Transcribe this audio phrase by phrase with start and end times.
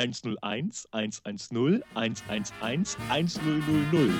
[0.00, 4.18] 101 110 111 1000.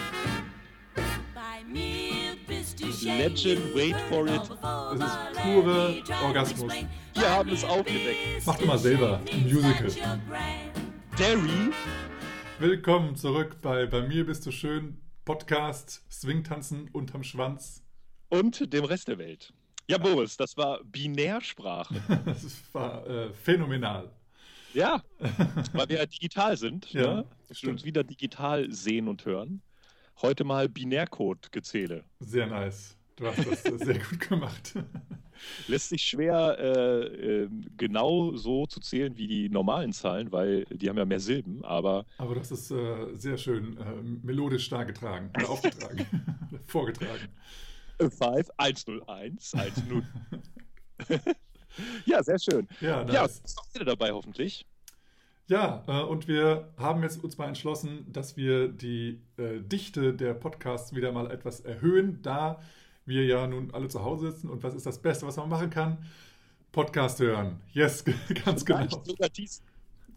[1.35, 4.43] Bei mir bist du Legend, wait for it.
[4.43, 6.75] Es ist pure Orgasmus.
[7.15, 8.19] Wir haben es aufgedeckt.
[8.45, 9.91] Mach doch mal selber ein Musical.
[11.19, 11.73] Derry,
[12.59, 17.83] Willkommen zurück bei Bei mir bist du schön Podcast Swingtanzen unterm Schwanz.
[18.29, 19.55] und dem Rest der Welt.
[19.89, 21.95] Ja, Boris, das war Binärsprache.
[22.27, 22.45] Das
[22.75, 24.11] war äh, phänomenal.
[24.75, 25.03] Ja,
[25.73, 26.93] weil wir ja digital sind.
[26.93, 27.25] Ja, ne?
[27.51, 27.81] stimmt.
[27.81, 29.63] Und wieder digital sehen und hören.
[30.23, 32.05] Heute mal Binärcode-Gezähle.
[32.21, 32.97] Sehr nice.
[33.17, 34.75] Du hast das sehr gut gemacht.
[35.69, 40.89] Lässt sich schwer äh, äh, genau so zu zählen wie die normalen Zahlen, weil die
[40.89, 46.07] haben ja mehr Silben, aber Aber hast es äh, sehr schön äh, melodisch dargetragen, aufgetragen,
[46.67, 47.29] vorgetragen.
[47.99, 50.03] 5, 101, 10.
[52.07, 52.69] ja, sehr schön.
[52.81, 53.41] Ja, Ja, nice.
[53.45, 54.67] ist auch wieder dabei hoffentlich.
[55.49, 60.35] Ja, äh, und wir haben jetzt uns mal entschlossen, dass wir die äh, Dichte der
[60.35, 62.61] Podcasts wieder mal etwas erhöhen, da
[63.05, 64.49] wir ja nun alle zu Hause sitzen.
[64.49, 65.99] Und was ist das Beste, was man machen kann?
[66.71, 67.61] Podcast hören.
[67.73, 68.05] Yes,
[68.45, 68.79] ganz genau.
[68.79, 69.63] Vielleicht sogar dies.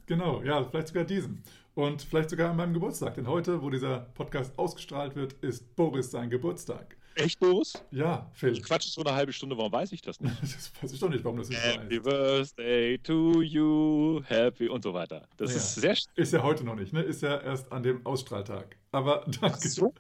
[0.06, 1.42] Genau, ja, vielleicht sogar diesen.
[1.74, 3.16] Und vielleicht sogar an meinem Geburtstag.
[3.16, 6.96] Denn heute, wo dieser Podcast ausgestrahlt wird, ist Boris sein Geburtstag.
[7.16, 7.74] Echt, Boris?
[7.92, 8.54] Ja, Phil.
[8.54, 10.36] Ich quatsche so eine halbe Stunde, warum weiß ich das nicht?
[10.42, 12.04] Das weiß ich doch nicht, warum das nicht so Happy heißt.
[12.04, 15.28] Birthday to you, happy und so weiter.
[15.38, 15.58] Das Ja.
[15.58, 17.02] ist sehr Ist ja heute noch nicht, ne?
[17.02, 18.78] Ist ja erst an dem Ausstrahltag.
[18.92, 19.58] Aber danke.
[19.58, 19.94] Ach so?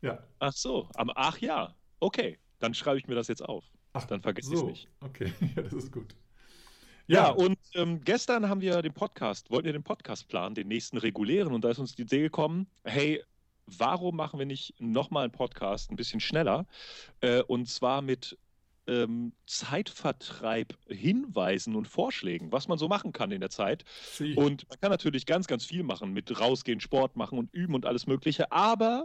[0.00, 0.22] Ja.
[0.38, 1.74] Ach so, am ach ja.
[2.00, 3.64] Okay, dann schreibe ich mir das jetzt auf.
[3.92, 4.66] Ach, Dann vergesse ich es so.
[4.68, 4.88] nicht.
[5.00, 6.14] Okay, ja, das ist gut.
[7.08, 10.98] Ja, und ähm, gestern haben wir den Podcast, wollten wir den Podcast planen, den nächsten
[10.98, 13.22] regulären, und da ist uns die Idee gekommen, hey,
[13.76, 16.66] warum machen wir nicht nochmal einen Podcast ein bisschen schneller?
[17.20, 18.38] Äh, und zwar mit
[18.86, 23.84] ähm, Zeitvertreib, Hinweisen und Vorschlägen, was man so machen kann in der Zeit.
[24.12, 24.34] Sie.
[24.34, 27.84] Und man kann natürlich ganz, ganz viel machen, mit rausgehen, Sport machen und üben und
[27.84, 28.50] alles Mögliche.
[28.50, 29.04] Aber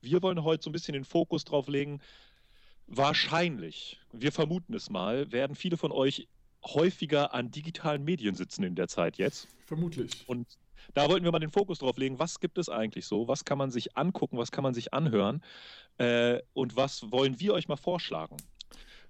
[0.00, 2.00] wir wollen heute so ein bisschen den Fokus drauf legen.
[2.86, 6.28] Wahrscheinlich, wir vermuten es mal, werden viele von euch
[6.64, 9.48] häufiger an digitalen Medien sitzen in der Zeit jetzt.
[9.66, 10.28] Vermutlich.
[10.28, 10.46] Und
[10.92, 12.18] da wollten wir mal den Fokus drauf legen.
[12.18, 13.28] Was gibt es eigentlich so?
[13.28, 14.36] Was kann man sich angucken?
[14.36, 15.42] Was kann man sich anhören?
[15.98, 18.36] Äh, und was wollen wir euch mal vorschlagen?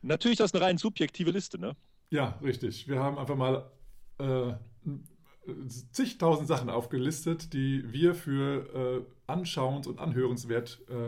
[0.03, 1.75] Natürlich, das ist eine rein subjektive Liste, ne?
[2.11, 2.87] Ja, richtig.
[2.87, 3.71] Wir haben einfach mal
[4.19, 4.53] äh,
[5.93, 11.07] zigtausend Sachen aufgelistet, die wir für äh, anschauend und anhörenswert äh,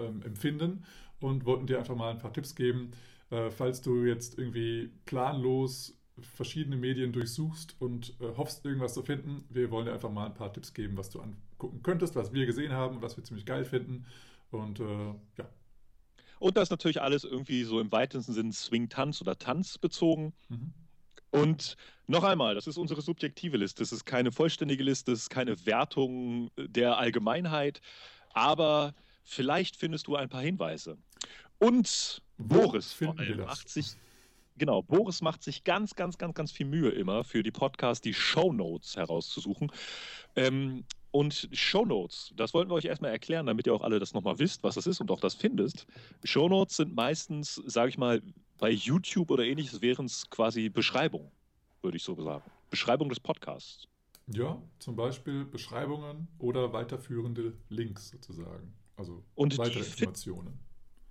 [0.00, 0.84] ähm, empfinden
[1.20, 2.92] und wollten dir einfach mal ein paar Tipps geben,
[3.30, 9.44] äh, falls du jetzt irgendwie planlos verschiedene Medien durchsuchst und äh, hoffst, irgendwas zu finden.
[9.50, 12.46] Wir wollen dir einfach mal ein paar Tipps geben, was du angucken könntest, was wir
[12.46, 14.06] gesehen haben und was wir ziemlich geil finden.
[14.50, 15.48] Und äh, ja.
[16.38, 20.32] Und das ist natürlich alles irgendwie so im weitesten Sinn Swing-Tanz oder Tanz bezogen.
[20.48, 20.72] Mhm.
[21.30, 23.82] Und noch einmal, das ist unsere subjektive Liste.
[23.82, 27.80] Das ist keine vollständige Liste, das ist keine Wertung der Allgemeinheit,
[28.32, 30.96] aber vielleicht findest du ein paar Hinweise.
[31.58, 33.96] Und Boris von 80
[34.58, 38.14] genau, Boris macht sich ganz, ganz, ganz, ganz viel Mühe immer für die Podcasts, die
[38.14, 39.72] Shownotes herauszusuchen.
[40.36, 44.38] Ähm, und Shownotes, das wollten wir euch erstmal erklären, damit ihr auch alle das nochmal
[44.38, 45.86] wisst, was das ist und auch das findest.
[46.24, 48.22] Shownotes sind meistens, sage ich mal,
[48.58, 51.30] bei YouTube oder ähnliches wären es quasi Beschreibungen,
[51.80, 52.44] würde ich so sagen.
[52.70, 53.88] Beschreibung des Podcasts.
[54.26, 58.74] Ja, zum Beispiel Beschreibungen oder weiterführende Links sozusagen.
[58.96, 60.58] Also Und weitere Informationen.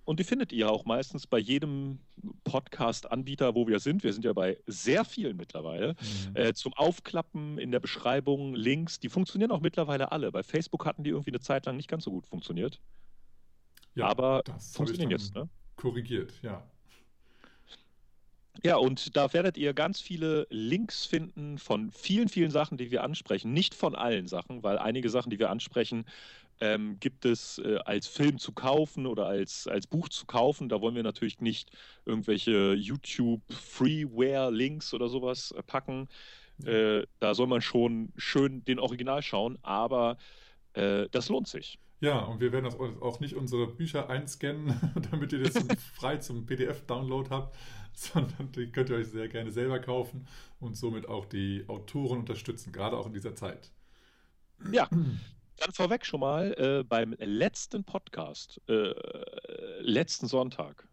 [0.08, 1.98] Und die findet ihr auch meistens bei jedem
[2.44, 4.02] Podcast-Anbieter, wo wir sind.
[4.02, 5.96] Wir sind ja bei sehr vielen mittlerweile.
[6.00, 6.34] Mhm.
[6.34, 10.32] Äh, zum Aufklappen in der Beschreibung, Links, die funktionieren auch mittlerweile alle.
[10.32, 12.80] Bei Facebook hatten die irgendwie eine Zeit lang nicht ganz so gut funktioniert.
[13.96, 15.46] ja, aber das funktionieren jetzt, ne?
[15.76, 16.66] Korrigiert, ja.
[18.64, 23.04] Ja, und da werdet ihr ganz viele Links finden von vielen, vielen Sachen, die wir
[23.04, 23.52] ansprechen.
[23.52, 26.06] Nicht von allen Sachen, weil einige Sachen, die wir ansprechen,
[26.60, 30.68] ähm, gibt es äh, als Film zu kaufen oder als, als Buch zu kaufen.
[30.68, 31.72] Da wollen wir natürlich nicht
[32.04, 36.08] irgendwelche YouTube-Freeware-Links oder sowas äh, packen.
[36.64, 40.18] Äh, da soll man schon schön den Original schauen, aber
[40.72, 41.78] äh, das lohnt sich.
[42.00, 42.66] Ja, und wir werden
[43.00, 44.78] auch nicht unsere Bücher einscannen,
[45.10, 45.64] damit ihr das
[45.94, 47.56] frei zum PDF-Download habt,
[47.92, 50.26] sondern die könnt ihr euch sehr gerne selber kaufen
[50.60, 53.72] und somit auch die Autoren unterstützen, gerade auch in dieser Zeit.
[54.70, 54.88] Ja,
[55.58, 58.92] dann vorweg schon mal äh, beim letzten Podcast, äh,
[59.80, 60.86] letzten Sonntag,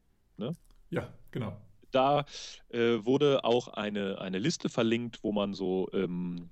[0.89, 1.57] Ja, genau.
[1.91, 2.25] da
[2.69, 6.49] äh, wurde auch eine, eine Liste verlinkt, wo man so ähm,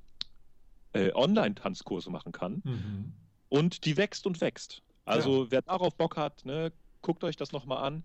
[0.94, 2.62] äh, Online-Tanzkurse machen kann.
[2.64, 3.14] Mhm.
[3.50, 4.82] Und die wächst und wächst.
[5.06, 6.72] Also wer darauf Bock hat, ne,
[7.02, 8.04] guckt euch das nochmal an.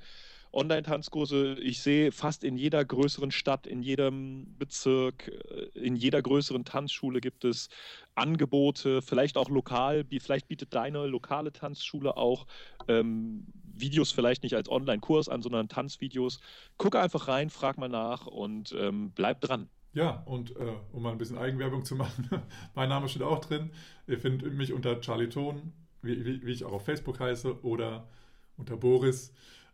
[0.53, 1.57] Online-Tanzkurse.
[1.61, 7.21] Ich sehe fast in jeder größeren Stadt, in jedem Bezirk, äh, in jeder größeren Tanzschule
[7.21, 7.69] gibt es
[8.15, 10.05] Angebote, vielleicht auch lokal.
[10.21, 12.47] Vielleicht bietet deine lokale Tanzschule auch
[12.89, 16.41] ähm, Videos vielleicht nicht als Online-Kurs an, sondern Tanzvideos.
[16.79, 19.69] Guck einfach rein, frag mal nach und ähm, bleib dran.
[19.95, 22.29] Ja, und äh, um mal ein bisschen Eigenwerbung zu machen,
[22.75, 23.71] mein Name steht auch drin.
[24.07, 25.73] Ihr findet mich unter Charlie Ton,
[26.03, 28.09] wie, wie, wie ich auch auf Facebook heiße, oder
[28.57, 29.33] unter Boris.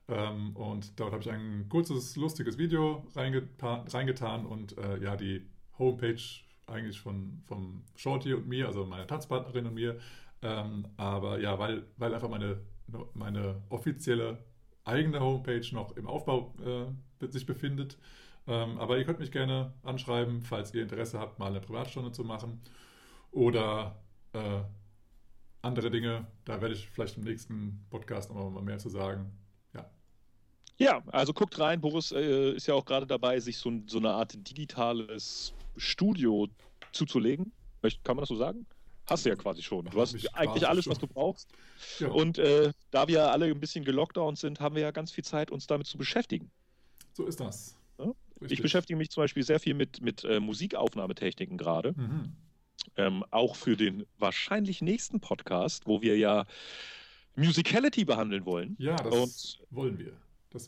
[0.08, 5.46] Ähm, und dort habe ich ein kurzes, lustiges Video reingetan, und äh, ja, die
[5.78, 6.20] Homepage
[6.66, 9.98] eigentlich von, vom Shorty und mir, also meiner Tanzpartnerin und mir.
[10.42, 12.60] Ähm, aber ja, weil, weil einfach meine,
[13.14, 14.38] meine offizielle
[14.84, 17.96] eigene Homepage noch im Aufbau äh, sich befindet.
[18.46, 22.24] Ähm, aber ihr könnt mich gerne anschreiben, falls ihr Interesse habt, mal eine Privatstunde zu
[22.24, 22.60] machen
[23.30, 23.96] oder
[24.34, 24.60] äh,
[25.62, 26.26] andere Dinge.
[26.44, 29.32] Da werde ich vielleicht im nächsten Podcast noch mal mehr zu sagen.
[30.78, 31.80] Ja, also guckt rein.
[31.80, 36.48] Boris äh, ist ja auch gerade dabei, sich so, so eine Art digitales Studio
[36.92, 37.52] zuzulegen.
[38.02, 38.66] Kann man das so sagen?
[39.06, 39.84] Hast du ja quasi schon.
[39.84, 40.92] Du hast ich eigentlich alles, schon.
[40.92, 41.50] was du brauchst.
[41.98, 42.08] ja.
[42.08, 45.50] Und äh, da wir alle ein bisschen gelockdownt sind, haben wir ja ganz viel Zeit,
[45.50, 46.50] uns damit zu beschäftigen.
[47.12, 47.76] so ist das.
[47.98, 48.12] Ja.
[48.48, 51.92] Ich beschäftige mich zum Beispiel sehr viel mit, mit äh, Musikaufnahmetechniken gerade.
[51.92, 52.32] Mhm.
[52.96, 56.46] Ähm, auch für den wahrscheinlich nächsten Podcast, wo wir ja
[57.36, 58.76] Musicality behandeln wollen.
[58.78, 60.12] Ja, das Und wollen wir.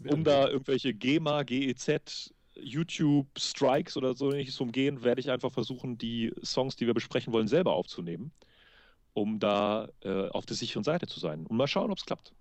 [0.08, 5.98] Um da irgendwelche GEMA, GEZ, YouTube, Strikes oder so ähnliches umgehen, werde ich einfach versuchen,
[5.98, 8.32] die Songs, die wir besprechen wollen, selber aufzunehmen,
[9.12, 11.46] um da äh, auf der sicheren Seite zu sein.
[11.46, 12.32] Und mal schauen, ob es klappt.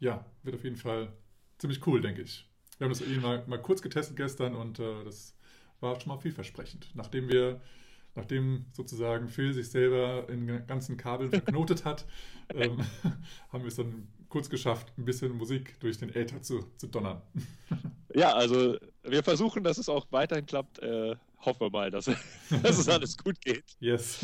[0.00, 1.12] Ja, wird auf jeden Fall
[1.58, 2.48] ziemlich cool, denke ich.
[2.78, 5.36] Wir haben das eben mal, mal kurz getestet gestern und äh, das
[5.80, 6.90] war schon mal vielversprechend.
[6.94, 7.60] Nachdem wir,
[8.14, 12.06] nachdem sozusagen Phil sich selber in den ganzen Kabeln verknotet hat,
[12.54, 12.78] ähm,
[13.52, 17.22] haben wir es dann kurz geschafft, ein bisschen Musik durch den Äther zu, zu donnern.
[18.14, 20.78] Ja, also wir versuchen, dass es auch weiterhin klappt.
[20.78, 22.06] Äh, hoffen wir mal, dass,
[22.62, 23.76] dass es alles gut geht.
[23.80, 24.20] Yes.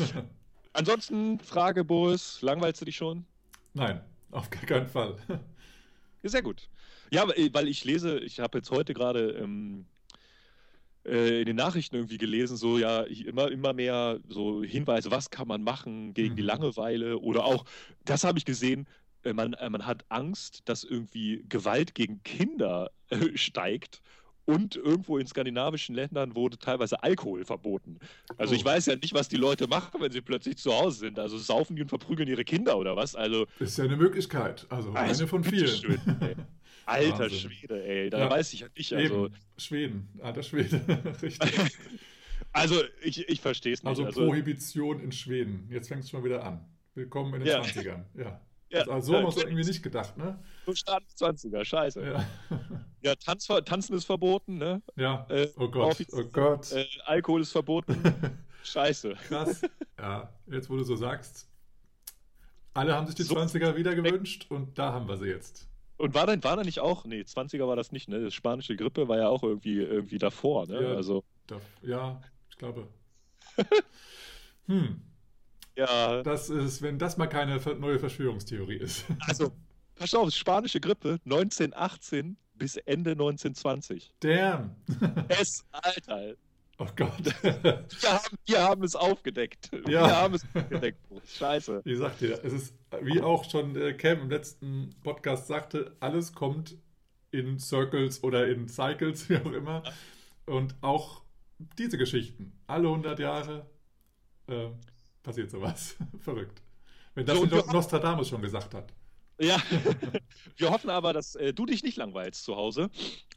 [0.73, 3.25] Ansonsten, Frage, Boris, langweilst du dich schon?
[3.73, 5.17] Nein, auf gar keinen Fall.
[6.23, 6.67] Sehr gut.
[7.11, 9.85] Ja, weil weil ich lese, ich habe jetzt heute gerade ähm,
[11.05, 15.47] äh, in den Nachrichten irgendwie gelesen, so ja, immer, immer mehr so Hinweise, was kann
[15.47, 16.47] man machen gegen die Mhm.
[16.47, 17.65] Langeweile oder auch,
[18.03, 18.87] das habe ich gesehen, äh,
[19.33, 24.01] man, äh, man hat Angst, dass irgendwie Gewalt gegen Kinder äh, steigt.
[24.47, 27.97] Und irgendwo in skandinavischen Ländern wurde teilweise Alkohol verboten.
[28.37, 28.55] Also Oh.
[28.55, 31.17] ich weiß ja nicht, was die Leute machen, wenn sie plötzlich zu Hause sind.
[31.17, 33.15] Also saufen die und verprügeln ihre Kinder oder was?
[33.15, 34.67] Also Ist ja eine Möglichkeit.
[34.69, 35.99] Also Also, eine von vielen.
[36.21, 36.35] ey.
[36.85, 37.39] Alter Wahnsinn.
[37.39, 38.29] Schwede, ey, da Ja.
[38.29, 38.93] weiß ich ja nicht.
[38.93, 40.79] Also, Schweden, alter Schwede,
[41.23, 41.51] richtig.
[42.53, 43.89] also ich, ich verstehe es nicht.
[43.89, 45.67] Also, Also, Prohibition in Schweden.
[45.71, 46.63] Jetzt fängt es schon wieder an.
[46.93, 47.61] Willkommen in den Ja.
[47.61, 48.03] 20ern.
[48.15, 48.39] Ja.
[48.75, 50.39] Ja, Also so ja, wir uns irgendwie nicht gedacht, ne?
[50.65, 52.05] so Start 20er, scheiße.
[52.05, 52.25] Ja,
[53.01, 53.15] Ja.
[53.15, 54.81] Tanz, Tanzen ist verboten, ne?
[54.95, 55.25] ja.
[55.29, 56.71] Äh, Oh Gott, offiziell- oh Gott.
[56.71, 57.95] Äh, Alkohol ist verboten,
[58.63, 59.13] scheiße.
[59.27, 59.61] Krass.
[59.99, 61.47] Ja, jetzt wo du so sagst.
[62.73, 65.67] Alle haben sich die So- 20er wieder gewünscht und da haben wir sie jetzt.
[65.97, 68.19] Und war da, war da nicht auch, nee, 20er war das nicht, ne?
[68.21, 70.81] Das spanische Grippe war ja auch irgendwie, irgendwie davor, ne?
[70.83, 70.93] Ja.
[70.95, 72.87] Also, Da, ja, ich glaube.
[74.67, 74.99] Hm,
[75.75, 79.05] ja, das ist, wenn das mal keine neue Verschwörungstheorie ist.
[79.21, 79.51] also,
[79.95, 84.13] pass auf, spanische Grippe 1918 bis Ende 1920.
[84.19, 84.75] Damn.
[85.27, 86.35] Es, Alter,
[86.77, 87.25] Oh Gott.
[87.41, 89.71] Wir haben, wir haben es aufgedeckt.
[89.87, 90.07] Ja.
[90.07, 90.99] Wir haben es aufgedeckt.
[91.25, 91.81] Scheiße.
[91.85, 96.77] Ich sag dir, es ist, wie auch schon Cam im letzten Podcast sagte, alles kommt
[97.31, 99.83] in Circles oder in Cycles, wie auch immer.
[100.45, 101.23] Und auch
[101.77, 103.65] diese Geschichten, alle 100 Jahre
[104.47, 104.67] äh,
[105.25, 105.97] passiert sowas.
[106.19, 106.61] Verrückt.
[107.15, 108.93] Wenn das So, wir- Nostradamus schon gesagt hat.
[109.37, 109.57] Ja,
[110.57, 112.89] wir hoffen aber, dass äh, du dich nicht langweilst zu Hause.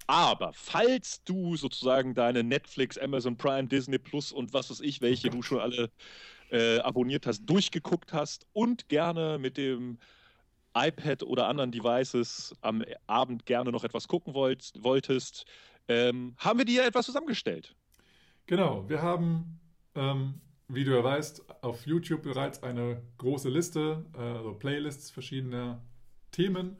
[0.07, 5.28] Aber falls du sozusagen deine Netflix, Amazon Prime, Disney Plus und was weiß ich, welche
[5.28, 5.90] du schon alle
[6.50, 9.99] äh, abonniert hast, durchgeguckt hast und gerne mit dem
[10.76, 15.47] iPad oder anderen Devices am Abend gerne noch etwas gucken wollt, wolltest,
[15.88, 17.75] ähm, haben wir dir etwas zusammengestellt.
[18.47, 19.59] Genau, wir haben,
[19.97, 25.80] ähm, wie du ja weißt, auf YouTube bereits eine große Liste, äh, also Playlists verschiedener
[26.30, 26.76] Themen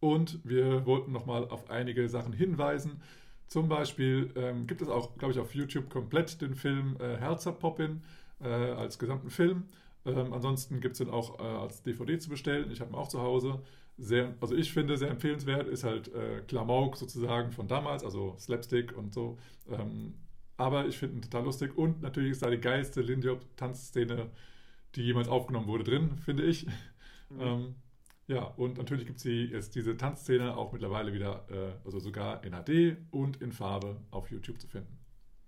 [0.00, 3.02] und wir wollten nochmal auf einige Sachen hinweisen.
[3.46, 7.52] Zum Beispiel ähm, gibt es auch, glaube ich, auf YouTube komplett den Film äh, Herzer
[7.52, 8.02] Poppin
[8.40, 9.64] äh, als gesamten Film.
[10.06, 12.70] Ähm, ansonsten gibt es den auch äh, als DVD zu bestellen.
[12.70, 13.60] Ich habe ihn auch zu Hause.
[13.98, 18.96] Sehr, also ich finde sehr empfehlenswert, ist halt äh, Klamauk sozusagen von damals, also Slapstick
[18.96, 19.36] und so.
[19.70, 20.14] Ähm,
[20.60, 24.30] aber ich finde ihn total lustig und natürlich ist da die geilste Lindy Hop Tanzszene,
[24.96, 26.66] die jemals aufgenommen wurde, drin, finde ich.
[27.38, 27.76] Ähm,
[28.28, 32.52] Ja, und natürlich gibt es jetzt diese Tanzszene auch mittlerweile wieder, äh, also sogar in
[32.54, 34.98] HD und in Farbe auf YouTube zu finden.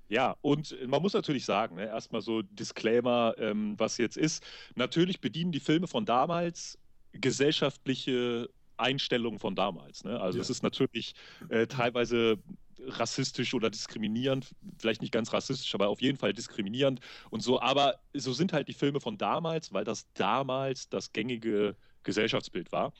[0.08, 4.44] Ja, und man muss natürlich sagen, ne, erstmal so Disclaimer, ähm, was jetzt ist.
[4.74, 6.78] Natürlich bedienen die Filme von damals
[7.12, 10.04] gesellschaftliche Einstellungen von damals.
[10.04, 10.20] Ne?
[10.20, 10.42] Also Ja.
[10.42, 11.14] es ist natürlich
[11.48, 12.38] äh, teilweise
[12.86, 17.60] rassistisch oder diskriminierend, vielleicht nicht ganz rassistisch, aber auf jeden Fall diskriminierend und so.
[17.60, 22.92] Aber so sind halt die Filme von damals, weil das damals das gängige Gesellschaftsbild war.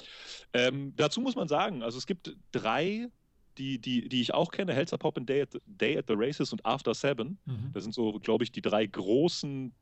[0.53, 3.09] Ähm, dazu muss man sagen, also es gibt drei,
[3.59, 6.15] die, die, die ich auch kenne, Helter Pop and Day at, the, Day at the
[6.17, 7.39] Races und After Seven.
[7.45, 7.71] Mhm.
[7.73, 9.75] Das sind so, glaube ich, die drei großen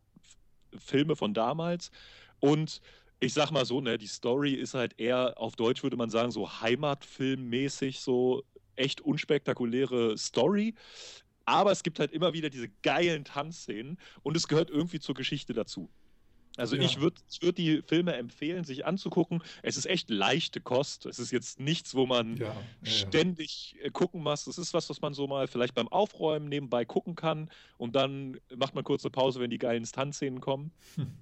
[0.77, 1.91] Filme von damals.
[2.41, 2.81] Und
[3.21, 6.31] ich sag mal so, ne, die Story ist halt eher, auf Deutsch würde man sagen,
[6.31, 8.43] so Heimatfilmmäßig, so
[8.81, 10.75] echt unspektakuläre Story.
[11.45, 15.53] Aber es gibt halt immer wieder diese geilen Tanzszenen und es gehört irgendwie zur Geschichte
[15.53, 15.91] dazu.
[16.57, 16.83] Also Ja.
[16.83, 19.43] ich würde würd die Filme empfehlen, sich anzugucken.
[19.63, 21.07] Es ist echt leichte Kost.
[21.07, 24.45] Es ist jetzt nichts, wo man Ja, ja, ständig äh, gucken muss.
[24.45, 28.39] Das ist was, was man so mal vielleicht beim Aufräumen nebenbei gucken kann und dann
[28.57, 30.73] macht man kurze Pause, wenn die geilen Tanzszenen kommen.
[30.97, 31.07] Hm.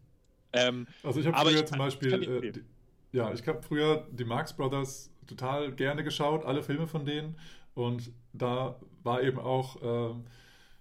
[0.55, 2.65] Ähm, Also ich habe früher ich zum Beispiel, ich äh, die,
[3.12, 7.37] ja, ich habe früher die Marx Brothers total gerne geschaut, alle Filme von denen.
[7.75, 10.25] Und da war eben auch, ähm,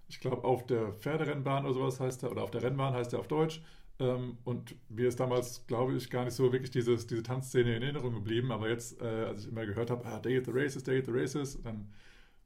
[0.09, 3.19] ich glaube, auf der Pferderennbahn oder sowas heißt er, oder auf der Rennbahn heißt er
[3.19, 3.61] auf Deutsch.
[3.99, 7.83] Ähm, und mir ist damals, glaube ich, gar nicht so wirklich dieses, diese Tanzszene in
[7.83, 8.51] Erinnerung geblieben.
[8.51, 11.05] Aber jetzt, äh, als ich immer gehört habe, ah, Day at the Races, Day at
[11.05, 11.91] the Races, dann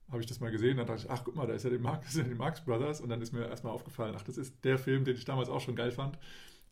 [0.09, 1.77] habe ich das mal gesehen, dann dachte ich, ach guck mal, da ist ja die
[1.77, 3.01] Marx, sind die Marx Brothers.
[3.01, 5.61] Und dann ist mir erstmal aufgefallen, ach, das ist der Film, den ich damals auch
[5.61, 6.17] schon geil fand.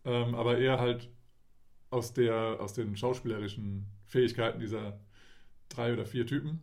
[0.05, 1.09] Ähm, aber eher halt
[1.89, 4.99] aus, der, aus den schauspielerischen Fähigkeiten dieser
[5.69, 6.61] drei oder vier Typen.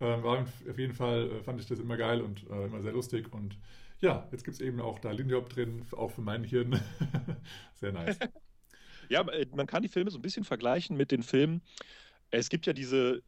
[0.00, 2.92] Ähm, war auf jeden Fall, äh, fand ich das immer geil und äh, immer sehr
[2.92, 3.32] lustig.
[3.32, 3.58] Und
[4.00, 6.80] ja, jetzt gibt es eben auch da Lindy Hop drin, auch für mein Hirn.
[7.74, 8.18] sehr nice.
[9.08, 11.62] ja, äh, man kann die Filme so ein bisschen vergleichen mit den Filmen.
[12.30, 13.22] Es gibt ja diese, äh,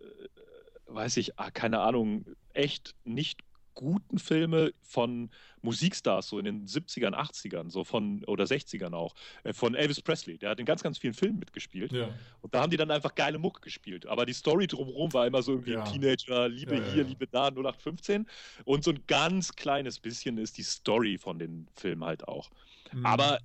[0.87, 3.41] weiß ich, ah, keine Ahnung, echt nicht
[3.81, 5.31] guten Filme von
[5.63, 10.37] Musikstars, so in den 70ern, 80ern, so von, oder 60ern auch, äh, von Elvis Presley.
[10.37, 11.91] Der hat in ganz, ganz vielen Filmen mitgespielt.
[11.93, 12.11] Ja,
[12.43, 14.05] Und da haben die dann einfach geile Mucke gespielt.
[14.05, 15.85] Aber die Story drumherum war immer so irgendwie Ja.
[15.85, 17.05] Teenager, Liebe Ja, hier.
[17.05, 18.27] Liebe da, 0815.
[18.65, 22.51] Und so ein ganz kleines bisschen ist die Story von den Filmen halt auch.
[22.93, 23.07] Mhm.
[23.07, 23.39] Aber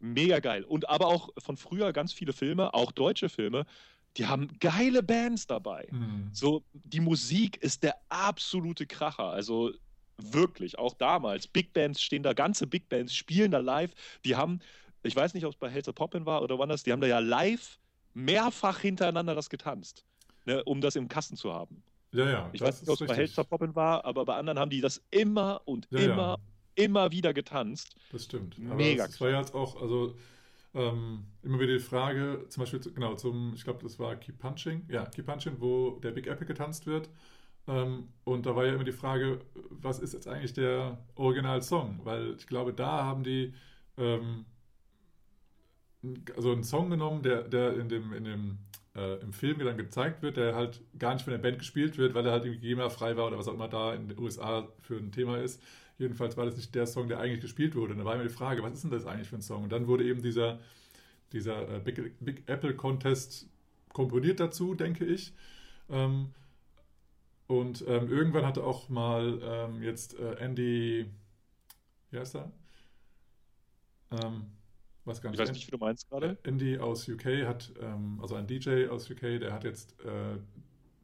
[0.00, 0.64] mega geil.
[0.64, 3.66] Und aber auch von früher ganz viele Filme, auch deutsche Filme,
[4.16, 5.88] die haben geile Bands dabei.
[5.90, 6.30] Mhm.
[6.32, 9.30] So, die Musik ist der absolute Kracher.
[9.30, 9.72] Also
[10.18, 11.46] wirklich, auch damals.
[11.46, 13.92] Big Bands stehen da, ganze Big Bands spielen da live.
[14.24, 14.60] Die haben,
[15.02, 17.06] ich weiß nicht, ob es bei Helter Poppin war oder wann das, die haben da
[17.06, 17.78] ja live
[18.14, 20.04] mehrfach hintereinander das getanzt,
[20.46, 21.82] ne, um das im Kasten zu haben.
[22.12, 22.50] Ja, ja.
[22.52, 23.16] Ich das weiß nicht, ob es bei.
[23.16, 26.12] Helter Poppin war, aber bei anderen haben die das immer und Ja, ja.
[26.12, 26.38] immer,
[26.76, 27.96] immer wieder getanzt.
[28.12, 28.56] Das stimmt.
[28.66, 30.14] Aber Mega es war ja jetzt auch, also
[30.74, 34.86] ähm, immer wieder die Frage, zum Beispiel, genau, zum, ich glaube, das war Keep Punching,
[34.88, 37.08] ja, Keep Punching, wo der Big Apple getanzt wird.
[37.66, 39.40] Ähm, und da war ja immer die Frage,
[39.70, 42.00] was ist jetzt eigentlich der Original-Song?
[42.04, 43.54] Weil ich glaube, da haben die
[43.96, 44.44] ähm,
[46.36, 48.58] also einen Song genommen, der, der in dem, in dem
[48.94, 52.14] äh, im Film dann gezeigt wird, der halt gar nicht von der Band gespielt wird,
[52.14, 54.96] weil er halt irgendwie GEMA-frei war oder was auch immer da in den USA für
[54.96, 55.62] ein Thema ist.
[55.98, 57.92] Jedenfalls war das nicht der Song, der eigentlich gespielt wurde.
[57.92, 59.64] Und da war immer die Frage, was ist denn das eigentlich für ein Song?
[59.64, 60.58] Und dann wurde eben dieser,
[61.32, 63.48] dieser äh, Big, Big Apple Contest
[63.92, 65.32] komponiert dazu, denke ich.
[65.88, 66.30] Ähm,
[67.46, 71.06] und ähm, irgendwann hatte auch mal ähm, jetzt äh, Andy,
[72.10, 72.50] wie heißt er?
[75.04, 76.38] Weiß gar Ich weiß nicht, wie du meinst gerade.
[76.44, 80.38] Andy aus UK hat, ähm, also ein DJ aus UK, der hat jetzt äh,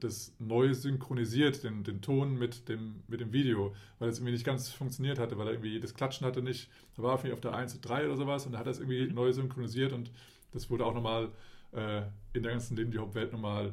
[0.00, 4.44] das neu synchronisiert, den, den Ton mit dem, mit dem Video, weil es irgendwie nicht
[4.44, 7.54] ganz funktioniert hatte, weil er irgendwie das Klatschen hatte nicht, da war irgendwie auf der
[7.54, 10.10] 1 zu 3 oder sowas und er hat das irgendwie neu synchronisiert und
[10.52, 11.30] das wurde auch nochmal
[11.72, 12.02] äh,
[12.32, 13.72] in der ganzen Lindy Hop-Welt nochmal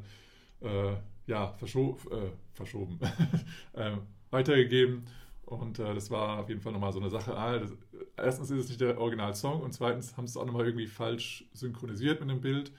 [0.62, 0.94] äh,
[1.28, 3.00] ja, verscho äh, verschoben,
[3.74, 3.98] äh,
[4.32, 5.06] weitergegeben.
[5.46, 7.38] Und äh, das war auf jeden Fall nochmal so eine Sache.
[7.38, 7.72] Ah, das,
[8.18, 11.46] erstens ist es nicht der Original-Song und zweitens haben sie es auch nochmal irgendwie falsch
[11.54, 12.72] synchronisiert mit dem Bild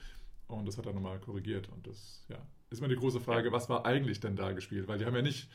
[0.57, 1.69] und das hat er nochmal korrigiert.
[1.69, 2.37] Und das, ja,
[2.69, 4.87] ist immer die große Frage, was war eigentlich denn da gespielt?
[4.87, 5.49] Weil die haben ja nicht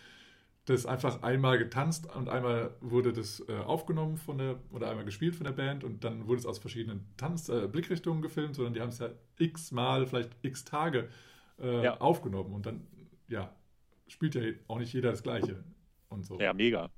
[0.67, 5.35] das einfach einmal getanzt und einmal wurde das äh, aufgenommen von der oder einmal gespielt
[5.37, 8.81] von der Band und dann wurde es aus verschiedenen Tanz äh, Blickrichtungen gefilmt, sondern die
[8.81, 11.11] haben es ja x-mal, vielleicht x Tage
[11.61, 12.01] äh, Ja.
[12.01, 12.87] aufgenommen und dann
[13.29, 13.55] ja
[14.09, 15.63] spielt ja auch nicht jeder das Gleiche
[16.09, 16.41] und so.
[16.41, 16.89] Ja, mega.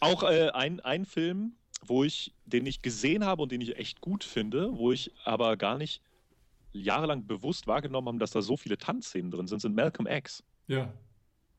[0.00, 1.52] Auch äh, ein, ein Film,
[1.86, 5.56] wo ich, den ich gesehen habe und den ich echt gut finde, wo ich aber
[5.56, 6.02] gar nicht
[6.82, 10.42] jahrelang bewusst wahrgenommen habe, dass da so viele Tanzszenen drin sind, sind Malcolm X.
[10.66, 10.92] Ja,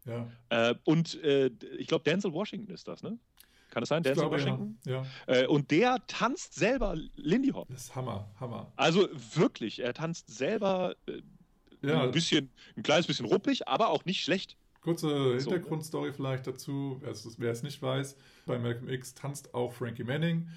[0.06, 0.28] ja.
[0.50, 3.18] Äh, und äh, ich glaube, Denzel Washington ist das, ne?
[3.70, 4.80] Kann es sein, Denzel glaube, Washington?
[4.86, 5.34] ja, ja.
[5.42, 7.68] Äh, und der tanzt selber Lindy Hop.
[7.70, 8.72] Das ist Hammer, Hammer.
[8.76, 11.22] Also wirklich, er tanzt selber äh,
[11.82, 12.04] Ja.
[12.04, 14.58] Ein bisschen, ein kleines bisschen ruppig, aber auch nicht schlecht.
[14.82, 18.16] Kurze Hintergrundstory vielleicht dazu, wer es, wer es nicht weiß.
[18.46, 20.50] Bei Malcolm X tanzt auch Frankie Manning,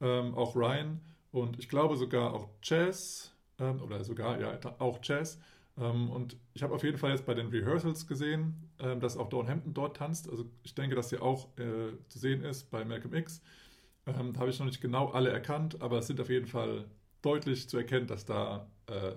[0.00, 5.38] ähm, auch Ryan und ich glaube sogar auch Chaz, ähm, oder sogar, ja, auch Chaz.
[5.78, 9.28] Ähm, und ich habe auf jeden Fall jetzt bei den Rehearsals gesehen, ähm, dass auch
[9.28, 10.28] Dawn Hampton dort tanzt.
[10.30, 13.40] Also ich denke, dass sie auch äh, zu sehen ist bei Malcolm X.
[14.06, 16.86] Ähm, habe ich noch nicht genau alle erkannt, aber es sind auf jeden Fall
[17.22, 19.12] deutlich zu erkennen, dass da äh,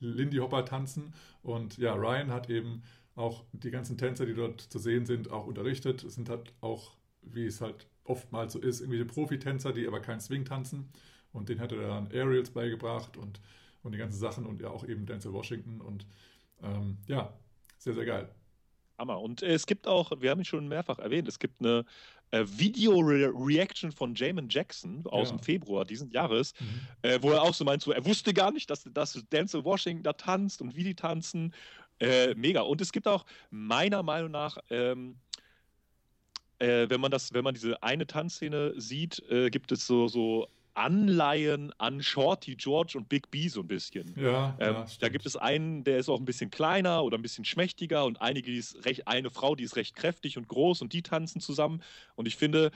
[0.00, 1.14] Lindy Hopper tanzen.
[1.42, 2.82] Und ja, Ryan hat eben
[3.16, 6.04] auch die ganzen Tänzer, die dort zu sehen sind, auch unterrichtet.
[6.04, 10.20] Es sind halt auch, wie es halt oftmals so ist, irgendwelche Profitänzer, die aber keinen
[10.20, 10.90] Swing tanzen.
[11.32, 13.40] Und den hat er dann Aerials beigebracht und,
[13.84, 15.80] und die ganzen Sachen und ja auch eben Denzel Washington.
[15.80, 16.06] Und
[16.62, 17.32] ähm, ja,
[17.78, 18.34] sehr, sehr geil.
[18.98, 19.20] Hammer.
[19.20, 21.84] Und äh, es gibt auch, wir haben ihn schon mehrfach erwähnt, es gibt eine
[22.30, 25.36] äh, Video-Reaction von Jamin Jackson aus Ja.
[25.36, 26.80] dem Februar diesen Jahres, Mhm.
[27.02, 30.02] äh, wo er auch so meint, so, er wusste gar nicht, dass, dass Denzel Washington
[30.02, 31.52] da tanzt und wie die tanzen.
[32.00, 32.62] Äh, mega.
[32.62, 35.16] Und es gibt auch meiner Meinung nach, ähm,
[36.58, 40.48] äh, wenn man das, wenn man diese eine Tanzszene sieht, äh, gibt es so, so
[40.74, 44.14] Anleihen an Shorty George und Big B so ein bisschen.
[44.18, 47.22] Ja, Ähm, ja, da gibt es einen, der ist auch ein bisschen kleiner oder ein
[47.22, 50.82] bisschen schmächtiger und einige, die ist recht, eine Frau, die ist recht kräftig und groß
[50.82, 51.82] und die tanzen zusammen.
[52.16, 52.70] Und ich finde,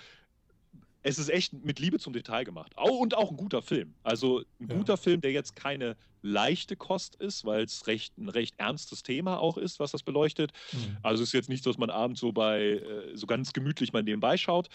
[1.02, 2.76] es ist echt mit Liebe zum Detail gemacht.
[2.76, 3.94] Au- Und auch ein guter Film.
[4.02, 4.76] Also ein Ja.
[4.76, 9.38] guter Film, der jetzt keine leichte Kost ist, weil es recht, ein recht ernstes Thema
[9.38, 10.52] auch ist, was das beleuchtet.
[10.72, 10.98] Mhm.
[11.02, 13.92] Also es ist jetzt nicht, so, dass man abends so bei äh, so ganz gemütlich
[13.92, 14.68] mal nebenbei schaut,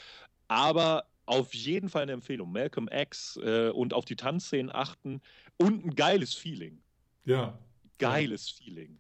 [0.48, 2.52] aber auf jeden Fall eine Empfehlung.
[2.52, 5.22] Malcolm X äh, und auf die Tanzszenen achten
[5.58, 6.82] und ein geiles Feeling.
[7.26, 7.58] Ja,
[8.00, 9.00] Geiles Feeling.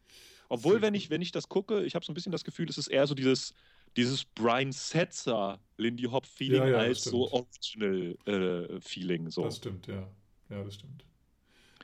[0.50, 2.78] Obwohl, wenn ich, wenn ich das gucke, ich habe so ein bisschen das Gefühl, es
[2.78, 3.54] ist eher so dieses,
[3.98, 7.30] dieses Brian Setzer Lindy Hop Feeling Ja, ja, als so.
[7.32, 9.30] Original äh, Feeling.
[9.30, 9.44] So.
[9.44, 10.08] Das stimmt, ja.
[10.50, 11.06] Ja, das stimmt.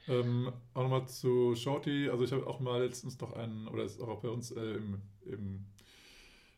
[0.07, 2.09] Ähm, auch nochmal zu Shorty.
[2.09, 5.01] Also ich habe auch mal letztens noch einen, oder ist auch bei uns äh, im,
[5.25, 5.65] im,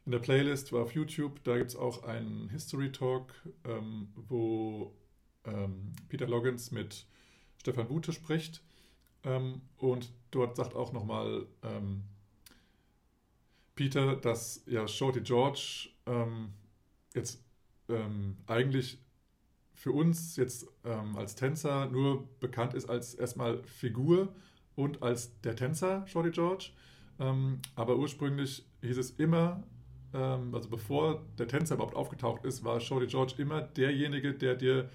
[0.05, 3.33] in der Playlist, war auf YouTube, da gibt es auch einen History Talk,
[3.65, 4.95] ähm, wo
[5.45, 7.05] ähm, Peter Loggins mit
[7.59, 8.63] Stefan Bute spricht.
[9.23, 12.03] Ähm, und dort sagt auch nochmal ähm,
[13.75, 16.53] Peter, dass ja Shorty George ähm,
[17.13, 17.43] jetzt
[17.87, 18.97] ähm, eigentlich
[19.75, 24.31] für uns jetzt als Tänzer nur bekannt ist als erstmal Figur
[24.75, 26.69] und als der Tänzer Shorty George.
[27.17, 29.63] Aber ursprünglich hieß es immer,
[30.13, 34.89] ähm, also bevor der Tänzer überhaupt aufgetaucht ist, war Shorty George immer derjenige, der dir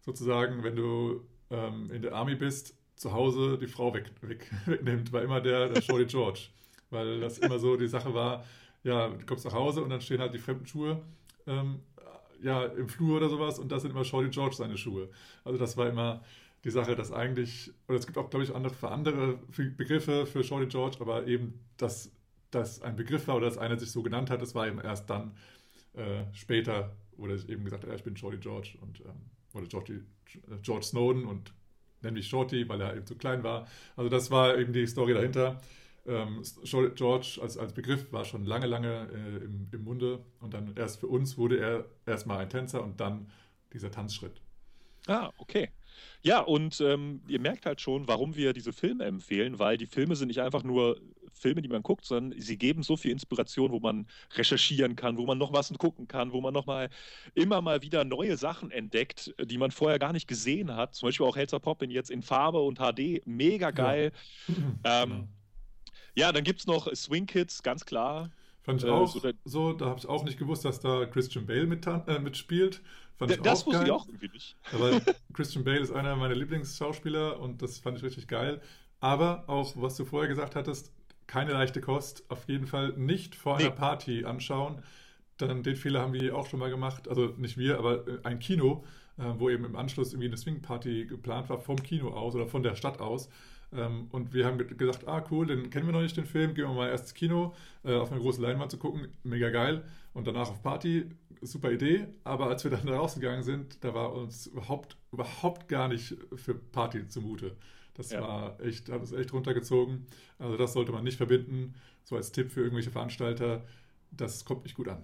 [0.00, 5.12] sozusagen, wenn du ähm, in der Army bist, zu Hause die Frau weg, weg, wegnimmt,
[5.12, 6.48] war immer der, der Shorty George.
[6.90, 8.44] Weil das immer so die Sache war,
[8.82, 11.00] ja, du kommst nach Hause und dann stehen halt die fremden Schuhe
[11.46, 11.80] ähm,
[12.42, 15.08] ja, im Flur oder sowas und das sind immer Shorty George seine Schuhe.
[15.44, 16.22] Also das war immer
[16.64, 19.38] die Sache, dass eigentlich, oder es gibt auch, glaube ich, andere, andere
[19.76, 22.12] Begriffe für Shorty George, aber eben, dass
[22.50, 25.08] das ein Begriff war oder dass einer sich so genannt hat, das war eben erst
[25.08, 25.36] dann
[25.94, 30.00] äh, später, wurde ich eben gesagt, ja, ich bin Shorty George und ähm, oder George,
[30.62, 31.52] George Snowden und
[32.02, 33.66] nenne mich Shorty, weil er eben zu klein war.
[33.96, 35.60] Also das war eben die Story dahinter.
[36.06, 36.42] Ähm,
[36.94, 41.00] George als, als Begriff war schon lange, lange äh, im, im Munde und dann erst
[41.00, 43.30] für uns wurde er erstmal ein Tänzer und dann
[43.72, 44.40] dieser Tanzschritt.
[45.06, 45.70] Ah, okay.
[46.22, 50.16] Ja, und ähm, ihr merkt halt schon, warum wir diese Filme empfehlen, weil die Filme
[50.16, 51.00] sind nicht einfach nur
[51.32, 55.26] Filme, die man guckt, sondern sie geben so viel Inspiration, wo man recherchieren kann, wo
[55.26, 56.90] man noch was gucken kann, wo man noch mal
[57.34, 60.94] immer mal wieder neue Sachen entdeckt, die man vorher gar nicht gesehen hat.
[60.94, 64.12] Zum Beispiel auch Helzer Poppin jetzt in Farbe und HD, mega geil.
[64.84, 65.28] Ähm, Genau.
[66.14, 68.30] Ja, dann gibt es noch Swing Kids, ganz klar.
[68.62, 71.46] Fand ich äh, auch so so, da habe ich auch nicht gewusst, dass da Christian
[71.46, 72.82] Bale mit, äh, mitspielt.
[73.16, 73.86] Fand ich das auch wusste geil.
[73.86, 74.56] ich auch irgendwie nicht.
[74.70, 75.00] Aber
[75.32, 78.60] Christian Bale ist einer meiner Lieblingsschauspieler und das fand ich richtig geil.
[79.00, 80.92] Aber auch, was du vorher gesagt hattest,
[81.30, 82.24] keine leichte Kost.
[82.28, 83.74] Auf jeden Fall nicht vor einer Nee.
[83.76, 84.82] Party anschauen.
[85.36, 87.08] Dann den Fehler haben wir auch schon mal gemacht.
[87.08, 88.84] Also nicht wir, aber äh, ein Kino,
[89.16, 92.62] äh, wo eben im Anschluss irgendwie eine Swing-Party geplant war, vom Kino aus oder von
[92.64, 93.28] der Stadt aus.
[93.72, 96.54] Ähm, und wir haben ge- gesagt, ah cool, den kennen wir noch nicht, den Film,
[96.54, 99.84] gehen wir mal erst ins Kino, äh, auf eine große Leinwand zu gucken, mega geil.
[100.12, 101.06] Und danach auf Party,
[101.42, 102.08] super Idee.
[102.24, 107.06] Aber als wir dann rausgegangen sind, da war uns überhaupt, überhaupt gar nicht für Party
[107.06, 107.56] zumute.
[108.00, 108.22] Das Ja.
[108.22, 110.06] war echt, hat uns echt runtergezogen.
[110.38, 111.74] Also das sollte man nicht verbinden.
[112.04, 113.62] So als Tipp für irgendwelche Veranstalter,
[114.10, 115.02] das kommt nicht gut an.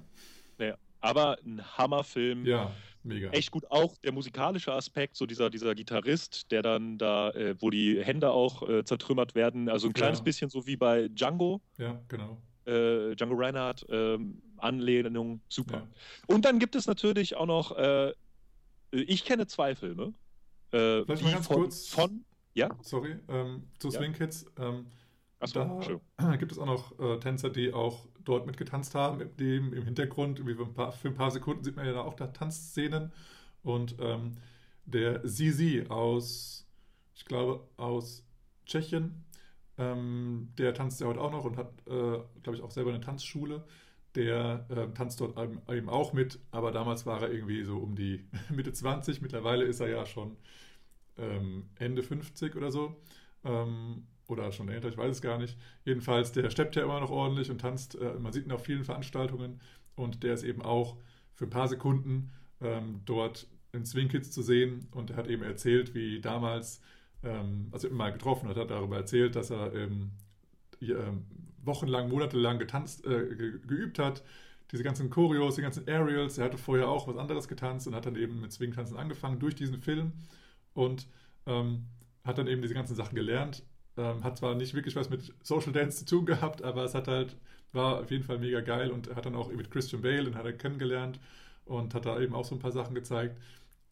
[0.57, 2.47] Naja, aber ein Hammerfilm.
[2.47, 3.29] Ja, mega.
[3.33, 3.71] echt gut.
[3.71, 8.31] Auch der musikalische Aspekt, so dieser, dieser Gitarrist, der dann da, äh, wo die Hände
[8.31, 9.69] auch äh, zertrümmert werden.
[9.69, 10.25] Also ein kleines Ja.
[10.25, 12.41] bisschen so wie bei Django, Ja, genau.
[12.65, 15.87] äh, Django Reinhardt, ähm, Anlehnung, super.
[16.29, 16.35] Ja.
[16.35, 18.15] Und dann gibt es natürlich auch noch, äh,
[18.91, 20.15] ich kenne zwei Filme.
[20.73, 21.89] Äh, Vielleicht mal ganz von, kurz.
[21.89, 22.25] Von,
[22.57, 23.91] ja, Sorry, ähm, zu.
[23.91, 24.47] Swing Kids.
[24.59, 24.87] Ähm,
[25.39, 29.21] Achso, Da gibt es auch noch äh, Tänzer, die auch dort mitgetanzt haben.
[29.21, 32.01] Im, dem, im Hintergrund, für ein, paar, für ein paar Sekunden sieht man ja da
[32.01, 33.13] auch da Tanzszenen.
[33.63, 34.33] Und ähm,
[34.87, 36.67] der Zizi aus,
[37.15, 38.25] ich glaube, aus
[38.65, 39.25] Tschechien,
[39.77, 41.91] ähm, der tanzt ja heute auch noch und hat, äh,
[42.43, 43.65] glaube ich, auch selber eine Tanzschule.
[44.15, 47.95] Der äh, tanzt dort eben, eben auch mit, aber damals war er irgendwie so um
[47.95, 49.21] die Mitte 20.
[49.21, 50.39] Mittlerweile ist er ja schon
[51.19, 52.97] ähm, Ende 50 oder so.
[53.45, 55.57] Ähm, oder schon älter, ich weiß es gar nicht.
[55.85, 57.95] Jedenfalls, der steppt ja immer noch ordentlich und tanzt.
[57.95, 59.61] Äh, man sieht ihn auf vielen Veranstaltungen
[59.95, 60.97] und der ist eben auch
[61.35, 65.43] für ein paar Sekunden ähm, dort in Swing Kids zu sehen und er hat eben
[65.43, 66.81] erzählt, wie damals,
[67.23, 70.11] ähm, also immer getroffen hat, hat darüber erzählt, dass er ähm,
[70.81, 71.27] ähm,
[71.63, 74.25] wochenlang, monatelang getanzt, äh, ge geübt hat.
[74.73, 76.39] Diese ganzen Choreos, die ganzen Aerials.
[76.39, 79.55] Er hatte vorher auch was anderes getanzt und hat dann eben mit Swing-Tanzen angefangen durch
[79.55, 80.13] diesen Film
[80.77, 81.09] und
[81.47, 81.87] ähm,
[82.25, 83.65] hat dann eben diese ganzen Sachen gelernt.
[83.97, 87.09] Ähm, hat zwar nicht wirklich was mit Social Dance zu tun gehabt, aber es hat
[87.09, 87.37] halt,
[87.73, 90.45] war auf jeden Fall mega geil und hat dann auch mit Christian Bale, den hat
[90.45, 91.19] er kennengelernt
[91.65, 93.41] und hat da eben auch so ein paar Sachen gezeigt.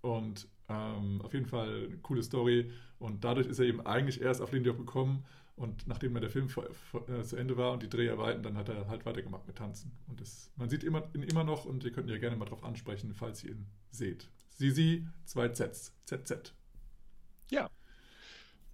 [0.02, 2.70] Und ähm, auf jeden Fall eine coole Story.
[2.98, 5.24] Und dadurch ist er eben eigentlich erst auf Lindy Hop gekommen.
[5.56, 8.68] Und nachdem der Film vor, vor, äh, zu Ende war und die Dreharbeiten, dann hat
[8.68, 9.92] er halt weitergemacht mit Tanzen.
[10.08, 12.44] Und das, man sieht immer, ihn immer noch und ihr könnt ihn ja gerne mal
[12.44, 14.28] drauf ansprechen, falls ihr ihn seht.
[14.50, 16.52] Sisi, zwei Zs, ZZ.
[17.50, 17.70] Ja.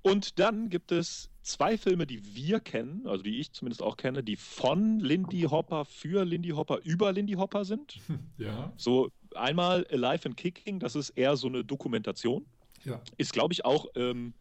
[0.02, 4.22] Und dann gibt es zwei Filme, die wir kennen, also die ich zumindest auch kenne,
[4.22, 7.98] die von Lindy Hopper für Lindy Hopper über Lindy Hopper sind.
[8.38, 12.46] Ja, So einmal Alive and Kicking, das ist eher so eine Dokumentation.
[12.85, 13.00] ja.
[13.18, 14.33] Ist, glaube ich, auch, ähm,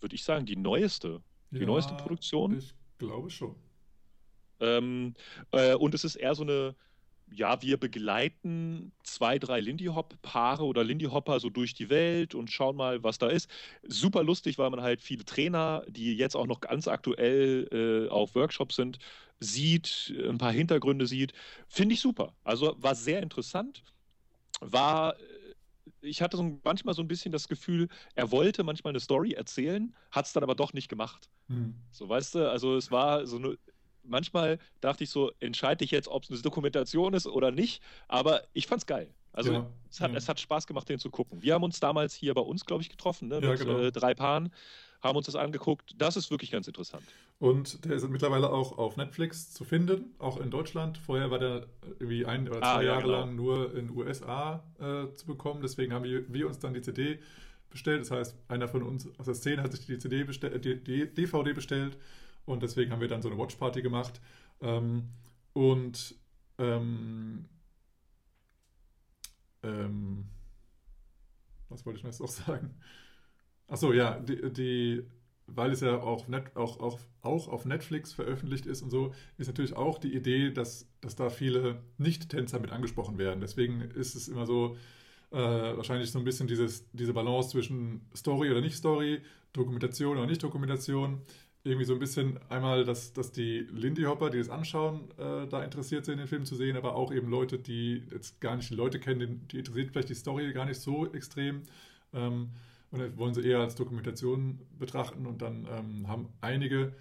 [0.00, 1.22] würde ich sagen, die neueste.
[1.52, 2.58] Die ja, neueste Produktion.
[2.58, 3.54] Ich glaube schon.
[4.58, 5.14] Ähm,
[5.52, 6.74] äh, und es ist eher so eine,
[7.30, 12.50] ja, wir begleiten zwei, drei Lindy Hop-Paare oder Lindy Hopper so durch die Welt und
[12.50, 13.50] schauen mal, was da ist.
[13.82, 18.34] Super lustig, weil man halt viele Trainer, die jetzt auch noch ganz aktuell äh, auf
[18.34, 18.98] Workshops sind,
[19.40, 21.32] sieht, ein paar Hintergründe sieht.
[21.68, 22.32] Finde ich super.
[22.44, 23.82] Also war sehr interessant.
[24.60, 25.22] War, äh,
[26.00, 29.94] ich hatte so manchmal so ein bisschen das Gefühl, er wollte manchmal eine Story erzählen,
[30.10, 31.28] hat es dann aber doch nicht gemacht.
[31.48, 31.74] Hm.
[31.90, 33.58] So, weißt du, also es war so eine.
[34.08, 38.42] Manchmal dachte ich so, entscheide ich jetzt, ob es eine Dokumentation ist oder nicht, aber
[38.52, 39.08] ich fand's geil.
[39.32, 40.16] Also Ja, es, hat, ja.
[40.16, 41.42] es hat Spaß gemacht, den zu gucken.
[41.42, 43.78] Wir haben uns damals hier bei uns, glaube ich, getroffen, ne, Ja, mit genau.
[43.80, 44.50] äh, drei Paaren,
[45.02, 45.94] haben uns das angeguckt.
[45.98, 47.04] Das ist wirklich ganz interessant.
[47.38, 50.96] Und der ist mittlerweile auch auf Netflix zu finden, auch in Deutschland.
[50.96, 51.66] Vorher war der
[52.00, 53.18] irgendwie ein oder zwei Ah, ja, Jahre genau.
[53.20, 55.60] lang nur in USA äh, zu bekommen.
[55.60, 57.18] Deswegen haben wir, wir uns dann die CD
[57.68, 58.00] bestellt.
[58.00, 61.12] Das heißt, einer von uns aus der Szene hat sich die CD bestellt, die, die
[61.12, 61.98] DVD bestellt
[62.46, 64.20] und deswegen haben wir dann so eine Watchparty gemacht.
[64.60, 65.10] Ähm,
[65.52, 66.14] und
[66.58, 67.46] ähm,
[69.62, 70.26] ähm,
[71.68, 72.74] was wollte ich noch noch sagen?
[73.68, 75.02] Achso, ja, die, die,
[75.46, 79.48] weil es ja auch, net, auch, auch, auch auf Netflix veröffentlicht ist und so, ist
[79.48, 83.40] natürlich auch die Idee, dass, dass da viele Nicht-Tänzer mit angesprochen werden.
[83.40, 84.76] Deswegen ist es immer so,
[85.32, 91.22] äh, wahrscheinlich so ein bisschen dieses, diese Balance zwischen Story oder Nicht-Story, Dokumentation oder Nicht-Dokumentation.
[91.66, 95.64] Irgendwie so ein bisschen einmal, dass, dass die Lindy Hopper, die das anschauen, äh, da
[95.64, 99.00] interessiert sind, den Film zu sehen, aber auch eben Leute, die jetzt gar nicht Leute
[99.00, 101.62] kennen, die, interessiert vielleicht die Story gar nicht so extrem.
[102.14, 102.50] Ähm,
[102.92, 106.94] und das wollen sie eher als Dokumentation betrachten und dann ähm, haben einige,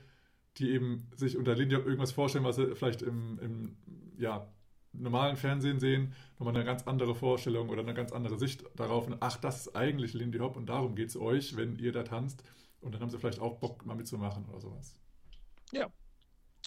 [0.58, 3.78] die eben sich unter Lindy Hop irgendwas vorstellen, was sie vielleicht im, im
[4.18, 4.48] ja,
[4.94, 9.06] normalen Fernsehen sehen, nochmal eine ganz andere Vorstellung oder eine ganz andere Sicht darauf.
[9.06, 12.04] Und ach, das ist eigentlich Lindy Hop und darum geht es euch, wenn ihr da
[12.04, 12.44] tanzt.
[12.86, 14.96] Und dann haben sie vielleicht auch Bock, mal mitzumachen oder sowas.
[15.72, 15.90] Ja.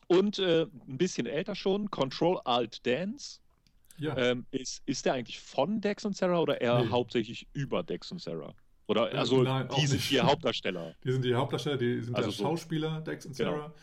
[0.09, 3.41] Und äh, ein bisschen älter schon, Control Alt Dance.
[3.99, 6.91] Ja, Ähm, ist, ist der eigentlich von Dex und Sarah oder eher Nee.
[6.91, 8.55] hauptsächlich über Dex und Sarah?
[8.87, 9.93] Oder Äh, also nein, nicht.
[9.95, 10.95] vier Hauptdarsteller.
[11.05, 12.45] die sind die Hauptdarsteller, die sind Also ja so.
[12.45, 13.51] Schauspieler, Dex und Genau.
[13.53, 13.75] Sarah.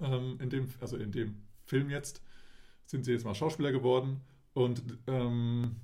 [0.00, 2.22] Ähm, in dem, also in dem Film jetzt
[2.86, 4.20] sind sie jetzt mal Schauspieler geworden.
[4.54, 5.76] Und ähm,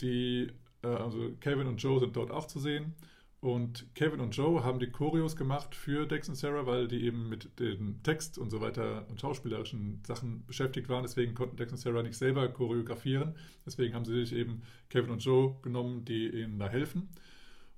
[0.00, 2.94] die, äh, also Kevin und Joe sind dort auch zu sehen.
[3.40, 7.30] Und Kevin und Joe haben die Choreos gemacht für Dex und Sarah, weil die eben
[7.30, 11.04] mit dem Text und so weiter und schauspielerischen Sachen beschäftigt waren.
[11.04, 13.34] Deswegen konnten Dex und Sarah nicht selber choreografieren.
[13.64, 17.08] Deswegen haben sie sich eben Kevin und Joe genommen, die ihnen da helfen.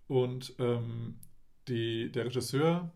[0.08, 1.20] Und ähm,
[1.68, 2.92] die, der Regisseur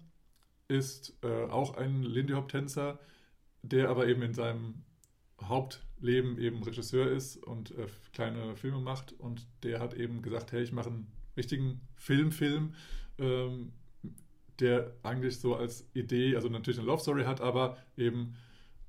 [0.67, 2.99] ist äh, auch ein Lindy Hop-Tänzer,
[3.63, 4.83] der aber eben in seinem
[5.41, 9.13] Hauptleben eben Regisseur ist und äh, kleine Filme macht.
[9.13, 12.75] Und der hat eben gesagt, hey, ich mache einen richtigen Filmfilm,
[13.18, 13.72] ähm,
[14.61, 18.37] der eigentlich so als Idee, also natürlich eine Love Story hat, aber eben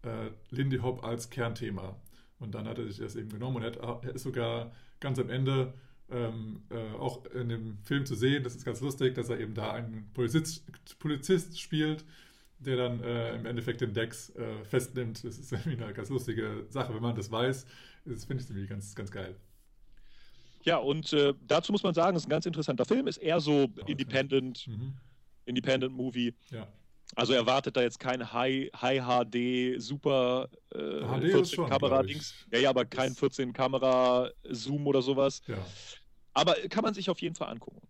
[0.04, 1.96] äh, Lindy Hop als Kernthema.
[2.40, 5.30] Und dann hat er sich das eben genommen und er, er ist sogar ganz am
[5.30, 5.74] Ende
[6.10, 8.44] ähm, äh, auch in dem Film zu sehen.
[8.44, 10.64] Das ist ganz lustig, dass er eben da einen Polizist,
[11.00, 12.06] Polizist spielt,
[12.60, 15.24] der dann äh, im Endeffekt den Dex äh, festnimmt.
[15.24, 17.66] Das ist irgendwie eine ganz lustige Sache, wenn man das weiß.
[18.06, 19.36] Das finde ich irgendwie ganz, ganz geil.
[20.68, 23.40] Ja, und äh, dazu muss man sagen, es ist ein ganz interessanter Film, ist eher
[23.40, 24.94] so Ja, Independent, Mhm.
[25.46, 26.34] Independent Movie.
[26.52, 26.68] Ja.
[27.16, 32.04] Also erwartet da jetzt kein High, High HD, super äh, HD ist 14 schon, Kamera.
[32.04, 32.34] Dings.
[32.52, 35.42] Ja, ja, aber kein Ist- 14 Kamera Zoom oder sowas.
[35.48, 35.58] ja.
[36.34, 37.82] Aber kann man sich auf jeden Fall angucken.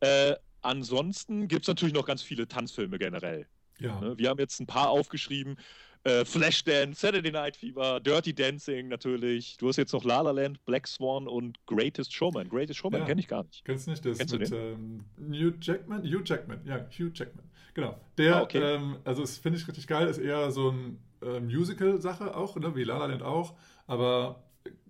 [0.00, 3.46] Äh, ansonsten gibt es natürlich noch ganz viele Tanzfilme generell.
[3.78, 4.00] Ja.
[4.00, 4.16] Ne?
[4.18, 5.58] Wir haben jetzt ein paar aufgeschrieben.
[6.04, 9.58] Äh, Flashdance, Saturday Night Fever, Dirty Dancing natürlich.
[9.58, 12.48] Du hast jetzt noch La La Land, Black Swan und Greatest Showman.
[12.48, 13.06] Greatest Showman Ja.
[13.06, 13.62] kenne ich gar nicht.
[13.66, 16.02] Kennst du nicht das Kennst mit ähm, Hugh Jackman?
[16.02, 17.44] Hugh Jackman, ja, Hugh Jackman.
[17.74, 18.00] Genau.
[18.16, 18.58] Der, Ah, okay.
[18.76, 22.74] ähm, also das finde ich richtig geil, ist eher so ein äh, Musical-Sache auch, ne,
[22.74, 23.54] wie La La Land auch,
[23.86, 24.42] aber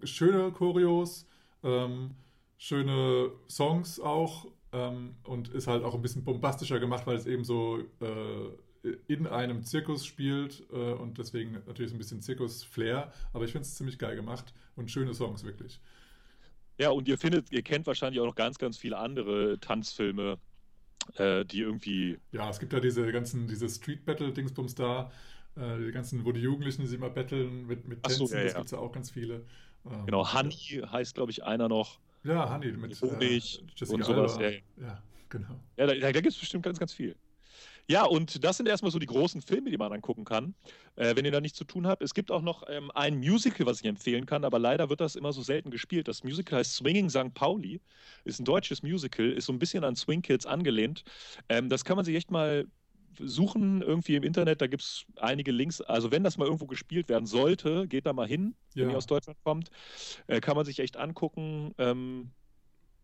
[0.04, 1.26] schöne Choreos,
[1.64, 2.12] ähm,
[2.56, 7.42] schöne Songs auch ähm, und ist halt auch ein bisschen bombastischer gemacht, weil es eben
[7.44, 8.50] so äh,
[9.08, 13.66] in einem Zirkus spielt äh, und deswegen natürlich so ein bisschen Zirkus-Flair, aber ich finde
[13.66, 15.80] es ziemlich geil gemacht und schöne Songs wirklich.
[16.78, 20.38] Ja, und ihr findet, ihr kennt wahrscheinlich auch noch ganz, ganz viele andere Tanzfilme,
[21.16, 22.18] äh, die irgendwie.
[22.32, 25.10] Ja, es gibt ja diese ganzen, diese Street-Battle-Dingsbums da,
[25.56, 28.44] äh, die ganzen, wo die Jugendlichen sich immer battlen mit, mit Ach so, Tänzen, ja,
[28.44, 28.58] das ja.
[28.58, 29.44] gibt es ja auch ganz viele.
[29.84, 31.98] Ähm, Genau, Honey heißt, glaube ich, einer noch.
[32.24, 34.50] Ja, Honey mit Honig Jessica und sowas, ja.
[34.82, 35.60] Ja, genau.
[35.76, 37.14] Ja, da, da gibt es bestimmt ganz, ganz viel.
[37.90, 40.54] Ja, und das sind erstmal so die großen Filme, die man angucken kann,
[40.94, 42.02] äh, wenn ihr da nichts zu tun habt.
[42.02, 45.16] Es gibt auch noch ähm, ein Musical, was ich empfehlen kann, aber leider wird das
[45.16, 46.06] immer so selten gespielt.
[46.06, 47.34] Das Musical heißt Swinging St.
[47.34, 47.80] Pauli,
[48.24, 51.02] ist ein deutsches Musical, ist so ein bisschen an Swing Kids angelehnt.
[51.48, 52.68] Ähm, das kann man sich echt mal
[53.18, 55.80] suchen, irgendwie im Internet, da gibt es einige Links.
[55.80, 58.90] Also wenn das mal irgendwo gespielt werden sollte, geht da mal hin, wenn Ja.
[58.92, 59.70] ihr aus Deutschland kommt.
[60.28, 61.74] Äh, kann man sich echt angucken.
[61.76, 62.30] Ähm,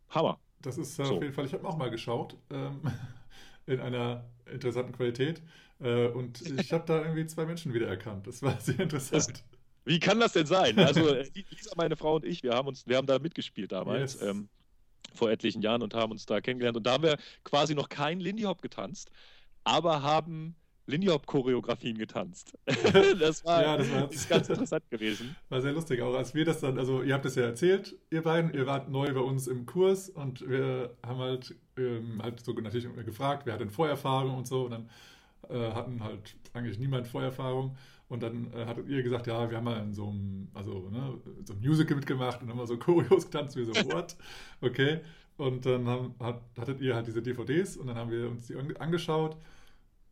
[0.07, 0.39] Hammer.
[0.61, 1.03] Das ist So.
[1.03, 2.79] auf jeden Fall, ich habe auch mal geschaut, ähm,
[3.67, 5.41] in einer interessanten Qualität.
[5.79, 8.25] Äh, und ich habe da irgendwie zwei Menschen wiedererkannt.
[8.25, 9.43] Das war sehr interessant.
[9.85, 10.77] Wie kann das denn sein?
[10.79, 14.15] Also äh, Lisa, meine Frau und ich, wir haben uns, wir haben da mitgespielt damals,
[14.15, 14.23] Yes.
[14.23, 14.49] ähm,
[15.13, 16.77] vor etlichen Jahren und haben uns da kennengelernt.
[16.77, 19.11] Und da haben wir quasi noch kein Lindy Hop getanzt,
[19.63, 20.55] aber haben
[20.87, 22.57] Lindy Hop Choreografien getanzt.
[23.19, 25.35] das war, Ja, das war- ist ganz interessant gewesen.
[25.49, 28.23] War sehr lustig, auch als wir das dann, also ihr habt es ja erzählt, ihr
[28.23, 32.53] beiden, ihr wart neu bei uns im Kurs und wir haben halt, ähm, halt so
[32.53, 34.89] natürlich gefragt, wer hat denn Vorerfahrung und so und dann
[35.49, 37.75] äh, hatten halt eigentlich niemand Vorerfahrung
[38.09, 41.13] und dann äh, hattet ihr gesagt, ja, wir haben mal in so einem, also ne,
[41.43, 44.15] so einem Musical mitgemacht und haben mal so Choreos getanzt, wie so, what?
[44.61, 45.01] Okay.
[45.35, 48.55] Und dann haben, hat, hattet ihr halt diese DVDs und dann haben wir uns die
[48.55, 49.37] ange- angeschaut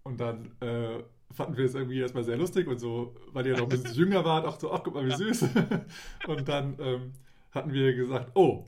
[0.05, 3.63] und dann äh, fanden wir es irgendwie erstmal sehr lustig und so, weil ihr noch
[3.63, 5.49] ein bisschen jünger wart, auch so, ach, guck mal, wie süß.
[6.27, 7.13] Und dann ähm,
[7.51, 8.67] hatten wir gesagt, oh,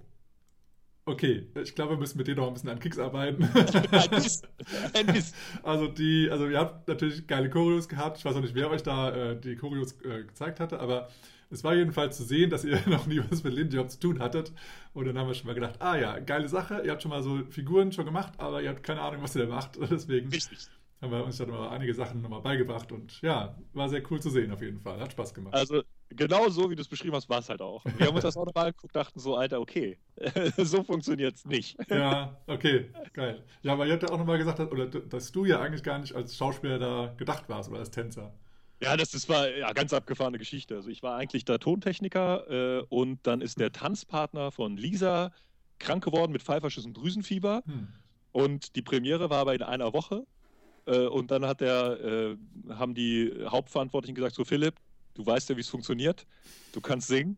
[1.05, 3.43] okay, ich glaube, wir müssen mit denen noch ein bisschen an Kicks arbeiten.
[3.43, 4.47] Ein bisschen.
[4.93, 5.37] Ein bisschen.
[5.63, 8.17] Also die, also ihr habt natürlich geile Choreos gehabt.
[8.17, 11.09] Ich weiß auch nicht, wer euch da äh, die Choreos äh, gezeigt hatte, aber
[11.49, 14.19] es war jedenfalls zu sehen, dass ihr noch nie was mit Lindy Hop zu tun
[14.19, 14.51] hattet.
[14.93, 16.81] Und dann haben wir schon mal gedacht, ah ja, geile Sache.
[16.83, 19.45] Ihr habt schon mal so Figuren schon gemacht, aber ihr habt keine Ahnung, was ihr
[19.45, 19.77] da macht.
[19.89, 20.67] Deswegen Richtig.
[21.01, 24.29] Haben wir uns dann mal einige Sachen nochmal beigebracht und ja, war sehr cool zu
[24.29, 24.99] sehen auf jeden Fall.
[24.99, 25.53] Hat Spaß gemacht.
[25.53, 27.83] Also genau so, wie du es beschrieben hast, war es halt auch.
[27.97, 29.97] Wir haben uns das auch nochmal angeguckt, dachten so, Alter, okay,
[30.57, 31.77] so funktioniert es nicht.
[31.89, 33.43] Ja, okay, geil.
[33.61, 36.15] Ja, aber ihr habt ja auch nochmal gesagt, oder dass du ja eigentlich gar nicht
[36.15, 38.33] als Schauspieler da gedacht warst oder als Tänzer.
[38.81, 40.75] Ja, das, das war ja ganz abgefahrene Geschichte.
[40.75, 45.31] Also ich war eigentlich der Tontechniker äh, und dann ist der Tanzpartner von Lisa
[45.79, 47.87] krank geworden mit Pfeiferschiss und Drüsenfieber Hm.
[48.31, 50.25] und die Premiere war aber in einer Woche
[50.91, 52.37] und dann hat der, äh,
[52.73, 54.75] haben die Hauptverantwortlichen gesagt, so Philipp,
[55.13, 56.25] du weißt ja, wie es funktioniert,
[56.73, 57.37] du kannst singen,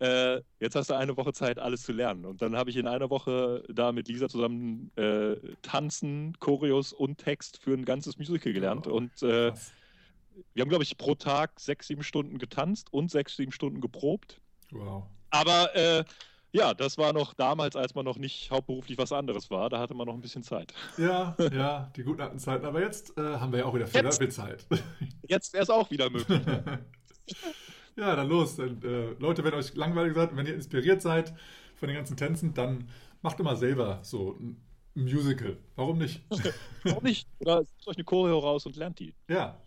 [0.00, 2.24] äh, jetzt hast du eine Woche Zeit, alles zu lernen.
[2.24, 7.18] Und dann habe ich in einer Woche da mit Lisa zusammen äh, tanzen, Choreos und
[7.18, 9.52] Text für ein ganzes Musical gelernt Oh, und äh,
[10.52, 14.40] wir haben, glaube ich, pro Tag sechs, sieben Stunden getanzt und sechs, sieben Stunden geprobt.
[14.72, 15.04] Wow.
[15.30, 16.04] Aber äh,
[16.54, 19.68] ja, das war noch damals, als man noch nicht hauptberuflich was anderes war.
[19.68, 20.72] Da hatte man noch ein bisschen Zeit.
[20.96, 22.64] Ja, ja, die guten alten Zeiten.
[22.64, 24.36] Aber jetzt äh, haben wir ja auch wieder viel, Jetzt.
[24.36, 24.64] Zeit.
[25.28, 26.40] Jetzt wäre es auch wieder möglich.
[27.96, 28.56] ja, dann los.
[28.60, 31.34] Und, äh, Leute, wenn euch langweilig seid, wenn ihr inspiriert seid
[31.74, 32.88] von den ganzen Tänzen, dann
[33.20, 34.62] macht immer selber so ein
[34.94, 35.56] Musical.
[35.74, 36.22] Warum nicht?
[36.84, 37.28] Warum nicht?
[37.40, 39.12] Oder sucht euch eine Choreo raus und lernt die.
[39.26, 39.58] ja,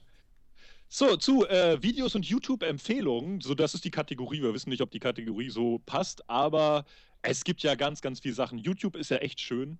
[0.89, 3.41] So, zu äh, Videos und YouTube-Empfehlungen.
[3.41, 4.41] So, das ist die Kategorie.
[4.41, 6.85] Wir wissen nicht, ob die Kategorie so passt, aber
[7.21, 8.57] es gibt ja ganz, ganz viele Sachen.
[8.57, 9.79] YouTube ist ja echt schön.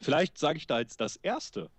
[0.00, 1.70] Vielleicht sage ich da jetzt das Erste.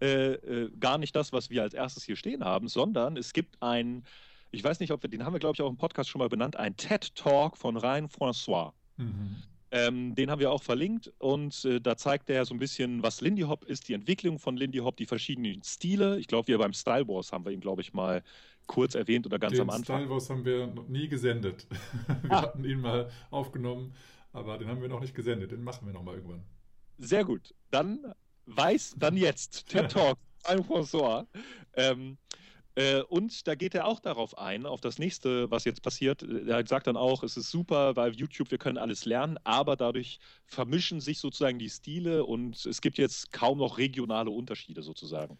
[0.00, 3.62] Äh, äh, gar nicht das, was wir als erstes hier stehen haben, sondern es gibt
[3.62, 4.04] ein,
[4.50, 6.28] ich weiß nicht, ob wir, den haben wir, glaube ich, auch im Podcast schon mal
[6.28, 8.72] benannt, ein TED-Talk von Ryan François.
[8.96, 9.36] mhm.
[9.74, 13.22] Ähm, den haben wir auch verlinkt und äh, da zeigt er so ein bisschen, was
[13.22, 16.18] Lindy Hop ist, die Entwicklung von Lindy Hop, die verschiedenen Stile.
[16.18, 18.22] Ich glaube, wir beim Style Wars haben wir ihn, glaube ich, mal
[18.66, 20.00] kurz erwähnt oder ganz den am Anfang.
[20.00, 21.66] Style Wars haben wir noch nie gesendet.
[22.22, 22.42] wir Ah.
[22.42, 23.94] hatten ihn mal aufgenommen,
[24.34, 25.52] aber den haben wir noch nicht gesendet.
[25.52, 26.42] Den machen wir noch mal irgendwann.
[26.98, 27.54] Sehr gut.
[27.70, 28.12] Dann
[28.44, 29.68] weiß, dann jetzt.
[29.70, 31.26] TED Talk, François.
[31.74, 32.18] Ähm,
[32.74, 36.22] äh, und da geht er auch darauf ein, auf das nächste, was jetzt passiert.
[36.22, 40.20] Er sagt dann auch, es ist super, weil YouTube, wir können alles lernen, aber dadurch
[40.46, 45.38] vermischen sich sozusagen die Stile und es gibt jetzt kaum noch regionale Unterschiede sozusagen.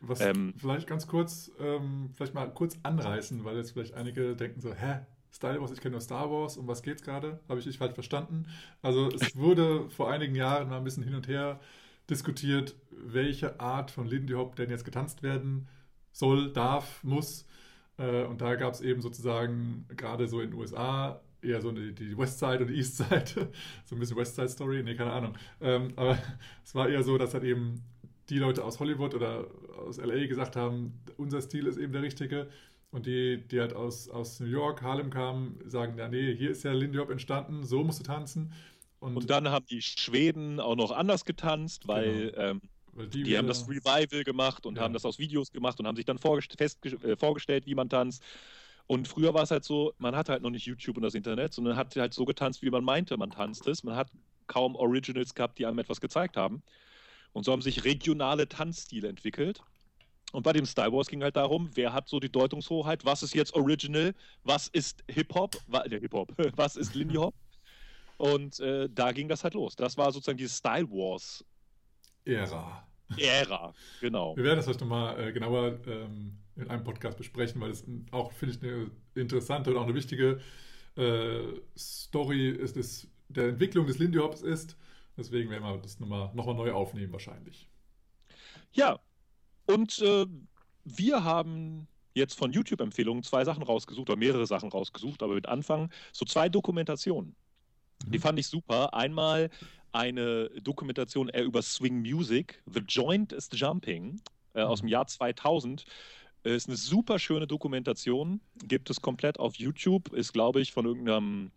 [0.00, 4.60] Was Ähm, vielleicht ganz kurz, ähm, vielleicht mal kurz anreißen, weil jetzt vielleicht einige denken
[4.60, 5.00] so, hä,
[5.32, 7.40] Star Wars, ich kenne nur Star Wars, um was geht's gerade?
[7.48, 8.46] Habe ich dich falsch verstanden?
[8.80, 11.60] Also es wurde vor einigen Jahren mal ein bisschen hin und her
[12.08, 15.68] diskutiert, welche Art von Lindy Hop denn jetzt getanzt werden
[16.12, 17.46] soll, darf, muss.
[17.98, 21.94] Äh, und da gab es eben sozusagen gerade so in den USA eher so die,
[21.94, 23.24] die Westside und die Eastside,
[23.84, 25.34] so ein bisschen Westside Story, nee, keine Ahnung.
[25.60, 26.18] Ähm, aber
[26.64, 27.82] es war eher so, dass halt eben
[28.28, 29.46] die Leute aus Hollywood oder
[29.86, 32.48] aus LA gesagt haben, unser Stil ist eben der richtige.
[32.92, 36.64] Und die, die halt aus, aus New York, Harlem kamen, sagen, ja, nee, hier ist
[36.64, 38.52] ja Lindy Hop entstanden, so musst du tanzen.
[38.98, 42.60] Und dann haben die Schweden auch noch anders getanzt, weil ähm,
[42.92, 44.82] weil die haben das Revival gemacht und Ja.
[44.82, 48.22] haben das aus Videos gemacht und haben sich dann vorgest äh, vorgestellt, wie man tanzt.
[48.86, 51.54] Und früher war es halt so, man hatte halt noch nicht YouTube und das Internet,
[51.54, 53.84] sondern hat halt so getanzt, wie man meinte, man tanzt es.
[53.84, 54.10] Man hat
[54.48, 56.62] kaum Originals gehabt, die einem etwas gezeigt haben.
[57.32, 59.62] Und so haben sich regionale Tanzstile entwickelt.
[60.32, 63.34] Und bei dem Star Wars ging halt darum, wer hat so die Deutungshoheit, was ist
[63.34, 67.34] jetzt Original, was ist Hip-Hop, äh, Hip-Hop, was ist Lindy Hop?
[68.16, 69.76] Und äh, da ging das halt los.
[69.76, 71.44] Das war sozusagen diese Style Wars
[72.34, 72.86] Ära.
[73.18, 74.36] Ära, genau.
[74.36, 78.32] Wir werden das vielleicht nochmal äh, genauer ähm, in einem Podcast besprechen, weil es auch,
[78.32, 80.40] finde ich, eine interessante und auch eine wichtige
[80.96, 81.40] äh,
[81.76, 84.76] Story ist, ist, der Entwicklung des Lindy Hops ist.
[85.16, 87.68] Deswegen werden wir das nochmal noch mal neu aufnehmen wahrscheinlich.
[88.72, 88.98] Ja,
[89.66, 90.26] und äh,
[90.84, 95.90] wir haben jetzt von YouTube-Empfehlungen zwei Sachen rausgesucht oder mehrere Sachen rausgesucht, aber mit Anfang
[96.12, 97.34] so zwei Dokumentationen.
[98.06, 98.22] Die Mhm.
[98.22, 98.94] fand ich super.
[98.94, 99.50] Einmal
[99.92, 104.20] eine Dokumentation eher über Swing Music, The Joint is Jumping,
[104.54, 104.92] äh, aus dem Mhm.
[104.92, 105.84] Jahr 2000.
[106.44, 110.86] Äh, Ist eine super schöne Dokumentation, gibt es komplett auf YouTube, ist, glaube ich, von
[110.86, 111.50] irgendeinem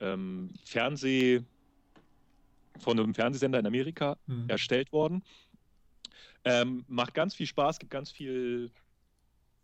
[0.00, 1.42] ähm, Fernseh,
[2.80, 4.48] von einem Fernsehsender in Amerika Mhm.
[4.48, 5.22] erstellt worden.
[6.44, 8.70] Ähm, macht ganz viel Spaß, gibt ganz viel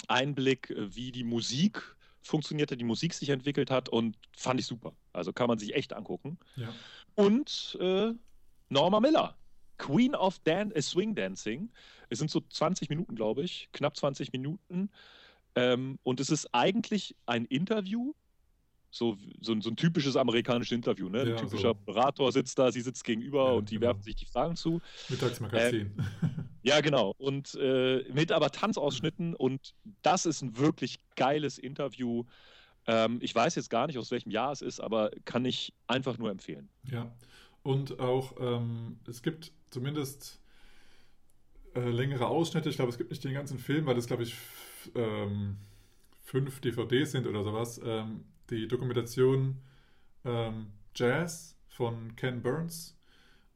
[0.07, 4.93] Einblick, äh, wie die Musik funktionierte, die Musik sich entwickelt hat und fand ich super.
[5.13, 6.39] Also kann man sich echt angucken.
[6.57, 6.75] Ja.
[7.19, 8.13] Und äh,
[8.69, 9.37] Norma Miller,
[9.77, 11.69] Queen of Dan äh, Swing Dancing.
[12.11, 14.89] Es sind so 20 Minuten, glaube ich, knapp 20 Minuten.
[15.57, 18.13] Ähm, und es ist eigentlich ein Interview,
[18.91, 21.09] so, so, ein- so ein typisches amerikanisches Interview.
[21.09, 21.29] Ne?
[21.29, 21.81] Ja, ein typischer so.
[21.87, 23.89] Moderator sitzt da, sie sitzt gegenüber Ja, und die genau.
[23.89, 24.81] werfen sich die Fragen zu.
[25.09, 25.93] Mittagsmagazin.
[26.63, 27.15] Ja, genau.
[27.19, 32.25] Und äh, mit aber Tanzausschnitten und das ist ein wirklich geiles Interview.
[32.89, 36.17] Ähm, ich weiß jetzt gar nicht, aus welchem Jahr es ist, aber kann ich einfach
[36.19, 36.69] nur empfehlen.
[36.85, 37.13] Ja,
[37.63, 40.41] und auch, ähm, es gibt zumindest
[41.75, 42.71] äh, längere Ausschnitte.
[42.71, 44.35] Ich glaube, es gibt nicht den ganzen Film, weil es, glaube ich,
[44.95, 45.59] ähm,
[46.23, 47.79] fünf DVDs sind oder sowas.
[47.85, 49.59] Ähm, die Dokumentation
[50.25, 52.99] ähm, Jazz von Ken Burns.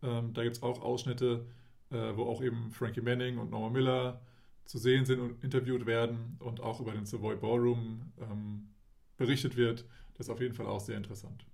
[0.02, 1.46] Ähm, da gibt es auch Ausschnitte,
[1.90, 4.20] äh, wo auch eben Frankie Manning und Norma Miller
[4.66, 8.68] zu sehen sind und interviewt werden und auch über den Savoy Ballroom ähm,
[9.16, 9.86] berichtet wird.
[10.14, 11.46] Das ist auf jeden Fall auch sehr interessant.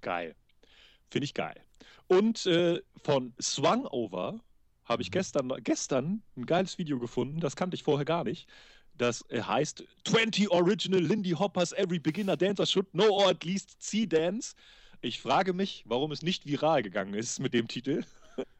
[0.00, 0.34] Geil.
[1.10, 1.62] Finde ich geil.
[2.08, 4.40] Und äh, von Swung Over
[4.84, 5.12] habe ich Mhm.
[5.12, 8.48] gestern, gestern ein geiles Video gefunden, das kannte ich vorher gar nicht.
[8.94, 13.82] Das äh, heißt 20 Original Lindy Hoppers Every Beginner Dancer Should Know or at least
[13.82, 14.54] See Dance.
[15.02, 18.04] Ich frage mich, warum es nicht viral gegangen ist mit dem Titel.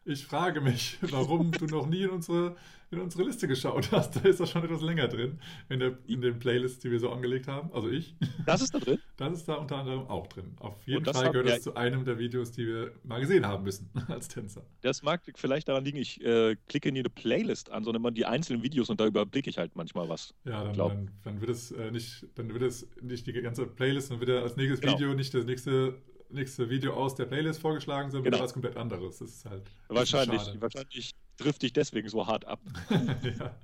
[0.05, 2.57] Ich frage mich, warum du noch nie in unsere,
[2.91, 4.17] in unsere Liste geschaut hast.
[4.17, 7.09] Da ist das schon etwas länger drin, in, der, in den Playlists, die wir so
[7.09, 7.71] angelegt haben.
[7.73, 8.15] Also ich.
[8.45, 8.99] Das ist da drin.
[9.15, 10.55] Das ist da unter anderem auch drin.
[10.59, 13.45] Auf jeden das Fall gehört ja- es zu einem der Videos, die wir mal gesehen
[13.47, 14.65] haben müssen als Tänzer.
[14.81, 18.25] Das mag vielleicht daran liegen, ich äh, klicke nie eine Playlist an, sondern immer die
[18.25, 20.33] einzelnen Videos und da überblicke ich halt manchmal was.
[20.43, 24.11] Ja, dann, dann, dann wird es äh, nicht, dann wird es nicht die ganze Playlist,
[24.11, 24.93] dann wird er als nächstes Genau.
[24.95, 25.95] Video nicht das nächste,
[26.33, 28.43] nächste Video aus der Playlist vorgeschlagen, sondern Genau.
[28.43, 29.19] was komplett anderes.
[29.19, 30.61] Das ist halt Wahrscheinlich, schade.
[30.61, 32.59] wahrscheinlich trifft dich deswegen so hart ab.
[33.39, 33.55] ja.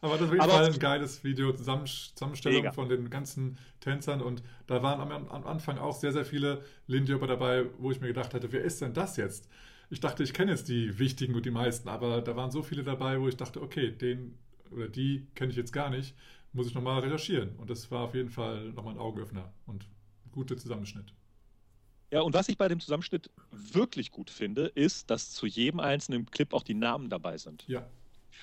[0.00, 2.72] Aber das jeden Aber- ein geiles Video, Zusammen Zusammenstellung Mega.
[2.72, 7.12] von den ganzen Tänzern und da waren am, am Anfang auch sehr, sehr viele Lindy
[7.12, 9.48] Hopper dabei, wo ich mir gedacht hatte, wer ist denn das jetzt?
[9.90, 12.82] Ich dachte, ich kenne jetzt die wichtigen und die meisten, aber da waren so viele
[12.84, 14.38] dabei, wo ich dachte, okay, den
[14.70, 16.14] oder die kenne ich jetzt gar nicht,
[16.52, 17.54] muss ich nochmal recherchieren.
[17.56, 21.12] Und das war auf jeden Fall nochmal ein Augenöffner und ein guter Zusammenschnitt.
[22.14, 26.30] Ja, und was ich bei dem Zusammenschnitt wirklich gut finde, ist, dass zu jedem einzelnen
[26.30, 27.64] Clip auch die Namen dabei sind.
[27.66, 27.84] Ja.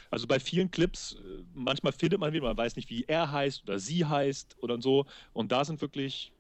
[0.09, 3.63] Also bei vielen Clips, äh, manchmal findet man wieder, man weiß nicht, wie er heißt
[3.63, 5.05] oder sie heißt oder so.
[5.32, 6.34] Und da sind wirklich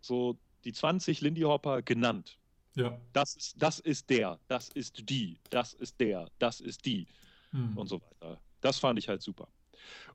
[0.00, 2.38] so die 20 Lindy Hopper genannt.
[2.76, 2.96] Ja.
[3.12, 7.08] Das ist, das ist der, das ist die, das ist der, das ist die
[7.50, 7.76] Hm.
[7.76, 8.38] und so weiter.
[8.60, 9.48] Das fand ich halt super.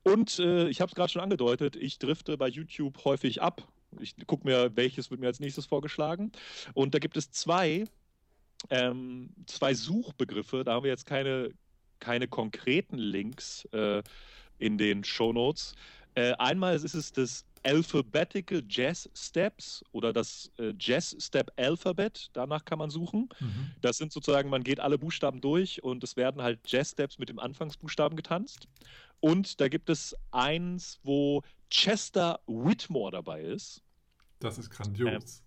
[0.04, 3.68] Und äh, ich habe es gerade schon angedeutet, ich drifte bei YouTube häufig ab.
[4.00, 6.32] Ich gucke mir, welches wird mir als nächstes vorgeschlagen.
[6.74, 7.86] Und da gibt es zwei,
[8.70, 10.64] ähm, zwei Suchbegriffe.
[10.64, 11.52] Da haben wir jetzt keine,
[12.00, 14.04] keine konkreten Links äh,
[14.60, 15.76] in den Shownotes.
[16.16, 22.30] Äh, einmal ist es das Alphabetical Jazz Steps oder das äh, Jazz Step Alphabet.
[22.34, 23.30] Danach kann man suchen.
[23.40, 23.72] Mhm.
[23.82, 27.40] Das sind sozusagen, man geht alle Buchstaben durch und es werden halt Jazz-Steps mit dem
[27.40, 28.68] Anfangsbuchstaben getanzt.
[29.24, 33.82] Und da gibt es eins, wo Chester Whitmore dabei ist.
[34.40, 35.42] Das ist grandios.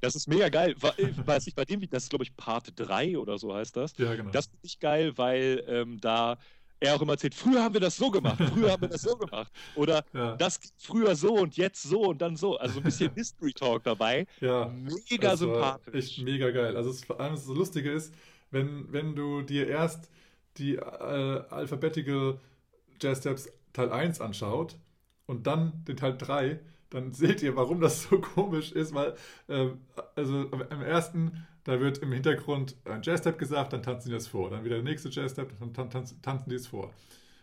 [0.00, 0.74] Das ist mega geil.
[0.96, 3.96] Äh, Weiß ich, bei dem, das ist, glaube ich, Part 3 oder so heißt das.
[3.98, 4.32] ja, genau.
[4.32, 6.38] Das finde ich geil, weil ähm, da
[6.80, 9.16] er auch immer erzählt, früher haben wir das so gemacht, früher haben wir das so
[9.16, 9.52] gemacht.
[9.76, 10.34] Oder ja.
[10.34, 12.56] das früher so und jetzt so und dann so.
[12.56, 14.26] Also ein bisschen History Talk dabei.
[14.40, 14.66] ja.
[14.66, 15.94] Mega sympathisch.
[15.94, 16.76] Echt mega geil.
[16.76, 18.12] Also es, vor allem das Lustige ist,
[18.50, 20.10] wenn, wenn du dir erst
[20.56, 22.40] die äh, Alphabetical
[23.00, 24.76] Jazz Steps Teil 1 anschaut
[25.26, 29.14] und dann den Teil 3, dann seht ihr, warum das so komisch ist, weil
[29.48, 29.78] ähm,
[30.16, 34.26] also im ersten, da wird im Hintergrund ein Jazz Step gesagt, dann tanzen die das
[34.26, 34.50] vor.
[34.50, 36.92] Dann wieder der nächste Jazz Step, dann tan tanzen, tanzen die es vor.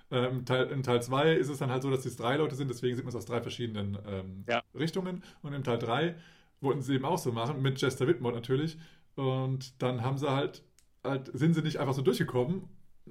[0.09, 2.69] Ähm, Teil, in Teil 2 ist es dann halt so, dass es drei Leute sind,
[2.69, 4.63] deswegen sieht man es aus drei verschiedenen ähm, Ja.
[4.73, 5.23] Richtungen.
[5.41, 6.15] Und im Teil 3
[6.61, 8.77] wollten sie eben auch so machen, mit Chester Whitmore natürlich.
[9.15, 10.63] Und dann haben sie halt,
[11.03, 12.63] halt sind sie nicht einfach so durchgekommen.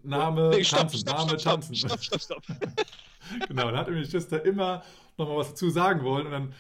[0.03, 1.77] Name, Nee, stopp, tanzen, stopp, Name, stopp, tanzen.
[1.77, 2.45] stopp, stopp, stopp.
[3.49, 4.83] genau, dann hat nämlich Chester immer
[5.19, 6.27] nochmal was dazu sagen wollen.
[6.27, 6.55] Und dann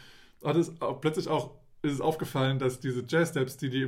[0.45, 3.83] hat es auch, plötzlich auch ist es aufgefallen, dass diese Jazz-Steps, die die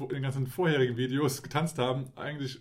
[0.00, 2.60] in den ganzen vorherigen Videos getanzt haben, eigentlich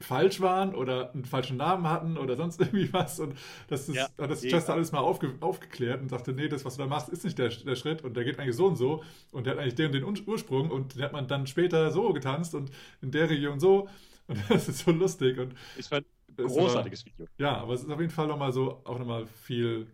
[0.00, 3.20] falsch waren oder einen falschen Namen hatten oder sonst irgendwie was.
[3.20, 3.36] Und
[3.68, 4.46] das ist, Ja, hat das.
[4.46, 7.38] Chester alles mal aufge, aufgeklärt und sagte, nee, das, was du da machst, ist nicht
[7.38, 9.86] der, der Schritt und der geht eigentlich so und so und der hat eigentlich den
[9.88, 12.70] und den Ur- Ursprung und den hat man dann später so getanzt und
[13.02, 13.88] in der Region so.
[14.48, 17.26] Das ist so lustig und Ich fand es ein großartiges Video.
[17.38, 19.86] ja, aber es ist auf jeden Fall nochmal so, auch nochmal viel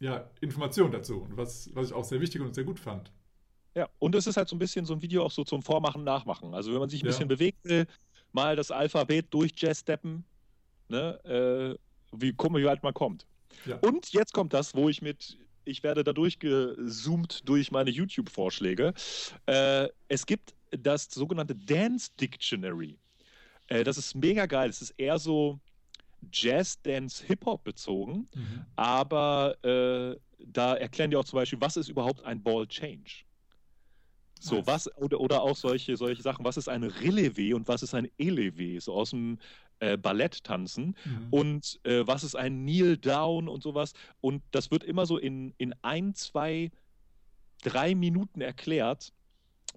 [0.00, 1.22] ja, Information dazu.
[1.22, 3.10] Und was, was ich auch sehr wichtig und sehr gut fand.
[3.74, 6.04] Ja, und es ist halt so ein bisschen so ein Video auch so zum Vormachen,
[6.04, 6.54] Nachmachen.
[6.54, 7.10] Also wenn man sich ein Ja.
[7.10, 7.86] bisschen bewegen will,
[8.32, 10.24] mal das Alphabet durch Jazz steppen,
[10.88, 11.78] ne, äh,
[12.12, 13.26] wie wie weit man kommt.
[13.66, 13.76] Ja.
[13.78, 18.94] Und jetzt kommt das, wo ich mit, ich werde da durchgezoomt durch meine YouTube-Vorschläge.
[19.46, 22.98] Äh, es gibt das sogenannte Dance Dictionary.
[23.68, 24.68] Äh, das ist mega geil.
[24.68, 25.60] Es ist eher so
[26.32, 28.28] Jazz, Dance, Hip-Hop bezogen.
[28.34, 28.66] Mhm.
[28.76, 33.24] Aber äh, da erklären die auch zum Beispiel, was ist überhaupt ein Ball Change?
[34.40, 37.92] So, was, oder, oder auch solche, solche Sachen, was ist ein Relevé und was ist
[37.92, 39.38] ein Elevé, so aus dem
[39.80, 41.26] äh, Ballett tanzen Mhm.
[41.30, 43.94] und äh, was ist ein Kneel Down und sowas.
[44.20, 46.70] Und das wird immer so in, in ein, zwei,
[47.62, 49.12] drei Minuten erklärt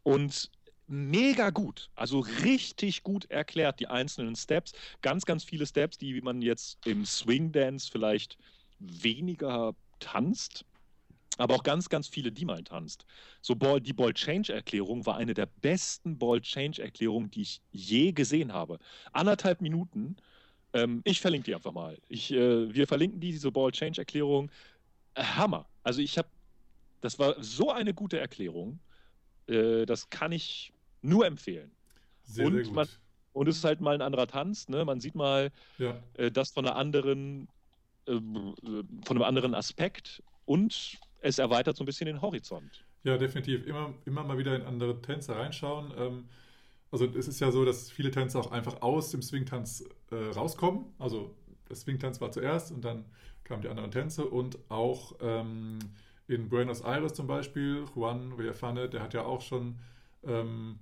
[0.04, 0.52] und
[0.88, 4.74] mega gut, also richtig gut erklärt, die einzelnen Steps.
[5.02, 8.38] Ganz, ganz viele Steps, die man jetzt im Swing Dance vielleicht
[8.80, 10.66] weniger tanzt,
[11.38, 13.06] aber auch ganz, ganz viele, die man tanzt.
[13.42, 17.62] So Ball, die Ball Change Erklärung war eine der besten Ball Change Erklärungen, die ich
[17.72, 18.80] je gesehen habe.
[19.14, 20.18] Anderthalb Minuten.
[20.74, 21.98] Ähm, ich verlinke die einfach mal.
[22.10, 24.52] Ich, äh, wir verlinken die, diese Ball Change Erklärung.
[25.16, 25.68] Hammer.
[25.84, 26.28] Also ich habe,
[27.02, 28.80] das war so eine gute Erklärung.
[29.52, 30.72] Äh, das kann ich
[31.02, 31.72] nur empfehlen.
[32.24, 32.74] Sehr, und sehr gut.
[32.74, 32.88] man-
[33.34, 34.68] Und es ist halt mal ein anderer Tanz.
[34.68, 34.84] Ne?
[34.86, 36.02] Man sieht mal ja.
[36.16, 37.48] äh, das von einer anderen,
[38.08, 42.84] äh, von einem anderen Aspekt und es erweitert so ein bisschen den Horizont.
[43.04, 43.66] ja, definitiv.
[43.66, 45.94] Immer, immer mal wieder in andere Tänze reinschauen.
[45.98, 46.30] Ähm,
[46.92, 50.86] also es ist ja so, dass viele Tänze auch einfach aus dem Swing-Tanz äh, rauskommen.
[51.00, 51.34] Also
[51.70, 53.06] der Swing-Tanz war zuerst und dann
[53.46, 55.80] kamen die anderen Tänze und auch ähm,
[56.32, 59.78] in Buenos Aires zum Beispiel, Juan Villafane, der hat ja auch schon
[60.24, 60.80] ähm,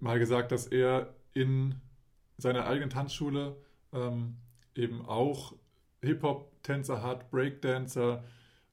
[0.00, 1.76] mal gesagt, dass er in
[2.36, 3.56] seiner eigenen Tanzschule
[3.92, 4.36] ähm,
[4.74, 5.54] eben auch
[6.02, 8.24] Hip-Hop-Tänzer hat, Breakdancer,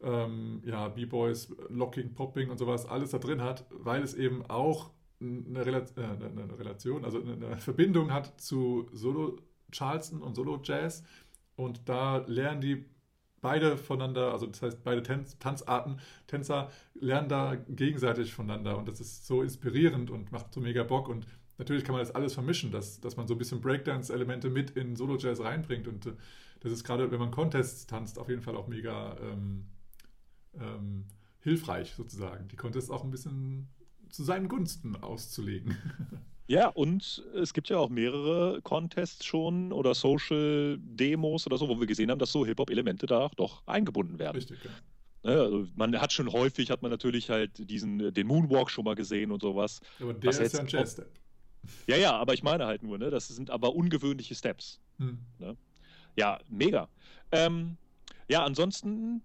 [0.02, 4.90] ähm, ja, B-Boys, Locking, Popping und sowas, alles da drin hat, weil es eben auch
[5.22, 11.04] eine, Rela äh, eine Relation, also eine Verbindung hat zu Solo-Charleston und Solo-Jazz.
[11.56, 12.86] Und da lernen die
[13.42, 19.00] beide voneinander, also das heißt beide Tanz Tanzarten, Tänzer lernen da gegenseitig voneinander und das
[19.00, 21.26] ist so inspirierend und macht so mega Bock und
[21.58, 24.96] natürlich kann man das alles vermischen, dass, dass man so ein bisschen Breakdance-Elemente mit in
[24.96, 26.14] Solo-Jazz reinbringt und äh,
[26.62, 29.66] das ist gerade, wenn man Contests tanzt, auf jeden Fall auch mega ähm,
[30.60, 31.06] ähm,
[31.40, 32.48] hilfreich sozusagen.
[32.50, 33.70] Die Contests auch ein bisschen
[34.10, 35.78] zu seinen Gunsten auszulegen.
[36.50, 41.86] Ja, und es gibt ja auch mehrere Contests schon oder Social-Demos oder so, wo wir
[41.86, 44.38] gesehen haben, dass so Hip-Hop-Elemente da doch eingebunden werden.
[44.38, 44.72] Richtig, ja.
[45.22, 48.96] Ne, also man hat schon häufig, hat man natürlich halt diesen, den Moonwalk schon mal
[48.96, 49.80] gesehen und sowas.
[50.00, 51.12] Aber der ist ja ein Jazz-Step.
[51.86, 54.80] Ja, ja, aber ich meine halt nur, ne, das sind aber ungewöhnliche Steps.
[54.98, 55.20] Hm.
[56.16, 56.90] Ja, mega.
[57.32, 57.78] Ähm,
[58.28, 59.22] ja, ansonsten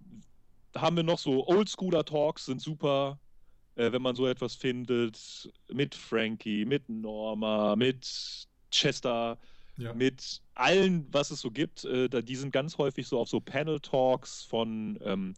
[0.77, 3.19] haben wir noch so Oldschooler-Talks, sind super,
[3.77, 8.07] äh, wenn man so etwas findet, mit Frankie, mit Norma, mit
[8.71, 9.39] Chester,
[9.77, 9.93] Ja.
[9.95, 11.85] mit allen, was es so gibt.
[11.85, 15.35] Äh, da, die sind ganz häufig so auf so Panel-Talks von ähm,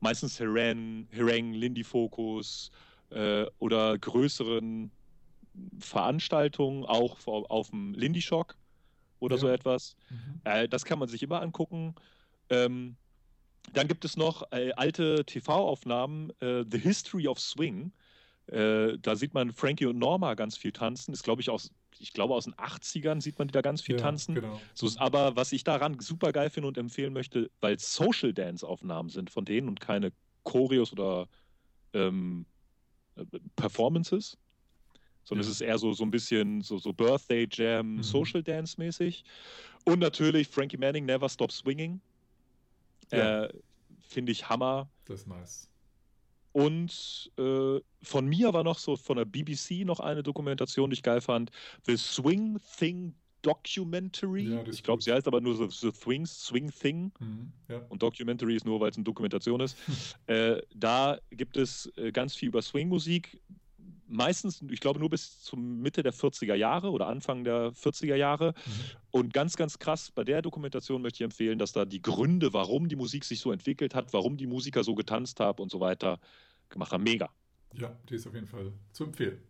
[0.00, 2.70] meistens Herang, Herang, Lindy Focus
[3.10, 4.92] äh, oder größeren
[5.80, 8.56] Veranstaltungen, auch auf, auf dem Lindy Shock
[9.18, 9.40] oder Ja.
[9.40, 9.96] so etwas.
[10.08, 10.40] Mhm.
[10.44, 11.94] Äh, das kann man sich immer angucken.
[12.50, 12.96] Ähm,
[13.72, 17.92] dann gibt es noch äh, alte TV-Aufnahmen, äh, The History of Swing.
[18.46, 21.12] Äh, da sieht man Frankie und Norma ganz viel tanzen.
[21.12, 23.94] Ist, glaube ich, aus, ich glaube, aus den 80ern sieht man die da ganz viel
[23.96, 24.34] ja, tanzen.
[24.34, 24.60] Genau.
[24.74, 28.32] So ist aber, was ich daran super geil finde und empfehlen möchte, weil es Social
[28.32, 30.12] Dance-Aufnahmen sind von denen und keine
[30.42, 31.28] Choreos oder
[31.92, 32.46] ähm,
[33.16, 34.36] äh, Performances,
[35.22, 35.50] sondern Ja.
[35.50, 38.02] es ist eher so, so ein bisschen so, so Birthday Jam, Mhm.
[38.02, 39.22] Social Dance-mäßig.
[39.84, 42.00] Und natürlich Frankie Manning, Never Stop Swinging.
[43.10, 43.44] Ja.
[43.44, 43.52] Äh,
[44.00, 44.90] Finde ich Hammer.
[45.04, 45.68] Das ist nice.
[46.52, 51.02] Und äh, von mir war noch so von der BBC noch eine Dokumentation, die ich
[51.02, 51.50] geil fand.
[51.86, 54.42] The Swing Thing Documentary.
[54.42, 57.12] Ja, ich glaube, sie heißt aber nur so The Swing, Swing Thing.
[57.18, 57.52] Mhm.
[57.68, 57.78] Ja.
[57.88, 59.76] Und Documentary ist nur, weil es eine Dokumentation ist.
[60.26, 63.40] äh, da gibt es äh, ganz viel über Swingmusik.
[64.10, 68.54] Meistens, ich glaube, nur bis zum Mitte der 40er Jahre oder Anfang der 40er Jahre.
[68.66, 68.72] Mhm.
[69.10, 72.88] Und ganz, ganz krass, bei der Dokumentation möchte ich empfehlen, dass da die Gründe, warum
[72.88, 76.18] die Musik sich so entwickelt hat, warum die Musiker so getanzt haben und so weiter
[76.68, 77.04] gemacht haben.
[77.04, 77.30] Mega.
[77.74, 79.40] ja, die ist auf jeden Fall zu empfehlen.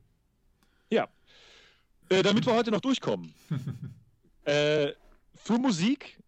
[2.10, 3.32] Äh, damit wir heute noch durchkommen.
[4.44, 4.92] äh,
[5.36, 6.18] für Musik,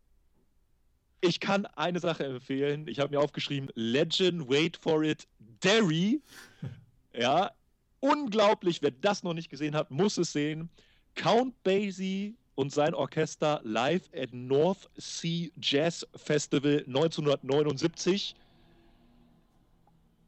[1.20, 2.86] ich kann eine Sache empfehlen.
[2.86, 6.22] Ich habe mir aufgeschrieben: Legend, Wait for It, Derry.
[7.14, 7.50] Ja,
[8.02, 8.82] unglaublich.
[8.82, 10.68] Wer das noch nicht gesehen hat, muss es sehen.
[11.14, 18.34] Count Basie und sein Orchester live at North Sea Jazz Festival 1979.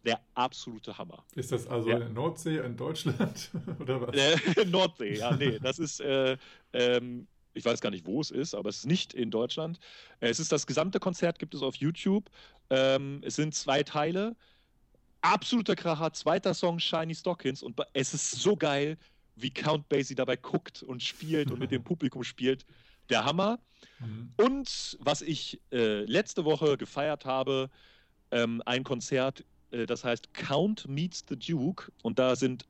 [0.05, 1.25] Der absolute Hammer.
[1.35, 1.95] Ist das also Ja.
[1.95, 3.51] in der Nordsee in Deutschland
[3.81, 4.15] oder was?
[4.15, 6.37] Äh, Nordsee, ja, nee, das ist, äh,
[6.75, 9.79] ähm, ich weiß gar nicht, wo es ist, aber es ist nicht in Deutschland.
[10.21, 12.29] Es ist das gesamte Konzert, gibt es auf YouTube.
[12.69, 14.37] Ähm, es sind zwei Teile.
[15.25, 18.99] Absoluter Kracher, zweiter Song Shiny Stockings und es ist so geil,
[19.37, 22.67] wie Count Basie dabei guckt und spielt und mit dem Publikum spielt.
[23.09, 23.59] Der Hammer.
[24.01, 24.33] Mhm.
[24.37, 27.71] Und was ich äh, letzte Woche gefeiert habe,
[28.33, 31.91] ähm, ein Konzert, äh, das heißt Count Meets the Duke.
[32.03, 32.67] Und da sind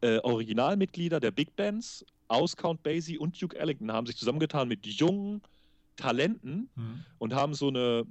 [0.00, 4.86] äh, Originalmitglieder der Big Bands aus Count Basie und Duke Ellington haben sich zusammengetan mit
[4.86, 5.42] jungen
[5.96, 7.04] Talenten Mhm.
[7.18, 8.04] und haben so eine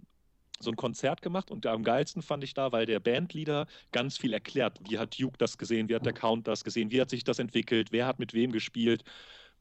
[0.63, 4.33] so ein Konzert gemacht und am geilsten fand ich da, weil der Bandleader ganz viel
[4.33, 4.79] erklärt.
[4.89, 5.89] Wie hat Duke das gesehen?
[5.89, 6.89] Wie hat der Count das gesehen?
[6.91, 7.91] Wie hat sich das entwickelt?
[7.91, 9.03] Wer hat mit wem gespielt?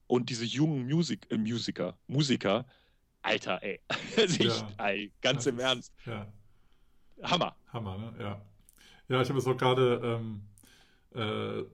[0.07, 2.67] Und diese jungen Musik, äh, Musiker, Musiker,
[3.23, 3.81] Alter, ey,
[4.17, 4.45] also ich,
[4.79, 4.87] Ja.
[4.87, 6.33] ey ganz Das im ist- Ernst, Ja,
[7.23, 7.55] Hammer.
[7.73, 8.15] Hammer, ne?
[8.19, 8.43] Ja.
[9.09, 10.43] Ja, ich habe es auch gerade, ähm,
[11.15, 11.65] äh,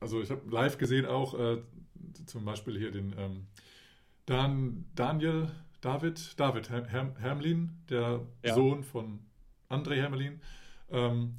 [0.00, 1.62] also ich habe live gesehen auch, äh,
[2.26, 3.46] zum Beispiel hier den ähm,
[4.26, 5.50] Dan, Daniel,
[5.84, 8.54] David, David Her Her Hermlin, der Ja.
[8.54, 9.20] Sohn von
[9.70, 10.40] André Hermelin.
[10.90, 11.36] Ähm,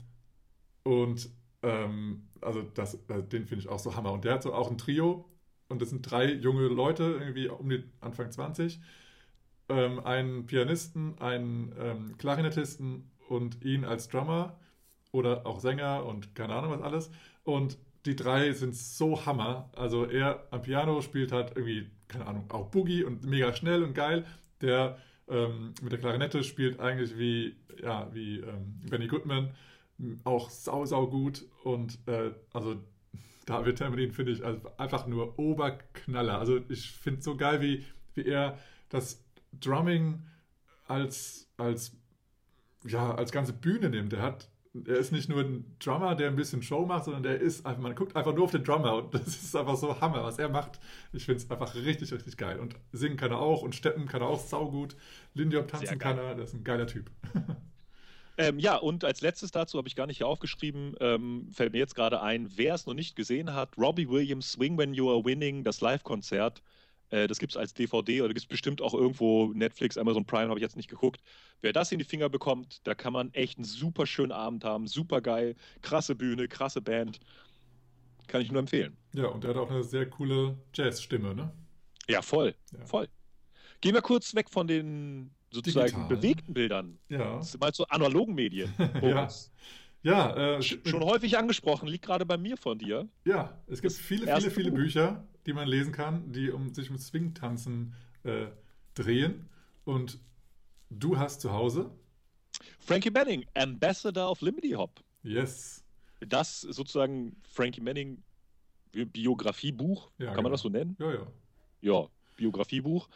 [0.83, 1.29] und
[1.63, 4.11] ähm, also das, äh, den finde ich auch so Hammer.
[4.13, 5.25] Und der hat so auch ein Trio
[5.69, 8.79] und das sind drei junge Leute, irgendwie um die Anfang 20
[9.69, 14.59] ähm, einen Pianisten, einen ähm, Klarinettisten und ihn als Drummer
[15.11, 17.11] oder auch Sänger und keine Ahnung was alles.
[17.43, 19.69] Und die drei sind so Hammer.
[19.75, 23.93] Also er am Piano spielt halt irgendwie, keine Ahnung, auch Boogie und mega schnell und
[23.93, 24.25] geil.
[24.61, 24.97] Der
[25.27, 29.51] ähm, mit der Klarinette spielt eigentlich wie, ja, wie ähm, Benny Goodman,
[30.23, 31.45] auch sau, sau gut.
[31.63, 32.83] Und äh, also
[33.45, 36.39] David Termelin finde ich also einfach nur Oberknaller.
[36.39, 38.57] Also ich finde es so geil, wie, wie er
[38.89, 39.23] das
[39.59, 40.23] Drumming
[40.87, 41.95] als, als,
[42.83, 44.13] ja, als ganze Bühne nimmt.
[44.13, 44.49] Er hat,
[44.85, 47.81] er ist nicht nur ein Drummer, der ein bisschen Show macht, sondern der ist einfach,
[47.81, 50.49] man guckt einfach nur auf den Drummer und das ist einfach so Hammer, was er
[50.49, 50.79] macht.
[51.13, 52.59] Ich finde es einfach richtig, richtig geil.
[52.59, 54.95] Und singen kann er auch und steppen kann er auch saugut.
[55.33, 57.09] Lindy Hop tanzen kann er, das ist ein geiler Typ.
[58.37, 61.79] Ähm, ja, und als letztes dazu habe ich gar nicht hier aufgeschrieben, ähm, fällt mir
[61.79, 65.23] jetzt gerade ein, wer es noch nicht gesehen hat, Robbie Williams Swing When You Are
[65.23, 66.61] Winning, das Live-Konzert.
[67.09, 70.49] Äh, das gibt es als DVD oder gibt es bestimmt auch irgendwo Netflix, Amazon Prime,
[70.49, 71.21] habe ich jetzt nicht geguckt.
[71.61, 74.87] Wer das in die Finger bekommt, da kann man echt einen super schönen Abend haben.
[74.87, 77.19] Super geil, krasse Bühne, krasse Band.
[78.27, 78.97] Kann ich nur empfehlen.
[79.13, 81.51] Ja, und er hat auch eine sehr coole Jazzstimme, ne?
[82.09, 82.55] Ja, voll.
[82.71, 82.85] Ja.
[82.85, 83.07] Voll.
[83.81, 86.09] Gehen wir kurz weg von den sozusagen Digitalen.
[86.09, 86.99] bewegten Bildern.
[87.09, 87.39] Ja.
[87.59, 88.73] Mal so analogen Medien.
[88.99, 89.51] Boris.
[90.05, 93.09] Ja, äh, Sch- Schon häufig angesprochen, liegt gerade bei mir von dir.
[93.25, 94.77] ja, es gibt Das viele, viele, viele Buch.
[94.77, 97.93] Bücher, die man lesen kann, die um, sich um Swing-Tanzen
[98.23, 98.47] äh,
[98.93, 99.49] drehen.
[99.83, 100.19] Und
[100.91, 101.91] du hast zu Hause,
[102.79, 105.03] Frankie Manning, Ambassador of Limity Hop.
[105.23, 105.83] yes,
[106.19, 108.23] Das sozusagen Frankie Manning
[108.91, 110.43] Biografiebuch, Ja, kann genau.
[110.43, 110.95] man das so nennen?
[110.99, 111.27] ja, ja,
[111.81, 113.09] Ja, Biografiebuch.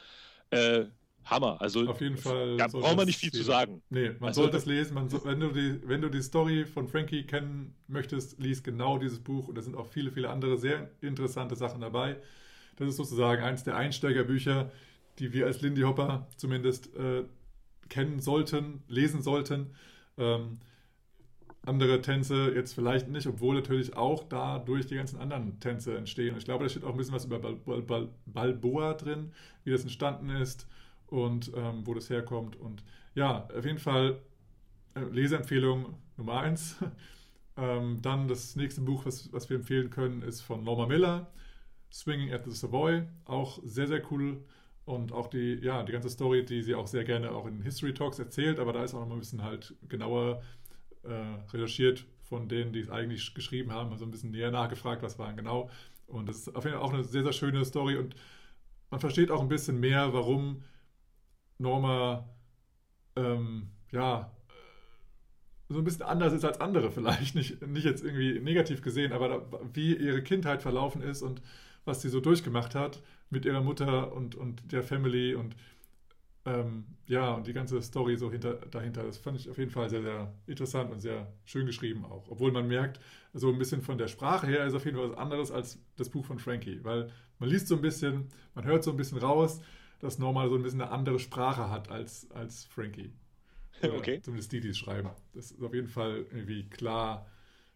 [0.50, 0.86] Äh,
[1.30, 1.62] Hammer.
[1.62, 2.58] Also auf jeden Fall.
[2.58, 3.82] da braucht man nicht viel zu jeder- sagen.
[3.90, 4.94] Nee, man Also- sollte es lesen.
[4.94, 8.98] Man so, wenn, du die, wenn du die Story von Frankie kennen möchtest, lies genau
[8.98, 9.48] dieses Buch.
[9.48, 12.18] Und da sind auch viele, viele andere sehr interessante Sachen dabei.
[12.78, 14.72] Das ist sozusagen eins der Einsteigerbücher,
[15.20, 17.24] die wir als Lindy Hopper zumindest äh,
[17.90, 19.72] kennen sollten, lesen sollten.
[20.18, 20.60] Ähm,
[21.66, 26.32] andere Tänze jetzt vielleicht nicht, obwohl natürlich auch dadurch die ganzen anderen Tänze entstehen.
[26.32, 29.34] Und ich glaube, da steht auch ein bisschen was über Bal Bal Bal Balboa drin,
[29.66, 30.68] wie das entstanden ist
[31.10, 32.56] und ähm, wo das herkommt.
[32.56, 32.84] Und
[33.16, 34.22] ja, auf jeden Fall
[34.96, 36.78] äh, Leseempfehlung Nummer eins.
[37.58, 41.32] ähm, dann das nächste Buch, was, was wir empfehlen können, ist von Norma Miller,
[41.92, 43.04] Swinging at the Savoy.
[43.26, 44.44] Auch sehr, sehr cool.
[44.86, 47.94] Und auch die, ja, die ganze Story, die sie auch sehr gerne auch in History
[47.94, 50.42] Talks erzählt, aber da ist auch noch mal ein bisschen halt genauer
[51.04, 51.14] äh,
[51.54, 55.34] recherchiert von denen, die es eigentlich geschrieben haben, also ein bisschen näher nachgefragt, was war
[55.34, 55.70] genau.
[56.08, 58.16] Und das ist auf jeden Fall auch eine sehr, sehr schöne Story und
[58.90, 60.64] man versteht auch ein bisschen mehr, warum
[61.60, 62.28] Norma
[63.16, 64.32] ähm, ja
[65.70, 67.36] so ein bisschen anders ist als andere vielleicht.
[67.40, 69.42] Nicht, nicht jetzt irgendwie negativ gesehen, aber da,
[69.74, 71.42] wie ihre Kindheit verlaufen ist und
[71.86, 75.56] was sie so durchgemacht hat mit ihrer Mutter und, und der Family und
[76.46, 79.90] ähm, ja, und die ganze Story so hinter, dahinter, das fand ich auf jeden Fall
[79.90, 82.30] sehr, sehr interessant und sehr schön geschrieben auch.
[82.30, 83.00] Obwohl man merkt,
[83.34, 86.10] so ein bisschen von der Sprache her ist auf jeden Fall was anderes als das
[86.10, 89.62] Buch von Frankie, weil man liest so ein bisschen, man hört so ein bisschen raus,
[90.00, 93.14] dass Norma so ein bisschen eine andere Sprache hat als, als Frankie.
[93.84, 94.22] Oder Okay.
[94.22, 95.10] Zumindest die, die es schreiben.
[95.34, 97.28] Das ist auf jeden Fall irgendwie klar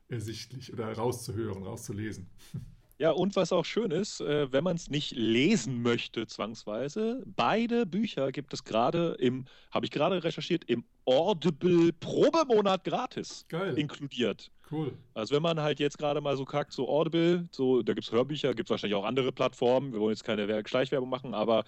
[0.10, 2.30] ersichtlich oder rauszuhören, rauszulesen.
[3.04, 7.86] Ja, und was auch schön ist, äh, wenn man es nicht lesen möchte, zwangsweise, beide
[7.86, 13.78] Bücher gibt es gerade im, habe ich gerade recherchiert, im Audible Probemonat gratis Geil.
[13.78, 14.50] inkludiert.
[14.72, 14.94] Cool.
[15.16, 18.14] Also wenn man halt jetzt gerade mal so kackt, so Audible, so, da gibt es
[18.14, 21.66] Hörbücher, gibt es wahrscheinlich auch andere Plattformen, wir wollen jetzt keine Wer- Schleichwerbung machen, aber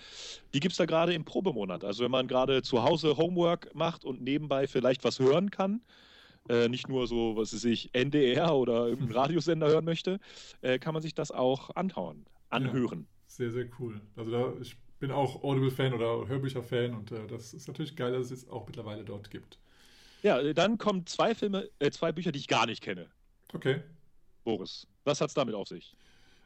[0.53, 1.83] die gibt es da gerade im Probemonat.
[1.83, 5.81] Also wenn man gerade zu Hause Homework macht und nebenbei vielleicht was hören kann,
[6.49, 10.19] äh, nicht nur so, was weiß ich, NDR oder irgendeinen Radiosender hören möchte,
[10.61, 13.07] äh, kann man sich das auch anhauen, anhören.
[13.27, 13.99] Sehr, sehr cool.
[14.15, 18.25] Also da, ich bin auch Audible-Fan oder Hörbücher-Fan und äh, das ist natürlich geil, dass
[18.25, 19.59] es jetzt auch mittlerweile dort gibt.
[20.21, 23.07] Ja, äh, dann kommen zwei Filme, äh, zwei Bücher, die ich gar nicht kenne.
[23.53, 23.81] Okay.
[24.43, 25.95] Boris, was hat's damit auf sich?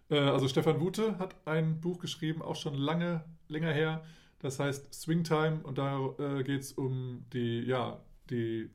[0.10, 4.04] Äh, also Stefan Wute hat ein Buch geschrieben, auch schon lange, länger her.
[4.39, 8.70] Das heißt Swing Time und da äh, geht es um die, ja, die,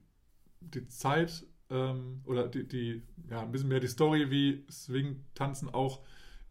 [0.70, 6.00] die Zeit ähm, oder die, die, ja, ein bisschen mehr die Story, wie Swing-Tanzen auch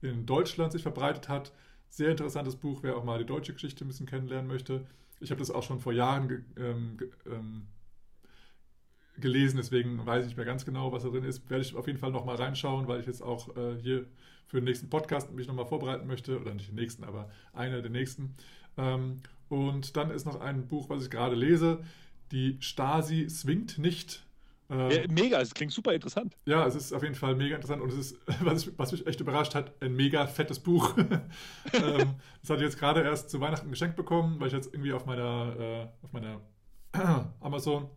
[0.01, 1.53] in Deutschland sich verbreitet hat.
[1.89, 4.85] Sehr interessantes Buch, wer auch mal die deutsche Geschichte ein bisschen kennenlernen möchte.
[5.19, 7.67] Ich habe das auch schon vor Jahren ge ähm, ge ähm,
[9.17, 11.49] gelesen, deswegen weiß ich nicht mehr ganz genau, was da drin ist.
[11.49, 14.05] Werde ich auf jeden Fall nochmal reinschauen, weil ich jetzt auch äh, hier
[14.47, 16.39] für den nächsten Podcast mich nochmal vorbereiten möchte.
[16.39, 18.33] Oder nicht den nächsten, aber einer der nächsten.
[18.77, 21.83] Ähm, und dann ist noch ein Buch, was ich gerade lese.
[22.31, 24.23] Die Stasi swingt nicht.
[24.69, 26.35] Äh, Ja, mega, es klingt super interessant.
[26.45, 29.05] ja, es ist auf jeden Fall mega interessant und es ist, was, ich, was mich
[29.05, 30.95] echt überrascht hat, ein mega fettes Buch.
[30.97, 34.93] ähm, das hatte ich jetzt gerade erst zu Weihnachten geschenkt bekommen, weil ich jetzt irgendwie
[34.93, 36.41] auf meiner, äh, auf meiner
[37.41, 37.89] Amazon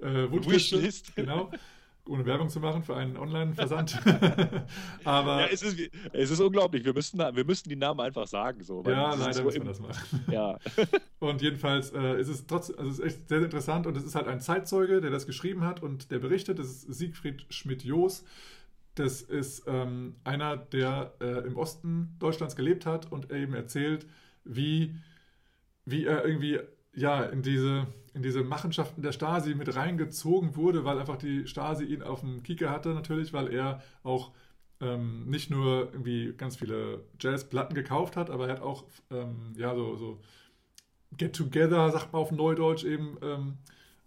[0.00, 1.50] äh, Wunschliste, genau,
[2.04, 4.00] ohne Werbung zu machen für einen Online-Versand.
[5.04, 5.78] Aber Ja, es ist,
[6.12, 6.84] es ist unglaublich.
[6.84, 8.62] Wir müssten, wir müssten die Namen einfach sagen.
[8.62, 10.24] So, ja, leider so müssen wir das machen.
[10.32, 10.58] Ja.
[11.20, 14.04] Und jedenfalls äh, ist es trotzdem, also es ist echt sehr, sehr interessant und es
[14.04, 18.24] ist halt ein Zeitzeuge, der das geschrieben hat und der berichtet, das ist Siegfried Schmidt-Joos.
[18.96, 24.06] Das ist ähm, einer, der äh, im Osten Deutschlands gelebt hat und er eben erzählt,
[24.44, 24.96] wie,
[25.84, 26.58] wie er irgendwie
[26.94, 31.84] ja, in, diese, in diese Machenschaften der Stasi mit reingezogen wurde, weil einfach die Stasi
[31.84, 34.32] ihn auf dem Kieker hatte natürlich, weil er auch
[34.80, 39.74] ähm, nicht nur irgendwie ganz viele Jazzplatten gekauft hat, aber er hat auch ähm, ja,
[39.74, 40.20] so, so
[41.16, 43.58] Get-Together, sagt man auf Neudeutsch, eben ähm,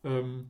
[0.04, 0.50] ähm,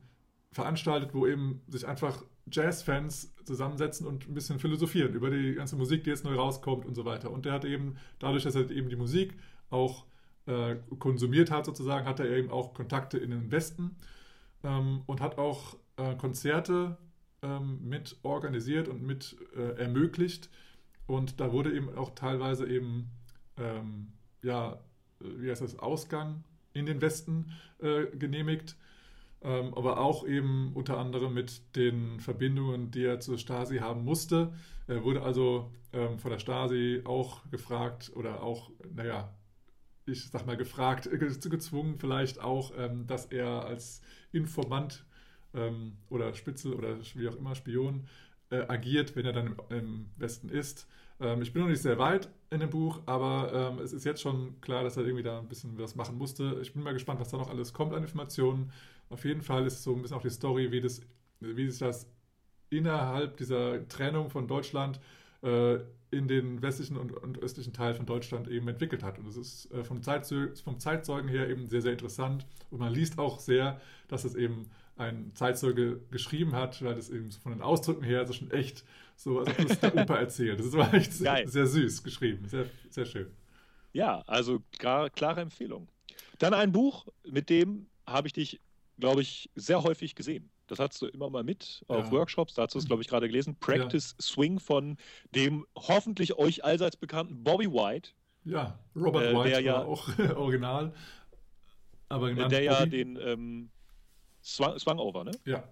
[0.52, 6.04] veranstaltet, wo eben sich einfach Jazzfans zusammensetzen und ein bisschen philosophieren über die ganze Musik,
[6.04, 7.30] die jetzt neu rauskommt und so weiter.
[7.30, 9.34] Und der hat eben, dadurch, dass er eben die Musik
[9.70, 10.06] auch
[10.46, 13.96] äh, konsumiert hat, sozusagen, hatte er eben auch Kontakte in den Westen
[14.64, 16.96] ähm, und hat auch äh, Konzerte
[17.42, 20.50] ähm, mit organisiert und mit äh, ermöglicht.
[21.06, 23.10] Und da wurde eben auch teilweise eben,
[23.56, 24.80] ähm, ja,
[25.20, 28.76] wie heißt das, Ausgang in den Westen äh, genehmigt.
[29.42, 34.52] Ähm, aber auch eben unter anderem mit den Verbindungen, die er zur Stasi haben musste.
[34.86, 39.35] Er wurde also ähm, von der Stasi auch gefragt oder auch, naja,
[40.06, 44.02] ich sag mal gefragt, äh, gezwungen vielleicht auch, ähm, dass er als
[44.32, 45.04] Informant
[45.54, 48.06] ähm, oder Spitzel oder wie auch immer Spion
[48.50, 50.86] äh, agiert, wenn er dann im, Westen ist.
[51.20, 54.20] Ähm, ich bin noch nicht sehr weit in dem Buch, aber ähm, es ist jetzt
[54.20, 56.58] schon klar, dass er irgendwie da ein bisschen was machen musste.
[56.62, 58.72] Ich bin mal gespannt, was da noch alles kommt an Informationen.
[59.08, 61.00] Auf jeden Fall ist so ein bisschen auch die Story, wie, das,
[61.40, 62.08] wie sich das
[62.70, 65.00] innerhalb dieser Trennung von Deutschland
[65.42, 65.78] äh,
[66.16, 69.18] in den westlichen und, und, östlichen Teil von Deutschland eben entwickelt hat.
[69.18, 72.46] Und das ist äh, vom, Zeitzeu vom Zeitzeugen her eben sehr, sehr interessant.
[72.70, 77.30] Und man liest auch sehr, dass es eben ein Zeitzeuge geschrieben hat, weil das eben
[77.30, 80.58] von den Ausdrücken her also schon echt so, als ob das der Opa erzählt.
[80.60, 83.30] Das war echt sehr, sehr, süß geschrieben, sehr, sehr schön.
[83.92, 85.88] Ja, also klar, klare Empfehlung.
[86.38, 88.60] Dann ein Buch, mit dem habe ich dich,
[88.98, 90.50] glaube ich, sehr häufig gesehen.
[90.66, 92.54] Das hast du immer mal mit auf Workshops.
[92.54, 93.56] Da hast du es, glaube ich, gerade gelesen.
[93.60, 94.22] Practice ja.
[94.22, 94.96] Swing von
[95.34, 98.10] dem hoffentlich euch allseits bekannten Bobby White.
[98.44, 100.92] Ja, Robert äh, White der ja, auch original.
[102.08, 102.64] Aber der Bobby.
[102.64, 103.70] ja den ähm,
[104.42, 105.32] Swang, Swangover, ne?
[105.44, 105.64] Ja.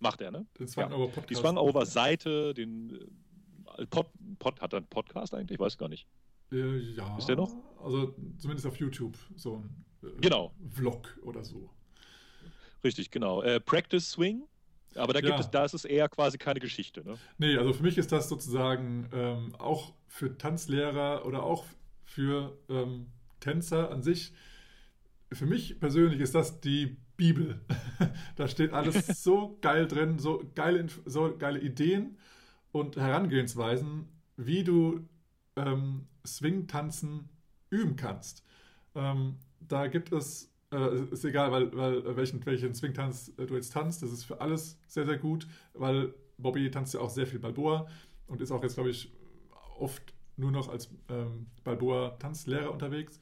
[0.00, 0.46] Macht er, ne?
[0.58, 1.30] Den Swangover Podcast.
[1.30, 2.90] Die Swangover-Seite, den
[3.78, 5.56] äh, Pod, Pod, hat er einen Podcast eigentlich?
[5.56, 6.06] Ich weiß gar nicht.
[6.52, 7.16] Äh, ja.
[7.16, 7.52] Ist der noch?
[7.82, 10.52] Also zumindest auf YouTube so ein äh, genau.
[10.70, 11.70] Vlog oder so.
[12.84, 13.42] Richtig, genau.
[13.42, 14.44] Äh, Practice Swing.
[14.94, 15.40] Aber da, gibt ja.
[15.40, 17.02] es, da ist es eher quasi keine Geschichte.
[17.04, 17.16] Ne?
[17.38, 21.64] Nee, also für mich ist das sozusagen ähm, auch für Tanzlehrer oder auch
[22.04, 23.08] für ähm,
[23.40, 24.32] Tänzer an sich,
[25.32, 27.60] für mich persönlich ist das die Bibel.
[28.36, 32.16] da steht alles so geil drin, so geile, so geile Ideen
[32.70, 35.08] und Herangehensweisen, wie du
[35.56, 37.28] ähm, Swing-Tanzen
[37.70, 38.44] üben kannst.
[38.94, 43.72] Ähm, da gibt es äh, ist egal, weil, weil welchen, welchen Swing-Tanz äh, du jetzt
[43.72, 44.02] tanzt.
[44.02, 47.86] Das ist für alles sehr, sehr gut, weil Bobby tanzt ja auch sehr viel Balboa
[48.26, 49.12] und ist auch jetzt, glaube ich,
[49.78, 50.02] oft
[50.36, 53.20] nur noch als ähm, Balboa-Tanzlehrer unterwegs.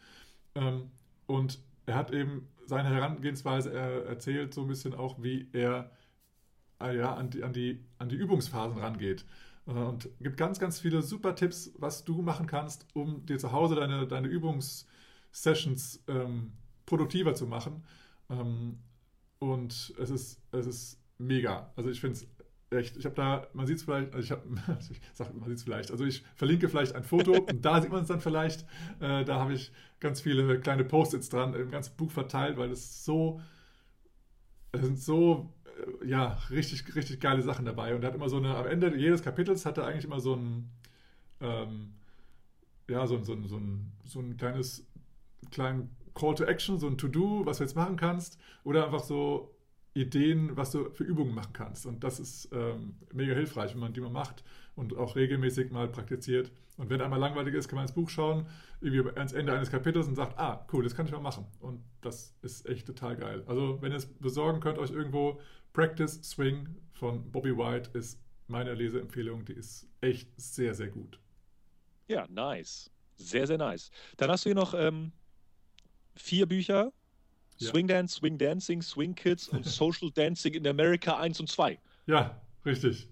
[0.55, 0.91] Ähm,
[1.27, 5.91] und er hat eben seine Herangehensweise er erzählt, so ein bisschen auch, wie er
[6.81, 9.27] äh, ja, an, die, an, die, an die Übungsphasen rangeht.
[9.67, 13.53] Äh, und gibt ganz, ganz viele super Tipps, was du machen kannst, um dir zu
[13.53, 16.53] Hause deine, deine Übungssessions ähm,
[16.87, 17.85] produktiver zu machen.
[18.31, 18.79] Ähm,
[19.39, 21.73] und es ist, es ist mega.
[21.77, 22.27] Also ich finde es
[22.71, 24.43] echt, ich habe da, man sieht es vielleicht, also ich habe,
[24.91, 27.91] ich sage, man sieht es vielleicht, also ich verlinke vielleicht ein Foto und da sieht
[27.91, 28.63] man es dann vielleicht.
[29.01, 33.05] Äh, da habe ich ganz viele kleine Post-its dran im ganzen Buch verteilt, weil es
[33.05, 33.41] so,
[34.73, 35.53] es sind so,
[36.03, 37.95] äh, ja, richtig, richtig geile Sachen dabei.
[37.95, 40.35] Und er hat immer so eine, am Ende jedes Kapitels hat er eigentlich immer so
[40.35, 40.71] ein,
[41.41, 41.95] ähm,
[42.89, 44.87] ja, so, so, so, ein, so ein kleines,
[45.51, 49.55] kleinen Call to Action, so ein To-Do, was du jetzt machen kannst, oder einfach so
[49.95, 51.87] Ideen, was du für Übungen machen kannst.
[51.87, 54.43] Und das ist ähm, mega hilfreich, wenn man die mal macht
[54.75, 56.51] und auch regelmäßig mal praktiziert.
[56.79, 58.47] Und wenn einmal langweilig ist, kann man ins Buch schauen,
[58.81, 61.47] irgendwie ans Ende eines Kapitels und sagt, ah, cool, das kann ich mal machen.
[61.61, 63.45] Und das ist echt total geil.
[63.47, 65.41] Also, wenn ihr es besorgen könnt, euch irgendwo
[65.75, 69.45] Practice Swing von Bobby White ist meine Leseempfehlung.
[69.45, 71.19] Die ist echt sehr, sehr gut.
[72.09, 72.91] Ja, nice.
[73.17, 73.91] Sehr, sehr nice.
[74.17, 75.13] Dann hast du hier noch ähm,
[76.15, 76.93] vier Bücher.
[77.59, 77.71] Ja.
[77.71, 81.79] Swing Dance, Swing Dancing, Swing Kids und Social Dancing in America 1 und 2.
[82.07, 83.09] Ja, richtig.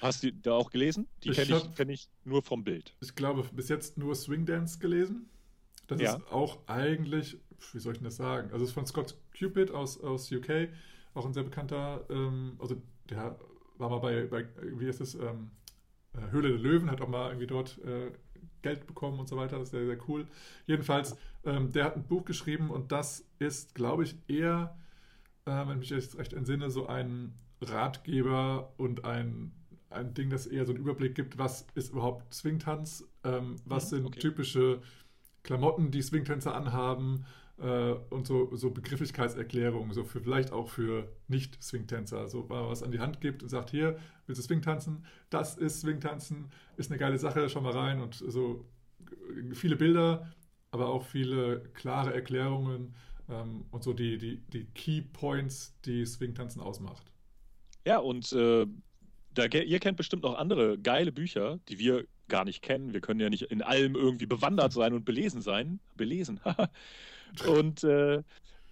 [0.00, 1.06] Hast du da auch gelesen?
[1.22, 2.94] Die kenne ich, kenn ich nur vom Bild.
[3.00, 5.30] Ich glaube, bis jetzt nur Swing Dance gelesen.
[5.86, 6.16] Das ja.
[6.16, 7.38] ist auch eigentlich,
[7.72, 8.50] wie soll ich denn das sagen?
[8.52, 10.68] Also es ist von Scott Cupid aus, aus UK,
[11.14, 13.38] auch ein sehr bekannter, ähm, also der
[13.78, 15.50] war mal bei, bei wie heißt es, ähm,
[16.14, 18.10] äh, Höhle der Löwen, hat auch mal irgendwie dort äh,
[18.64, 19.58] Geld bekommen und so weiter.
[19.58, 20.26] Das ist sehr, sehr cool.
[20.66, 24.76] Jedenfalls, ähm, der hat ein Buch geschrieben und das ist, glaube ich, eher,
[25.44, 29.52] äh, wenn ich mich jetzt recht entsinne, so ein Ratgeber und ein,
[29.90, 33.96] ein Ding, das eher so einen Überblick gibt, was ist überhaupt Swingtanz, ähm, was mhm,
[33.96, 34.20] sind okay.
[34.20, 34.82] typische
[35.42, 37.26] Klamotten, die Swingtänzer anhaben,
[37.58, 43.00] äh, und so, so Begrifflichkeitserklärungen, so für vielleicht auch für Nicht-Swingtänzer, so was an die
[43.00, 45.04] Hand gibt und sagt, hier, willst du Swingtanzen?
[45.30, 48.66] Das ist Swingtanzen, ist eine geile Sache, schau mal rein und so
[49.52, 50.32] viele Bilder,
[50.70, 52.94] aber auch viele klare Erklärungen
[53.28, 57.12] ähm, und so die, die, die Key Points, die Swingtanzen ausmacht.
[57.86, 58.66] Ja, und äh,
[59.34, 62.92] da, ihr kennt bestimmt noch andere geile Bücher, die wir gar nicht kennen.
[62.94, 65.80] Wir können ja nicht in allem irgendwie bewandert sein und belesen sein.
[65.94, 66.40] Belesen.
[67.42, 68.22] und äh,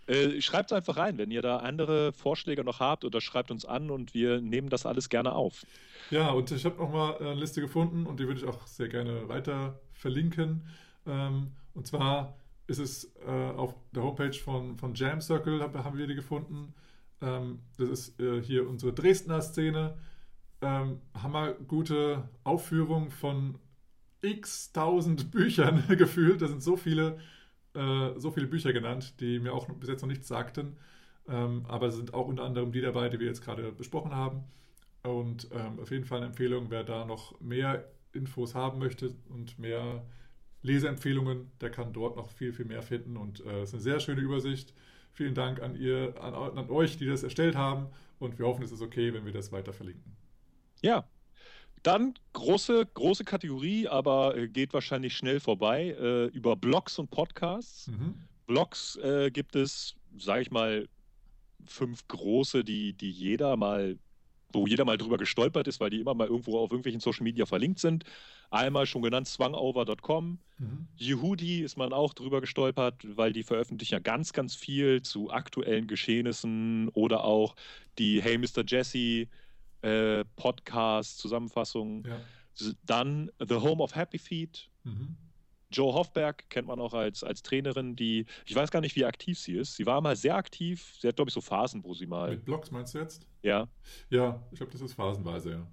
[0.06, 3.90] äh, schreibt einfach rein, wenn ihr da andere Vorschläge noch habt oder schreibt uns an
[3.90, 5.64] und wir nehmen das alles gerne auf.
[6.10, 9.28] Ja, und ich habe nochmal eine Liste gefunden und die würde ich auch sehr gerne
[9.28, 10.66] weiter verlinken.
[11.06, 12.36] Ähm, und zwar
[12.66, 16.74] ist es äh, auf der Homepage von, von Jam Circle, hab, haben wir die gefunden.
[17.20, 19.96] Ähm, das ist äh, hier unsere Dresdner Szene.
[20.60, 23.58] Ähm, hammer gute Aufführung von
[24.22, 26.42] x tausend Büchern gefühlt.
[26.42, 27.18] Da sind so viele,
[27.74, 30.76] äh, so viele Bücher genannt, die mir auch bis jetzt noch nichts sagten.
[31.28, 34.44] Ähm, aber es sind auch unter anderem die dabei, die wir jetzt gerade besprochen haben.
[35.02, 39.58] Und ähm, auf jeden Fall eine Empfehlung, wer da noch mehr Infos haben möchte und
[39.58, 40.04] mehr
[40.62, 43.16] Leseempfehlungen, der kann dort noch viel, viel mehr finden.
[43.16, 44.74] Und äh, es äh, ist eine sehr schöne Übersicht.
[45.12, 47.88] Vielen Dank an, ihr, an, an euch, die das erstellt haben.
[48.18, 50.16] Und wir hoffen, es ist okay, wenn wir das weiter verlinken.
[50.82, 51.04] Ja,
[51.82, 57.88] dann große, große Kategorie, aber äh, geht wahrscheinlich schnell vorbei, äh, über Blogs und Podcasts.
[57.88, 58.14] Mhm.
[58.46, 60.88] Blogs äh, gibt es, sage ich mal,
[61.66, 63.98] fünf große, die, die jeder mal,
[64.52, 67.46] wo jeder mal drüber gestolpert ist, weil die immer mal irgendwo auf irgendwelchen Social Media
[67.46, 68.04] verlinkt sind.
[68.50, 70.38] Einmal schon genannt swangover.com.
[70.58, 70.88] Mhm.
[70.98, 75.86] Yehudi ist man auch drüber gestolpert, weil die veröffentlichen ja ganz, ganz viel zu aktuellen
[75.86, 77.54] Geschehnissen oder auch
[77.98, 78.64] die Hey Mr.
[78.66, 79.28] Jesse
[79.82, 82.04] äh, Podcast, Zusammenfassungen.
[82.06, 82.20] Ja.
[82.84, 84.68] Dann The Home of Happy Feet.
[84.84, 85.16] Mhm.
[85.70, 89.38] Joe Hoffberg kennt man auch als, als Trainerin, die, ich weiß gar nicht, wie aktiv
[89.38, 89.74] sie ist.
[89.74, 90.94] Sie war mal sehr aktiv.
[91.00, 92.30] Sie hat, glaube ich, so Phasen, wo sie mal.
[92.30, 93.26] Mit Blogs meinst du jetzt?
[93.42, 93.68] Ja.
[94.10, 95.66] Ja, ich glaube, das ist phasenweise, ja.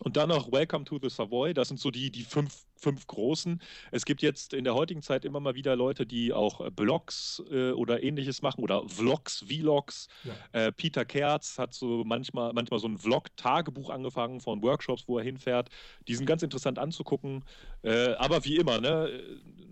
[0.00, 1.54] Und dann noch Welcome to the Savoy.
[1.54, 3.62] Das sind so die, die fünf, fünf großen.
[3.92, 7.42] Es gibt jetzt in der heutigen Zeit immer mal wieder Leute, die auch äh, Blogs
[7.50, 10.08] äh, oder ähnliches machen oder Vlogs, Vlogs.
[10.24, 10.66] Ja.
[10.66, 15.24] Äh, Peter Kerz hat so manchmal, manchmal so ein Vlog-Tagebuch angefangen von Workshops, wo er
[15.24, 15.70] hinfährt.
[16.08, 17.44] Die sind ganz interessant anzugucken.
[17.82, 19.20] Äh, aber wie immer, ne?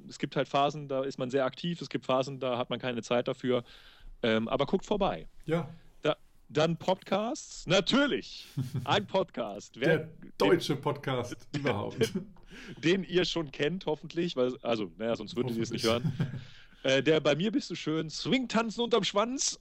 [0.09, 1.81] es gibt halt Phasen, da ist man sehr aktiv.
[1.81, 3.65] Es gibt Phasen, da hat man keine Zeit dafür.
[4.23, 5.27] Ähm, aber guckt vorbei.
[5.47, 5.69] Ja,
[6.53, 7.67] dann Podcasts?
[7.67, 8.47] Natürlich.
[8.85, 9.79] Ein Podcast.
[9.79, 12.13] Wer, Der deutsche Podcast den, überhaupt.
[12.85, 16.13] Den ihr schon kennt, hoffentlich, weil, also, naja, sonst würdet ihr es nicht hören.
[16.85, 19.59] Äh, der bei mir bist du schön, Swing tanzen unterm Schwanz.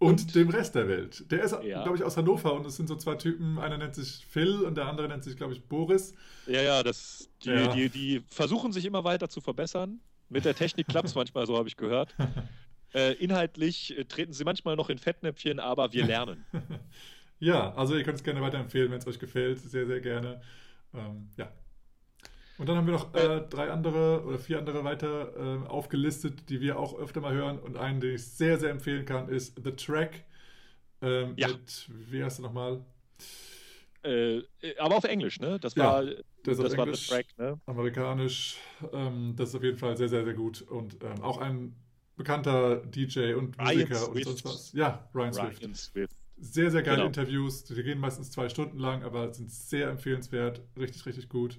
[0.00, 1.24] Und, und, dem Rest der Welt.
[1.30, 1.82] Der ist, ja.
[1.82, 3.58] glaube ich, aus Hannover und es sind so zwei Typen.
[3.58, 6.14] Einer nennt sich Phil und der andere nennt sich, glaube ich, Boris.
[6.46, 7.74] Ja, ja, das, die, ja.
[7.74, 10.00] Die, die versuchen sich immer weiter zu verbessern.
[10.28, 12.14] Mit der Technik klappt es manchmal, so habe ich gehört.
[12.94, 16.44] Äh, inhaltlich äh, treten sie manchmal noch in Fettnäpfchen, aber wir lernen.
[17.38, 19.58] ja, also ihr könnt es gerne weiterempfehlen, wenn es euch gefällt.
[19.58, 20.40] Sehr, sehr gerne.
[20.94, 21.52] Ähm, ja.
[22.58, 26.50] Und dann haben wir noch äh, äh, drei andere oder vier andere weiter äh, aufgelistet,
[26.50, 27.58] die wir auch öfter mal hören.
[27.58, 30.24] Und einen, den ich sehr, sehr empfehlen kann, ist The Track.
[31.00, 31.48] Ähm, ja.
[31.48, 32.84] Mit, wie heißt du nochmal?
[34.02, 34.42] Äh,
[34.78, 35.58] aber auf Englisch, ne?
[35.60, 37.60] Das war, ja, das, das war Englisch, The Track, ne?
[37.66, 38.56] Amerikanisch.
[38.92, 40.62] Ähm, das ist auf jeden Fall sehr, sehr, sehr gut.
[40.62, 41.76] Und ähm, auch ein
[42.18, 44.72] bekannter DJ und Musiker Ryan und sonst was.
[44.74, 45.76] Ja, Ryan, Ryan Swift.
[45.76, 46.16] Swift.
[46.40, 47.06] Sehr, sehr geile genau.
[47.06, 47.64] Interviews.
[47.64, 50.60] Die gehen meistens zwei Stunden lang, aber sind sehr empfehlenswert.
[50.78, 51.58] Richtig, richtig gut.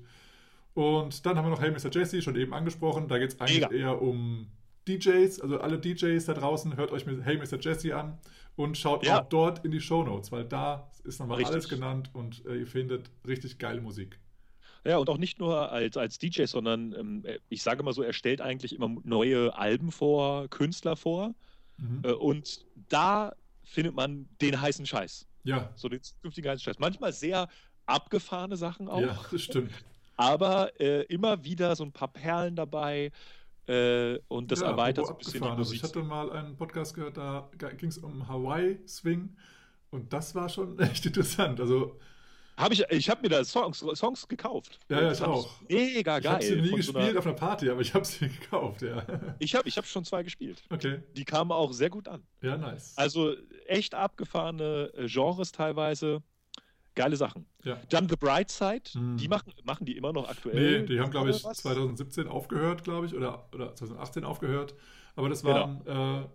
[0.74, 1.90] Und dann haben wir noch Hey Mr.
[1.92, 3.08] Jesse, schon eben angesprochen.
[3.08, 3.74] Da geht es eigentlich Mega.
[3.74, 4.48] eher um
[4.88, 5.42] DJs.
[5.42, 7.60] Also alle DJs da draußen, hört euch Hey Mr.
[7.60, 8.20] Jesse an
[8.56, 9.22] und schaut ja.
[9.22, 12.68] auch dort in die Show Notes, weil da ist nochmal alles genannt und äh, ihr
[12.68, 14.20] findet richtig geile Musik.
[14.86, 18.14] Ja, und auch nicht nur als, als DJ, sondern ähm, ich sage mal so, er
[18.14, 21.34] stellt eigentlich immer neue Alben vor, Künstler vor.
[21.78, 22.02] Mhm.
[22.04, 25.28] Äh, und da findet man den heißen Scheiß.
[25.44, 25.72] Ja.
[25.76, 26.80] So den zukünftigen heißen Scheiß.
[26.80, 27.48] Manchmal sehr
[27.86, 29.02] abgefahrene Sachen auch.
[29.02, 29.72] Ja, das stimmt.
[30.16, 33.12] Aber äh, immer wieder so ein paar Perlen dabei.
[33.68, 35.78] Äh, und das ja, erweitert so ein bisschen die Musik.
[35.78, 39.36] Ich hatte mal einen Podcast gehört, da ging es um Hawaii Swing.
[39.92, 41.60] Und das war schon echt interessant.
[41.60, 42.00] Also
[42.60, 44.80] hab ich ich habe mir da Songs, Songs gekauft.
[44.90, 45.50] Ja, ja, ich auch.
[45.70, 46.40] Mega geil.
[46.42, 47.20] Ich habe sie nie gespielt so einer...
[47.20, 49.06] auf einer Party, aber ich habe sie gekauft, ja.
[49.40, 50.62] Ich habe ich hab schon zwei gespielt.
[50.70, 51.02] Okay.
[51.16, 52.24] Die kamen auch sehr gut an.
[52.42, 52.94] Ja, nice.
[52.98, 53.34] Also
[53.66, 56.22] echt abgefahrene äh, Genres teilweise.
[56.96, 57.46] Geile Sachen.
[57.64, 57.78] Ja.
[57.90, 59.16] Dann The Bright Side, hm.
[59.16, 60.82] die machen, machen die immer noch aktuell.
[60.82, 64.76] Nee, die haben, glaube ich, 2017 aufgehört, glaube ich, oder, oder 2018 aufgehört.
[65.16, 66.22] Aber das waren genau.
[66.22, 66.28] äh,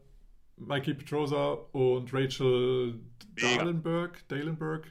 [0.57, 3.01] Mikey Petrosa und Rachel
[3.35, 4.27] Dalenberg.
[4.29, 4.91] Dalenberg.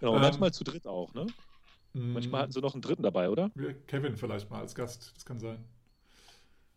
[0.00, 1.26] Genau, ähm, manchmal zu dritt auch, ne?
[1.92, 3.50] Manchmal hatten sie noch einen dritten dabei, oder?
[3.86, 5.64] Kevin vielleicht mal als Gast, das kann sein.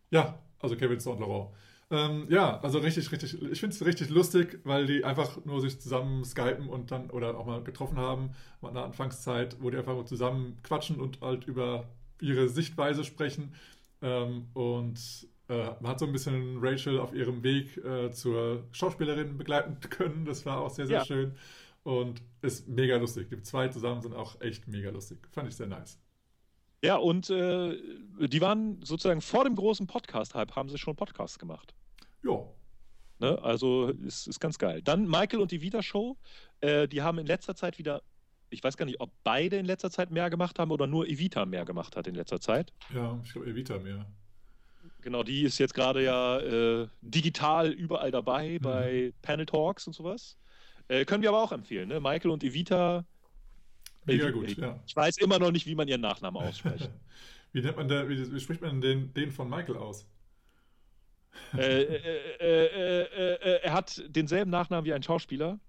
[0.09, 1.49] Ja, also Kevin Saint Laurent.
[1.91, 5.79] Ähm, ja, also richtig, richtig, ich finde es richtig lustig, weil die einfach nur sich
[5.79, 9.77] zusammen skypen und dann oder auch mal getroffen haben, mal in der Anfangszeit, wo die
[9.77, 13.53] einfach nur zusammen quatschen und halt über ihre Sichtweise sprechen.
[14.01, 14.99] Ähm, und
[15.49, 20.25] äh, man hat so ein bisschen Rachel auf ihrem Weg äh, zur Schauspielerin begleiten können.
[20.25, 21.05] Das war auch sehr, sehr ja.
[21.05, 21.35] schön.
[21.83, 23.29] Und ist mega lustig.
[23.29, 25.19] Die zwei zusammen sind auch echt mega lustig.
[25.31, 25.99] Fand ich sehr nice.
[26.81, 27.77] Ja, und äh,
[28.19, 31.73] die waren sozusagen vor dem großen Podcast-Hype, haben sie schon Podcasts gemacht.
[32.23, 32.45] Ja.
[33.19, 33.41] Ne?
[33.41, 34.81] Also ist, ist ganz geil.
[34.81, 36.17] Dann Michael und die Vita-Show.
[36.59, 38.01] Äh, die haben in letzter Zeit wieder,
[38.49, 41.45] ich weiß gar nicht, ob beide in letzter Zeit mehr gemacht haben oder nur Evita
[41.45, 42.73] mehr gemacht hat in letzter Zeit.
[42.93, 44.05] Ja, ich glaube Evita mehr.
[44.99, 50.37] Genau, die ist jetzt gerade ja äh, digital überall dabei bei Panel Talks und sowas.
[50.87, 51.99] Äh, können wir aber auch empfehlen, ne?
[51.99, 53.05] Michael und Evita.
[54.05, 54.79] Mega gut, ich, ja.
[54.85, 56.89] ich weiß immer noch nicht, wie man ihren Nachnamen ausspricht.
[57.53, 60.07] Wie nennt man da, wie, wie spricht man den, den von Michael aus?
[61.55, 61.97] äh, äh,
[62.39, 65.59] äh, äh, äh, er hat denselben Nachnamen wie ein Schauspieler.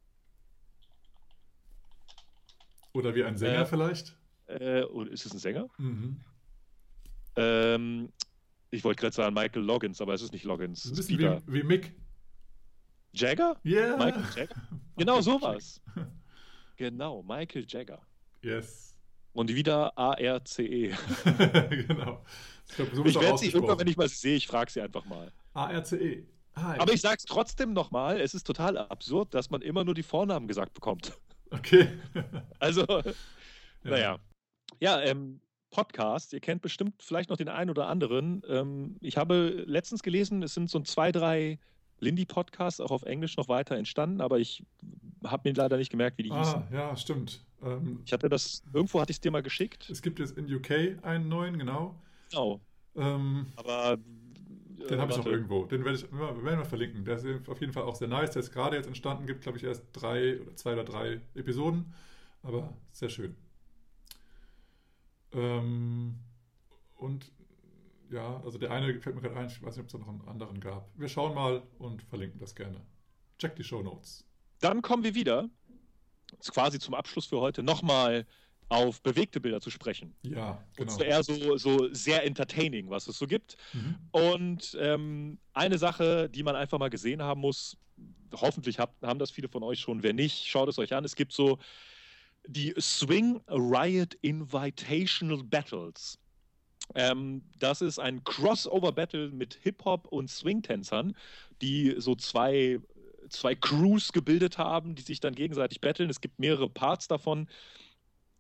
[2.94, 4.16] Oder wie ein Sänger vielleicht?
[4.48, 5.68] Oder ist es ein Sänger?
[5.76, 6.20] Mhm.
[7.36, 8.12] Ähm,
[8.70, 10.86] ich wollte gerade sagen Michael Loggins, aber es ist nicht Loggins.
[10.86, 11.94] Ein bisschen wie, wie Mick.
[13.14, 13.56] Jagger?
[13.64, 13.96] Yeah.
[13.96, 14.54] Michael Jagger?
[14.96, 15.80] Genau sowas.
[16.76, 18.00] Genau, Michael Jagger.
[18.42, 18.96] Yes.
[19.32, 20.94] Und wieder A-R-C-E.
[21.88, 22.24] genau.
[22.68, 25.04] Ich, glaub, so Ich werde sie irgendwann, wenn ich mal sehe, ich frage sie einfach
[25.04, 25.32] mal.
[25.54, 26.24] A-R-C-E.
[26.54, 26.78] Hi.
[26.78, 30.04] Aber ich sage es trotzdem nochmal, es ist total absurd, dass man immer nur die
[30.04, 31.12] Vornamen gesagt bekommt.
[31.50, 31.88] Okay.
[32.60, 33.02] Also,
[33.82, 34.18] naja.
[34.80, 35.40] Ja, ähm,
[35.70, 38.42] Podcast, ihr kennt bestimmt vielleicht noch den einen oder anderen.
[38.48, 41.58] Ähm, ich habe letztens gelesen, es sind so zwei, drei
[42.00, 44.62] Lindy-Podcasts auch auf Englisch noch weiter entstanden, aber ich
[45.24, 46.54] habe mir leider nicht gemerkt, wie die hießen.
[46.54, 47.44] Ah, ja, stimmt.
[47.62, 49.88] Ähm, Ich hatte das, irgendwo hatte ich es dir mal geschickt.
[49.90, 51.94] es gibt jetzt in UK einen neuen, genau.
[52.30, 52.60] Genau.
[52.96, 55.64] Ähm, Aber äh, den habe ich noch irgendwo.
[55.64, 57.04] Den werde ich wir werden wir verlinken.
[57.04, 58.32] Der ist auf jeden Fall auch sehr nice.
[58.32, 59.26] Der ist gerade jetzt entstanden.
[59.26, 61.92] Gibt, glaube ich, erst drei oder zwei oder drei Episoden.
[62.42, 63.34] Aber sehr schön.
[65.32, 66.16] Ähm,
[66.96, 67.32] und
[68.14, 69.46] ja, also der eine fällt mir gerade ein.
[69.48, 70.88] Ich weiß nicht, ob es da noch einen anderen gab.
[70.96, 72.80] Wir schauen mal und verlinken das gerne.
[73.38, 74.24] Check die Show Notes.
[74.60, 75.50] Dann kommen wir wieder,
[76.48, 78.24] quasi zum Abschluss für heute, nochmal
[78.68, 80.14] auf bewegte Bilder zu sprechen.
[80.22, 80.92] Ja, Und genau.
[80.92, 83.56] zwar eher so, so sehr entertaining, was es so gibt.
[83.72, 83.96] Mhm.
[84.12, 87.76] Und ähm, eine Sache, die man einfach mal gesehen haben muss,
[88.32, 91.04] hoffentlich habt, haben das viele von euch schon, wer nicht, schaut es euch an.
[91.04, 91.58] Es gibt so
[92.46, 96.18] die Swing Riot Invitational Battles.
[96.94, 101.16] Ähm, das ist ein Crossover-Battle mit Hip-Hop und Swing-Tänzern,
[101.62, 102.78] die so zwei,
[103.28, 106.10] zwei Crews gebildet haben, die sich dann gegenseitig battlen.
[106.10, 107.48] Es gibt mehrere Parts davon.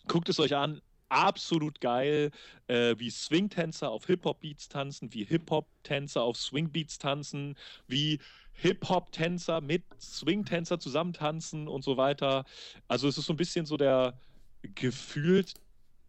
[0.08, 0.80] Guckt es euch an.
[1.08, 2.30] Absolut geil,
[2.66, 8.18] äh, wie Swing-Tänzer auf Hip-Hop-Beats tanzen, wie Hip-Hop-Tänzer auf Swing-Beats tanzen, wie
[8.52, 12.44] Hip-Hop-Tänzer mit Swing-Tänzer zusammentanzen und so weiter.
[12.88, 14.18] Also es ist so ein bisschen so der
[14.62, 15.54] gefühlt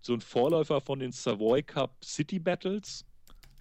[0.05, 3.03] so ein Vorläufer von den Savoy Cup City Battles.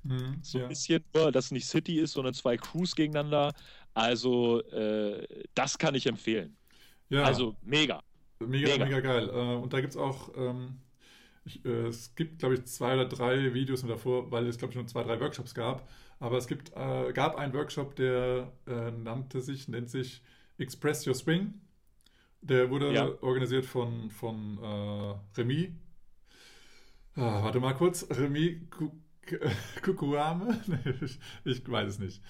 [0.02, 0.38] Mhm.
[0.42, 0.64] So ja.
[0.64, 3.54] ein bisschen, nur, dass es nicht City ist, sondern zwei Crews gegeneinander.
[3.94, 6.56] Also äh, das kann ich empfehlen.
[7.08, 7.22] ja.
[7.24, 8.02] Also mega.
[8.40, 8.84] Mega, Mega.
[8.84, 9.30] mega, geil.
[9.30, 10.80] Äh, und da gibt es auch, ähm,
[11.46, 14.72] ich, äh, es gibt, glaube ich, zwei oder drei Videos nur davor, weil es, glaube
[14.72, 15.88] ich, nur zwei, drei Workshops gab.
[16.20, 20.20] Aber es gibt, äh, gab einen Workshop, der äh, nannte sich, nennt sich
[20.58, 21.54] Express Your Swing.
[22.42, 23.08] Der wurde Ja.
[23.22, 25.72] organisiert von, von äh, Remy.
[27.16, 28.06] Ah, warte mal kurz.
[28.10, 28.92] Remy Ku-
[29.82, 30.60] Kukuame?
[31.02, 32.20] Ich, ich weiß es nicht.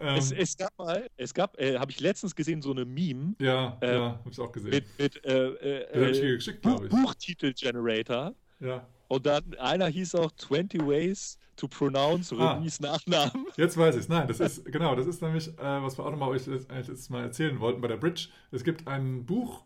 [0.00, 3.34] Ähm, Es, es gab mal, es gab, äh, habe ich letztens gesehen, so eine Meme
[3.40, 4.70] ja, äh, ja, habe ich auch gesehen.
[4.70, 6.88] mit, mit äh, äh, äh, geschickt, ich.
[6.88, 8.32] Buchtitel-Generator.
[8.60, 8.86] Ja.
[9.08, 12.54] Und dann einer hieß auch 20 Ways to Pronounce Ah.
[12.54, 13.46] Remy's Nachnamen.
[13.56, 14.08] Jetzt weiß ich es.
[14.08, 17.22] Nein, das ist genau, das ist nämlich, äh, was wir auch nochmal euch letztes Mal
[17.24, 18.28] erzählen wollten bei der Bridge.
[18.52, 19.64] Es gibt ein Buch,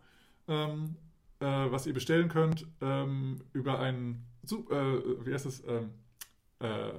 [0.48, 0.96] ähm,
[1.40, 5.90] äh, was ihr bestellen könnt über über einen, Su- äh, wie heißt es, ähm,
[6.60, 6.92] äh,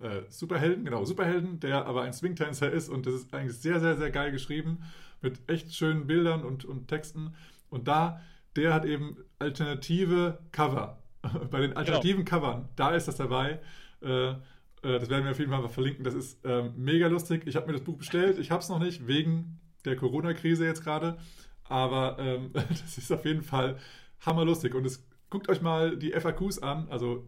[0.00, 3.96] äh, Superhelden, genau, Superhelden, der aber ein Swingtänzer ist und das ist eigentlich sehr, sehr,
[3.96, 4.82] sehr geil geschrieben
[5.20, 7.34] mit echt schönen Bildern und, und Texten.
[7.68, 8.20] Und da,
[8.56, 11.02] der hat eben alternative Cover.
[11.50, 13.60] Bei den alternativen Covern, da ist das dabei.
[14.02, 14.36] Äh, äh,
[14.82, 16.04] das werden wir auf jeden Fall mal verlinken.
[16.04, 17.42] Das ist ähm, mega lustig.
[17.46, 18.38] Ich habe mir das Buch bestellt.
[18.38, 21.18] Ich habe es noch nicht, wegen der Corona-Krise jetzt gerade.
[21.64, 23.76] Aber ähm, das ist auf jeden Fall
[24.24, 24.74] hammerlustig.
[24.74, 27.26] Und es, guckt euch mal die FAQs an, also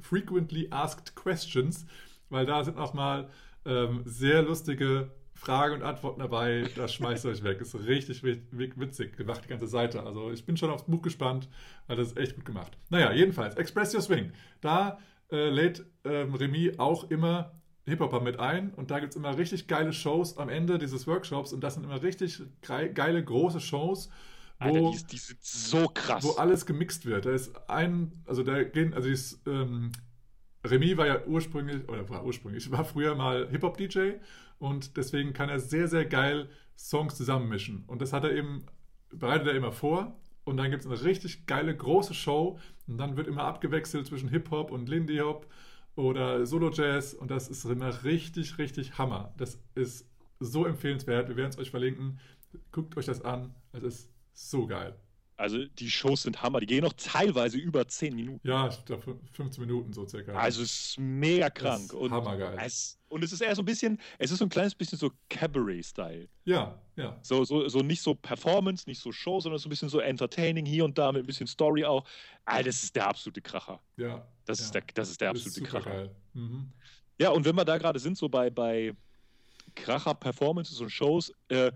[0.00, 1.86] Frequently Asked Questions,
[2.28, 3.30] weil da sind auch mal
[3.64, 6.68] ähm, sehr lustige Fragen und Antworten dabei.
[6.76, 7.60] Das schmeißt euch weg.
[7.60, 10.02] Ist richtig, richtig witzig gemacht, die ganze Seite.
[10.02, 11.48] Also ich bin schon aufs Buch gespannt,
[11.86, 12.76] weil das ist echt gut gemacht.
[12.90, 14.32] Naja, jedenfalls, Express Your Swing.
[14.60, 14.98] Da
[15.30, 17.52] äh, lädt ähm, Remy auch immer
[17.86, 21.52] Hip-Hopper mit ein und da gibt es immer richtig geile Shows am Ende dieses Workshops
[21.52, 24.08] und das sind immer richtig geile, große Shows,
[24.58, 26.24] Alter, wo, die, die sind so krass.
[26.24, 27.26] wo alles gemixt wird.
[27.26, 29.92] Da ist ein, also da gehen, also dieses, ähm,
[30.64, 34.14] Remy war ja ursprünglich, oder war ursprünglich, war früher mal Hip-Hop-DJ
[34.58, 37.84] und deswegen kann er sehr, sehr geil Songs zusammenmischen.
[37.86, 38.64] Und das hat er eben,
[39.10, 43.16] bereitet er immer vor und dann gibt es eine richtig geile große Show und dann
[43.16, 45.46] wird immer abgewechselt zwischen Hip-Hop und Lindy Hop
[45.96, 49.32] oder Solo-Jazz und das ist immer richtig, richtig Hammer.
[49.36, 50.08] Das ist
[50.40, 51.28] so empfehlenswert.
[51.28, 52.18] Wir werden es euch verlinken.
[52.72, 53.54] Guckt euch das an.
[53.72, 54.94] Es ist so geil.
[55.36, 56.60] Also die Shows sind Hammer.
[56.60, 58.46] Die gehen noch teilweise über 10 Minuten.
[58.46, 60.32] Ja, ich glaube 15 Minuten so circa.
[60.34, 61.86] Also es ist mega krank.
[61.86, 62.56] ist und, hammergeil.
[62.60, 65.10] Es, und es ist eher so ein bisschen, es ist so ein kleines bisschen so
[65.28, 66.28] Cabaret-Style.
[66.44, 67.18] Ja, ja.
[67.22, 70.66] So, so, so nicht so Performance, nicht so Show, sondern so ein bisschen so Entertaining
[70.66, 72.04] hier und da mit ein bisschen Story auch.
[72.44, 73.80] Ah, das ist der absolute Kracher.
[73.96, 74.24] Ja.
[74.44, 74.66] Das, ja.
[74.66, 76.10] ist, der, das ist der ist absolute super Kracher.
[76.34, 76.72] Mhm.
[77.18, 78.94] Ja, und wenn wir da gerade sind, so bei, bei
[79.74, 81.72] Kracher-Performances und Shows, äh,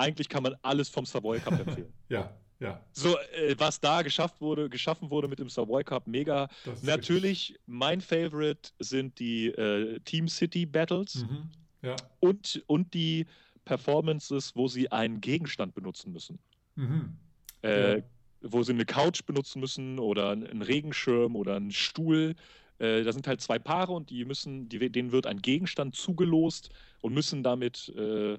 [0.00, 1.92] eigentlich kann man alles vom Savoy Cup empfehlen.
[2.08, 2.84] Ja, ja.
[2.92, 6.48] So, äh, was da geschafft wurde, geschaffen wurde mit dem Savoy Cup, mega.
[6.82, 11.30] Natürlich, mein Favorite sind die äh, Team City Battles richtig.
[11.30, 11.50] Mhm.
[11.82, 11.96] Ja.
[12.20, 13.26] und, und die
[13.64, 16.38] Performances, wo sie einen Gegenstand benutzen müssen.
[16.74, 17.16] Mhm.
[17.62, 18.02] Äh, Ja.
[18.42, 22.34] Wo sie eine Couch benutzen müssen oder einen Regenschirm oder einen Stuhl.
[22.78, 26.70] Äh, da sind halt zwei Paare und die müssen, die, denen wird ein Gegenstand zugelost
[27.02, 28.38] und müssen damit äh,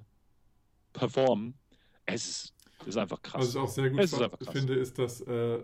[0.94, 1.54] performen.
[2.06, 2.54] Es ist,
[2.86, 3.42] ist einfach krass.
[3.42, 4.54] Was ich auch sehr gut Es ist fa- einfach krass.
[4.54, 5.60] finde, ist, dass äh,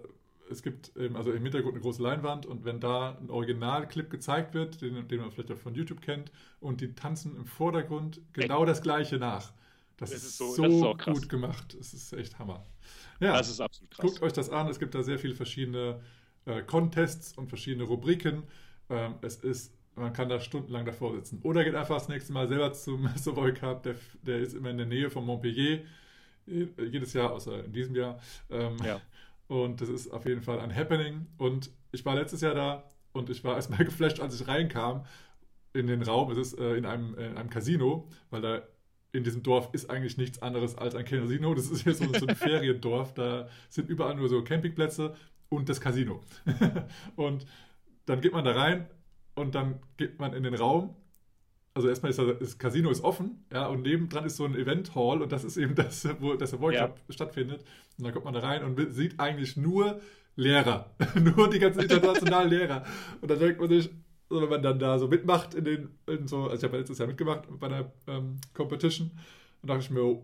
[0.49, 4.53] es gibt eben, also im Hintergrund eine große Leinwand und wenn da ein Originalclip gezeigt
[4.53, 8.63] wird, den, den man vielleicht auch von YouTube kennt, und die tanzen im Vordergrund genau
[8.65, 9.51] das gleiche nach.
[9.97, 11.75] Das Es ist, so- so, das ist gut gemacht.
[11.79, 12.63] Es ist echt Hammer.
[13.19, 14.05] Ja, das ist absolut krass.
[14.05, 14.67] guckt euch das an.
[14.67, 16.01] Es gibt da sehr viele verschiedene
[16.45, 18.43] äh, Contests und verschiedene Rubriken.
[18.89, 21.39] Ähm, es ist, man kann da stundenlang davor sitzen.
[21.43, 23.83] Oder geht einfach das nächste Mal selber zum Savoy Cup.
[23.83, 25.81] Der, der ist immer in der Nähe von Montpellier.
[26.45, 28.19] Je- Jedes Jahr, außer in diesem Jahr.
[28.49, 29.01] Ähm, Ja.
[29.47, 31.25] Und das ist auf jeden Fall ein Happening.
[31.37, 32.83] Und ich war letztes Jahr da
[33.13, 35.05] und ich war erstmal geflasht, als ich reinkam
[35.73, 36.31] in den Raum.
[36.31, 38.61] Es ist äh, in, einem, in einem Casino, weil da
[39.13, 41.53] in diesem Dorf ist eigentlich nichts anderes als ein Casino.
[41.55, 43.13] Das ist hier so, so ein Feriendorf.
[43.13, 45.15] Da sind überall nur so Campingplätze
[45.49, 46.21] und das Casino.
[47.15, 47.45] und
[48.05, 48.87] dann geht man da rein
[49.37, 50.95] und dann geht man in den Raum.
[51.73, 55.21] Also erstmal ist das, Casino ist offen, ja, und nebendran ist so ein Event Hall
[55.21, 56.95] und das ist eben das, wo das World Ja.
[57.09, 57.63] Stattfindet.
[57.97, 60.01] Und dann kommt man da rein und sieht eigentlich nur
[60.35, 62.83] Lehrer, nur die ganzen internationalen Lehrer.
[63.21, 63.89] Und dann denkt man sich,
[64.29, 66.97] so, wenn man dann da so mitmacht in den, in so, also ich habe letztes
[66.97, 69.11] Jahr mitgemacht bei einer ähm, Competition
[69.61, 70.23] und dachte ich mir, oh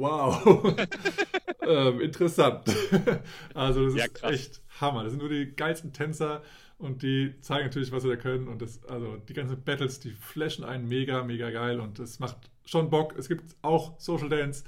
[0.00, 0.74] wow,
[1.62, 2.64] ähm, interessant.
[3.54, 4.34] also das Ja, ist krass.
[4.34, 5.04] echt Hammer.
[5.04, 6.42] Das sind nur die geilsten Tänzer
[6.78, 8.48] und die zeigen natürlich, was sie da können.
[8.48, 12.50] Und das, also die ganzen Battles, die flashen einen mega, mega geil und das macht
[12.64, 13.14] schon Bock.
[13.16, 14.64] Es gibt auch Social Dance.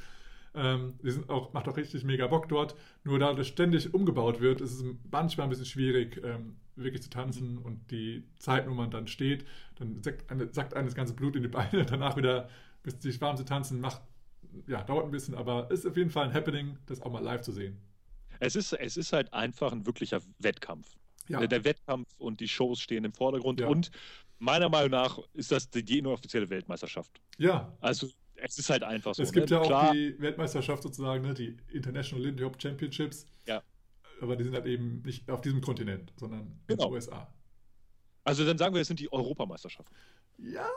[0.55, 2.77] Ähm, die sind auch, macht auch richtig mega Bock dort.
[3.05, 7.11] Nur da das ständig umgebaut wird, ist es manchmal ein bisschen schwierig, ähm, wirklich zu
[7.11, 9.45] tanzen und die Zeit, wo man dann steht,
[9.77, 12.49] dann sackt, eine, sackt einem das ganze Blut in die Beine, danach wieder
[12.83, 14.01] bis sich warm zu tanzen, macht,
[14.67, 17.43] ja, dauert ein bisschen, aber ist auf jeden Fall ein Happening, das auch mal live
[17.43, 17.79] zu sehen.
[18.39, 20.97] Es ist, es ist halt einfach ein wirklicher Wettkampf.
[21.29, 23.61] Ja, Der, der Wettkampf und die Shows stehen im Vordergrund.
[23.61, 23.69] Ja.
[23.69, 23.91] Und
[24.39, 27.21] meiner Meinung nach ist das die, inoffizielle Weltmeisterschaft.
[27.39, 27.73] ja.
[27.81, 28.09] Also
[28.39, 29.23] es ist halt einfach so.
[29.23, 29.57] es gibt ne?
[29.57, 33.27] ja auch Klar, die Weltmeisterschaft sozusagen, ne, die International Lindy Hop Championships.
[33.47, 33.63] Ja.
[34.21, 36.85] Aber die sind halt eben nicht auf diesem Kontinent, sondern in Genau.
[36.85, 37.33] den USA.
[38.25, 39.95] Also dann sagen wir, es sind die Europameisterschaften.
[40.37, 40.69] Ja,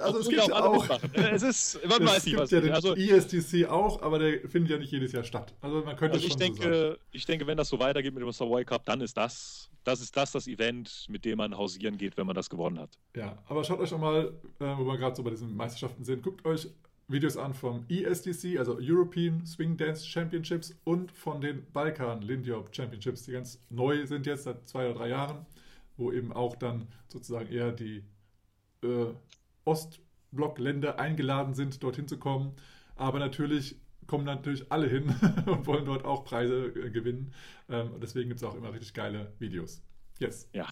[0.00, 0.88] also es gibt ja ja auch.
[1.14, 4.70] Es ist, man Es weiß gibt was ja den also, ESDC auch, aber der findet
[4.70, 5.54] ja nicht jedes Jahr statt.
[5.60, 6.70] Also man könnte also ich schon so sagen.
[6.70, 10.00] denke, ich denke, wenn das so weitergeht mit dem Savoy Cup, dann ist das, das
[10.00, 12.90] ist das das Event, mit dem man hausieren geht, wenn man das gewonnen hat.
[13.16, 16.22] Ja, aber schaut euch auch mal, äh, wo wir gerade so bei diesen Meisterschaften sind,
[16.22, 16.68] guckt euch
[17.08, 22.74] Videos an vom ESDC, also European Swing Dance Championships und von den Balkan Lindy Hop
[22.74, 25.46] Championships, die ganz neu sind jetzt seit zwei oder drei Jahren,
[25.96, 28.02] wo eben auch dann sozusagen eher die
[28.82, 29.12] äh,
[29.66, 32.54] Ostblockländer eingeladen sind, dorthin zu kommen.
[32.94, 33.76] Aber natürlich
[34.06, 35.08] kommen natürlich alle hin
[35.46, 37.32] und wollen dort auch Preise äh, gewinnen.
[37.68, 39.82] Ähm, und deswegen gibt es auch immer richtig geile Videos.
[40.18, 40.48] Yes.
[40.52, 40.68] Ja.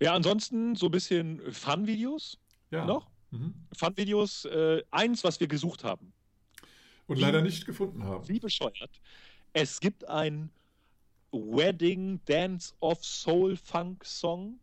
[0.00, 2.38] Ja, ansonsten so ein bisschen Fun-Videos
[2.70, 2.84] Ja.
[2.86, 3.10] noch.
[3.30, 3.54] Mhm.
[3.76, 6.12] Fun-Videos, äh, eins, was wir gesucht haben.
[7.06, 8.26] Und Wie- leider nicht gefunden haben.
[8.28, 9.00] Wie bescheuert.
[9.52, 10.50] Es gibt ein
[11.32, 14.58] Wedding Dance of Soul Funk Song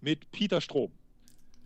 [0.00, 0.92] mit Peter Strom.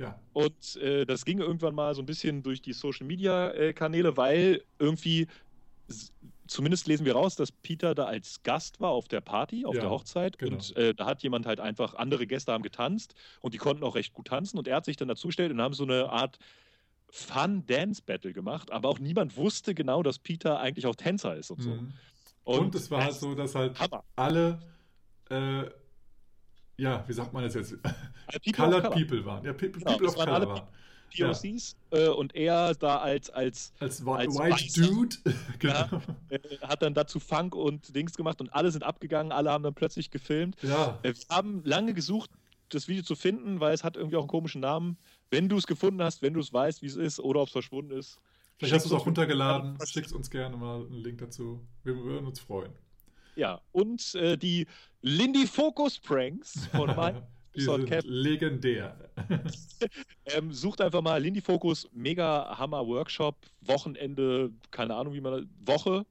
[0.01, 0.19] Ja.
[0.33, 4.17] Und äh, das ging irgendwann mal so ein bisschen durch die Social Media äh, Kanäle,
[4.17, 5.27] weil irgendwie,
[6.47, 9.83] zumindest lesen wir raus, dass Peter da als Gast war auf der Party, auf Ja,
[9.83, 10.39] der Hochzeit.
[10.39, 10.55] genau.
[10.55, 13.95] Und äh, da hat jemand halt einfach, andere Gäste haben getanzt und die konnten auch
[13.95, 14.57] recht gut tanzen.
[14.59, 16.39] Und er hat sich dann dazugestellt und haben so eine Art
[17.11, 18.71] Fun-Dance-Battle gemacht.
[18.71, 21.71] Aber auch niemand wusste genau, dass Peter eigentlich auch Tänzer ist und so.
[21.71, 21.93] Mhm.
[22.45, 24.03] Und, es war halt so, dass halt Hammer.
[24.17, 24.63] alle,
[25.29, 25.65] äh,
[26.81, 27.73] ja, wie sagt man das jetzt?
[27.73, 27.77] Äh,
[28.45, 28.95] People Colored Color.
[28.97, 29.45] People waren.
[29.45, 30.69] Ja, People, Genau, people of waren Color alle- waren.
[31.13, 34.83] POCs äh, und er da als als Als, Als White Weißer.
[34.87, 35.17] Dude.
[35.59, 35.87] genau.
[36.29, 39.75] äh, hat dann dazu Funk und Dings gemacht und alle sind abgegangen, alle haben dann
[39.75, 40.57] plötzlich gefilmt.
[40.63, 41.01] Ja.
[41.03, 42.31] Äh, wir haben lange gesucht,
[42.69, 44.99] das Video zu finden, weil es hat irgendwie auch einen komischen Namen.
[45.31, 47.53] Wenn du es gefunden hast, wenn du es weißt, wie es ist oder ob es
[47.53, 48.21] verschwunden ist.
[48.59, 49.79] Vielleicht hast du es auch runtergeladen.
[49.85, 51.61] Schickst uns gerne mal einen Link dazu.
[51.83, 52.71] Wir würden uns freuen.
[53.41, 54.67] Ja, und äh, die
[55.01, 57.23] Lindy Focus Pranks von Mike
[58.05, 58.97] legendär.
[60.27, 66.05] Ähm, sucht einfach mal Lindy Focus Mega Hammer Workshop, Wochenende, keine Ahnung, wie man Woche,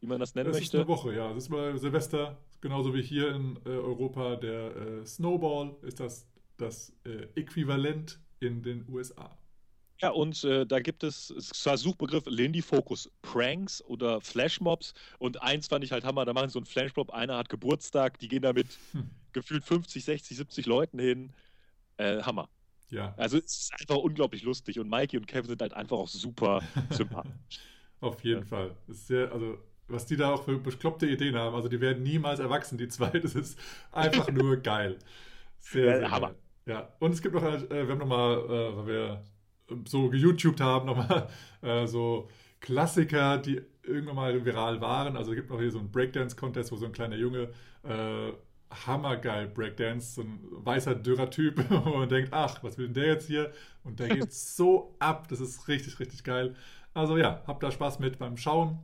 [0.00, 0.78] wie man das nennen Das ist möchte.
[0.78, 1.32] eine Woche, ja.
[1.32, 6.26] Das ist mal Silvester, genauso wie hier in äh, Europa der äh, Snowball ist das
[6.58, 9.30] das äh, Äquivalent in den USA.
[10.02, 15.68] Ja, und äh, da gibt es, zwar Suchbegriff Lindy Focus Pranks oder Flashmobs und eins
[15.68, 18.42] fand ich halt Hammer, da machen sie so einen Flashmob, einer hat Geburtstag, die gehen
[18.42, 19.02] da mit Hm.
[19.32, 21.32] gefühlt 50, 60, 70 Leuten hin.
[21.98, 22.50] Äh, Hammer.
[22.90, 26.08] Ja, Also es ist einfach unglaublich lustig und Mikey und Kevin sind halt einfach auch
[26.08, 27.62] super sympathisch.
[28.00, 28.46] auf jeden Ja.
[28.46, 28.76] Fall.
[28.88, 29.58] Ist sehr, also
[29.88, 31.54] was die da auch für bekloppte Ideen haben.
[31.54, 33.10] Also die werden niemals erwachsen, die zwei.
[33.10, 33.58] Das ist
[33.90, 34.98] einfach nur geil.
[35.58, 36.32] Sehr, sehr Hammer.
[36.32, 36.36] geil.
[36.66, 39.24] Ja, und es gibt noch, äh, wir haben nochmal, äh, weil wir
[39.86, 41.28] so geYouTubed haben, nochmal
[41.62, 42.28] äh, so
[42.60, 45.16] Klassiker, die irgendwann mal viral waren.
[45.16, 47.50] Also es gibt noch hier so einen Breakdance-Contest, wo so ein kleiner Junge
[47.82, 48.32] äh,
[48.86, 53.06] hammergeil Breakdance, so ein weißer, dürrer Typ, wo man denkt, ach, was will denn der
[53.06, 53.52] jetzt hier?
[53.84, 56.54] Und der geht so ab, das ist richtig, richtig geil.
[56.94, 58.78] Also ja, habt da Spaß mit beim Schauen.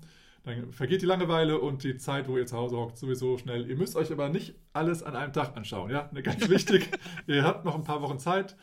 [0.45, 3.69] Dann vergeht die Langeweile und die Zeit, wo ihr zu Hause hockt, sowieso schnell.
[3.69, 6.09] Ihr müsst euch aber nicht alles an einem Tag anschauen, ja?
[6.13, 6.89] Ne, Ganz wichtig,
[7.27, 8.57] ihr habt noch ein paar Wochen Zeit,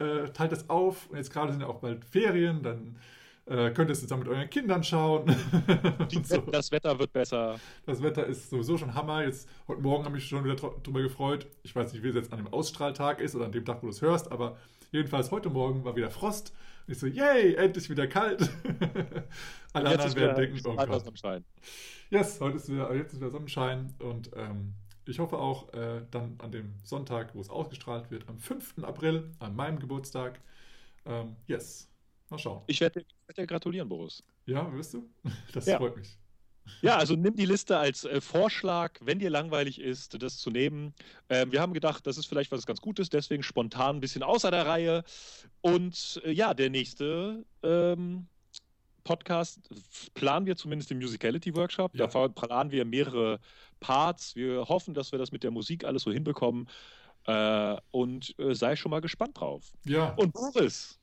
[0.00, 1.08] äh, teilt das auf.
[1.10, 2.96] Und jetzt gerade sind ja auch bald Ferien, dann
[3.46, 5.24] äh, könnt ihr es zusammen mit euren Kindern schauen.
[6.22, 6.38] so.
[6.38, 7.58] Das Wetter wird besser.
[7.84, 9.24] Das Wetter ist sowieso schon Hammer.
[9.24, 11.46] Jetzt, heute Morgen habe ich mich schon wieder drüber gefreut.
[11.62, 13.86] Ich weiß nicht, wie es jetzt an dem Ausstrahltag ist oder an dem Tag, wo
[13.86, 14.56] du es hörst, aber
[14.92, 16.52] jedenfalls heute Morgen war wieder Frost.
[16.86, 18.50] Und ich so, yay, endlich wieder kalt.
[19.72, 20.90] Alle anderen werden denken, oh Gott.
[20.90, 21.44] aus dem Schein.
[22.10, 24.74] Yes, heute ist wieder, jetzt ist wieder Sonnenschein und ähm,
[25.06, 28.82] ich hoffe auch äh, dann an dem Sonntag, wo es ausgestrahlt wird, am 5.
[28.84, 30.40] April, an meinem Geburtstag.
[31.04, 31.88] Ähm, yes,
[32.28, 32.62] mal schauen.
[32.66, 33.04] Ich werde
[33.36, 34.22] dir, gratulieren, Boris.
[34.46, 35.08] Ja, wirst du?
[35.52, 35.78] Das Ja.
[35.78, 36.18] freut mich.
[36.82, 40.94] Ja, also nimm die Liste als äh, Vorschlag, wenn dir langweilig ist, das zu nehmen.
[41.28, 44.50] Ähm, wir haben gedacht, das ist vielleicht was ganz Gutes, deswegen spontan ein bisschen außer
[44.50, 45.04] der Reihe.
[45.60, 48.28] Und äh, ja, der nächste ähm,
[49.04, 49.60] Podcast
[50.14, 51.94] planen wir zumindest im Musicality Workshop.
[51.94, 52.06] Ja.
[52.06, 53.40] Da planen wir mehrere
[53.80, 54.34] Parts.
[54.36, 56.68] Wir hoffen, dass wir das mit der Musik alles so hinbekommen.
[57.26, 59.72] Äh, und äh, sei schon mal gespannt drauf.
[59.84, 60.98] Ja, Und Boris,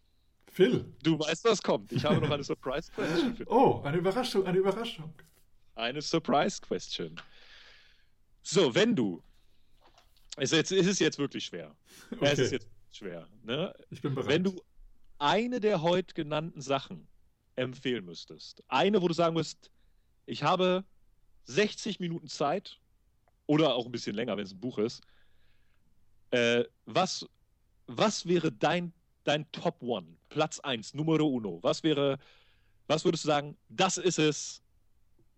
[0.52, 0.86] Phil.
[1.04, 1.92] du weißt, was kommt.
[1.92, 3.52] Ich habe noch eine Surprise Question für dich.
[3.54, 5.14] Oh, eine Überraschung, eine Überraschung.
[5.76, 7.16] Eine Surprise Question.
[8.42, 9.22] So, wenn du.
[10.38, 11.76] Es ist, es ist jetzt wirklich schwer.
[12.12, 13.28] Es Okay, ist jetzt schwer.
[13.44, 13.74] Ne?
[13.90, 14.30] ich bin bereit.
[14.30, 14.62] Wenn du
[15.20, 17.08] eine der heute genannten Sachen
[17.58, 19.72] empfehlen müsstest, eine, wo du sagen musst,
[20.26, 20.86] ich habe
[21.46, 22.80] 60 Minuten Zeit
[23.48, 25.02] oder auch ein bisschen länger, wenn es ein Buch ist,
[26.32, 27.26] äh, was,
[27.88, 28.94] was wäre dein,
[29.24, 31.60] dein Top One, Platz 1, Numero Uno?
[31.64, 32.18] Was wäre,
[32.88, 34.62] was würdest du sagen, das ist es,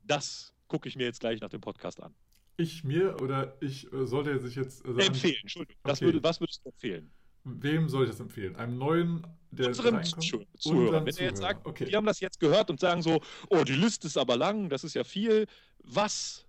[0.03, 2.13] das gucke ich mir jetzt gleich nach dem Podcast an.
[2.57, 4.85] Ich mir oder ich äh, sollte sich jetzt.
[4.85, 5.79] Also an- empfehlen, Entschuldigung.
[5.83, 6.01] Okay.
[6.01, 7.11] würde, was würdest du empfehlen?
[7.43, 8.55] Wem soll ich das empfehlen?
[8.55, 10.23] Einem neuen, der Unseren reinkommt?
[10.23, 11.05] Zuh- Unseren Zuhörern.
[11.05, 11.53] Wenn er jetzt Zuhörer.
[11.53, 11.85] sagt, okay.
[11.85, 14.83] die haben das jetzt gehört und sagen so, oh, die Liste ist aber lang, das
[14.83, 15.47] ist ja viel.
[15.83, 16.45] Was,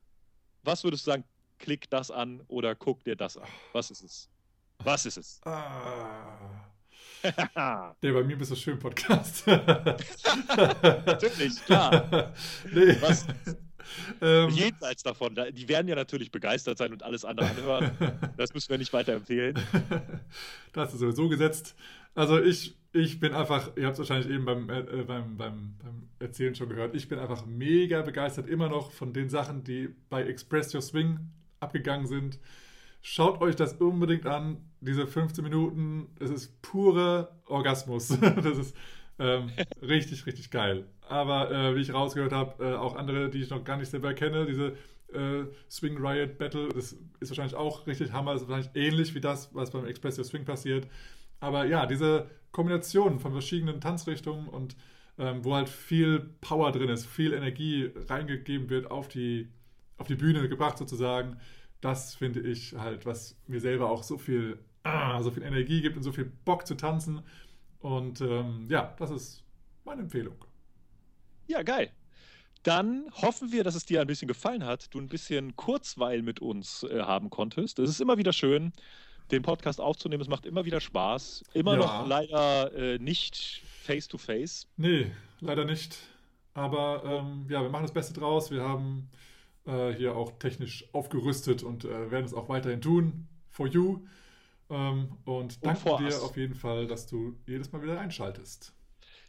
[0.62, 1.25] was würdest du sagen,
[1.59, 3.47] klick das an oder guck dir das an?
[3.73, 4.29] Was ist es?
[4.83, 5.41] Was ist es?
[5.45, 6.67] Ah,
[7.23, 9.45] Natürlich, der bei mir bist du schön Podcast.
[11.67, 12.33] klar.
[12.73, 12.97] nee.
[13.01, 13.27] Was?
[14.20, 17.90] Ähm, Jenseits davon, da- die werden ja natürlich begeistert sein und alles andere anhören.
[18.36, 19.59] Das müssen wir nicht weiter empfehlen.
[20.73, 21.74] das ist sowieso gesetzt.
[22.15, 25.74] Also ich, ich bin einfach, ihr habt es wahrscheinlich eben beim, äh, äh, beim, beim,
[25.82, 29.89] beim Erzählen schon gehört, ich bin einfach mega begeistert immer noch von den Sachen, die
[30.09, 31.19] bei Express Your Swing
[31.61, 32.39] abgegangen sind.
[33.02, 38.09] Schaut euch das unbedingt an, diese 15 Minuten, es ist purer Orgasmus.
[38.20, 38.77] Das ist
[39.19, 39.51] ähm,
[39.82, 40.86] richtig, richtig geil.
[41.11, 44.15] Aber äh, wie ich rausgehört habe, äh, auch andere, die ich noch gar nicht selber
[44.15, 44.77] kenne, diese
[45.12, 49.20] äh, Swing Riot Battle, das ist wahrscheinlich auch richtig Hammer, das ist wahrscheinlich ähnlich wie
[49.20, 50.87] das, was beim Express Your Swing passiert.
[51.41, 54.77] Aber ja, diese Kombination von verschiedenen Tanzrichtungen und
[55.19, 59.49] ähm, wo halt viel Power drin ist, viel Energie reingegeben wird auf die,
[59.99, 61.39] auf die Bühne gebracht sozusagen,
[61.81, 65.97] das finde ich halt, was mir selber auch so viel, ah, so viel Energie gibt
[65.97, 67.23] und so viel Bock zu tanzen.
[67.81, 69.45] Und ähm, ja, das ist
[69.85, 70.37] meine Empfehlung.
[71.51, 71.91] Ja, geil.
[72.63, 76.39] Dann hoffen wir, dass es dir ein bisschen gefallen hat, du ein bisschen Kurzweil mit
[76.41, 77.81] uns äh, haben konntest.
[77.81, 78.73] Es ist immer wieder schön,
[79.33, 80.21] den Podcast aufzunehmen.
[80.23, 81.43] Es macht immer wieder Spaß.
[81.55, 81.79] Immer Ja.
[81.79, 84.69] noch leider äh, nicht face-to-face.
[84.77, 85.11] Nee,
[85.41, 85.97] leider nicht.
[86.55, 88.53] Aber ähm, ja, wir machen das Beste draus.
[88.53, 89.09] Wir haben
[89.67, 93.27] äh, hier auch technisch aufgerüstet und äh, werden es auch weiterhin tun.
[93.49, 94.07] For you.
[94.69, 96.21] Ähm, und danke for dir us.
[96.21, 98.73] auf jeden Fall, dass du jedes Mal wieder einschaltest.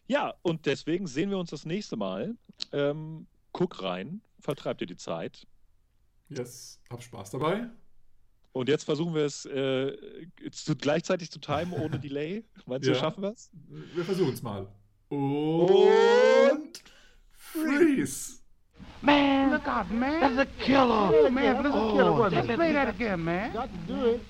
[0.08, 2.36] Ja, und deswegen sehen wir uns das nächste Mal.
[2.74, 5.48] Ähm, guck rein, vertreib dir die Zeit.
[6.30, 7.70] Yes, hab Spaß dabei.
[8.54, 9.96] Und jetzt versuchen wir es äh,
[10.52, 12.44] zu, gleichzeitig zu timen ohne Delay.
[12.66, 12.98] Meinst du, Ja.
[13.00, 13.50] schaffen wir es?
[13.96, 14.68] Wir versuchen es mal.
[15.10, 16.82] Und
[17.34, 18.40] freeze!
[19.02, 20.20] Man, look out, man.
[20.36, 21.12] That's a killer.
[21.26, 22.30] Oh, man, that's a killer.
[22.30, 23.54] Let's play that again, man.
[23.54, 24.22] Got to do it.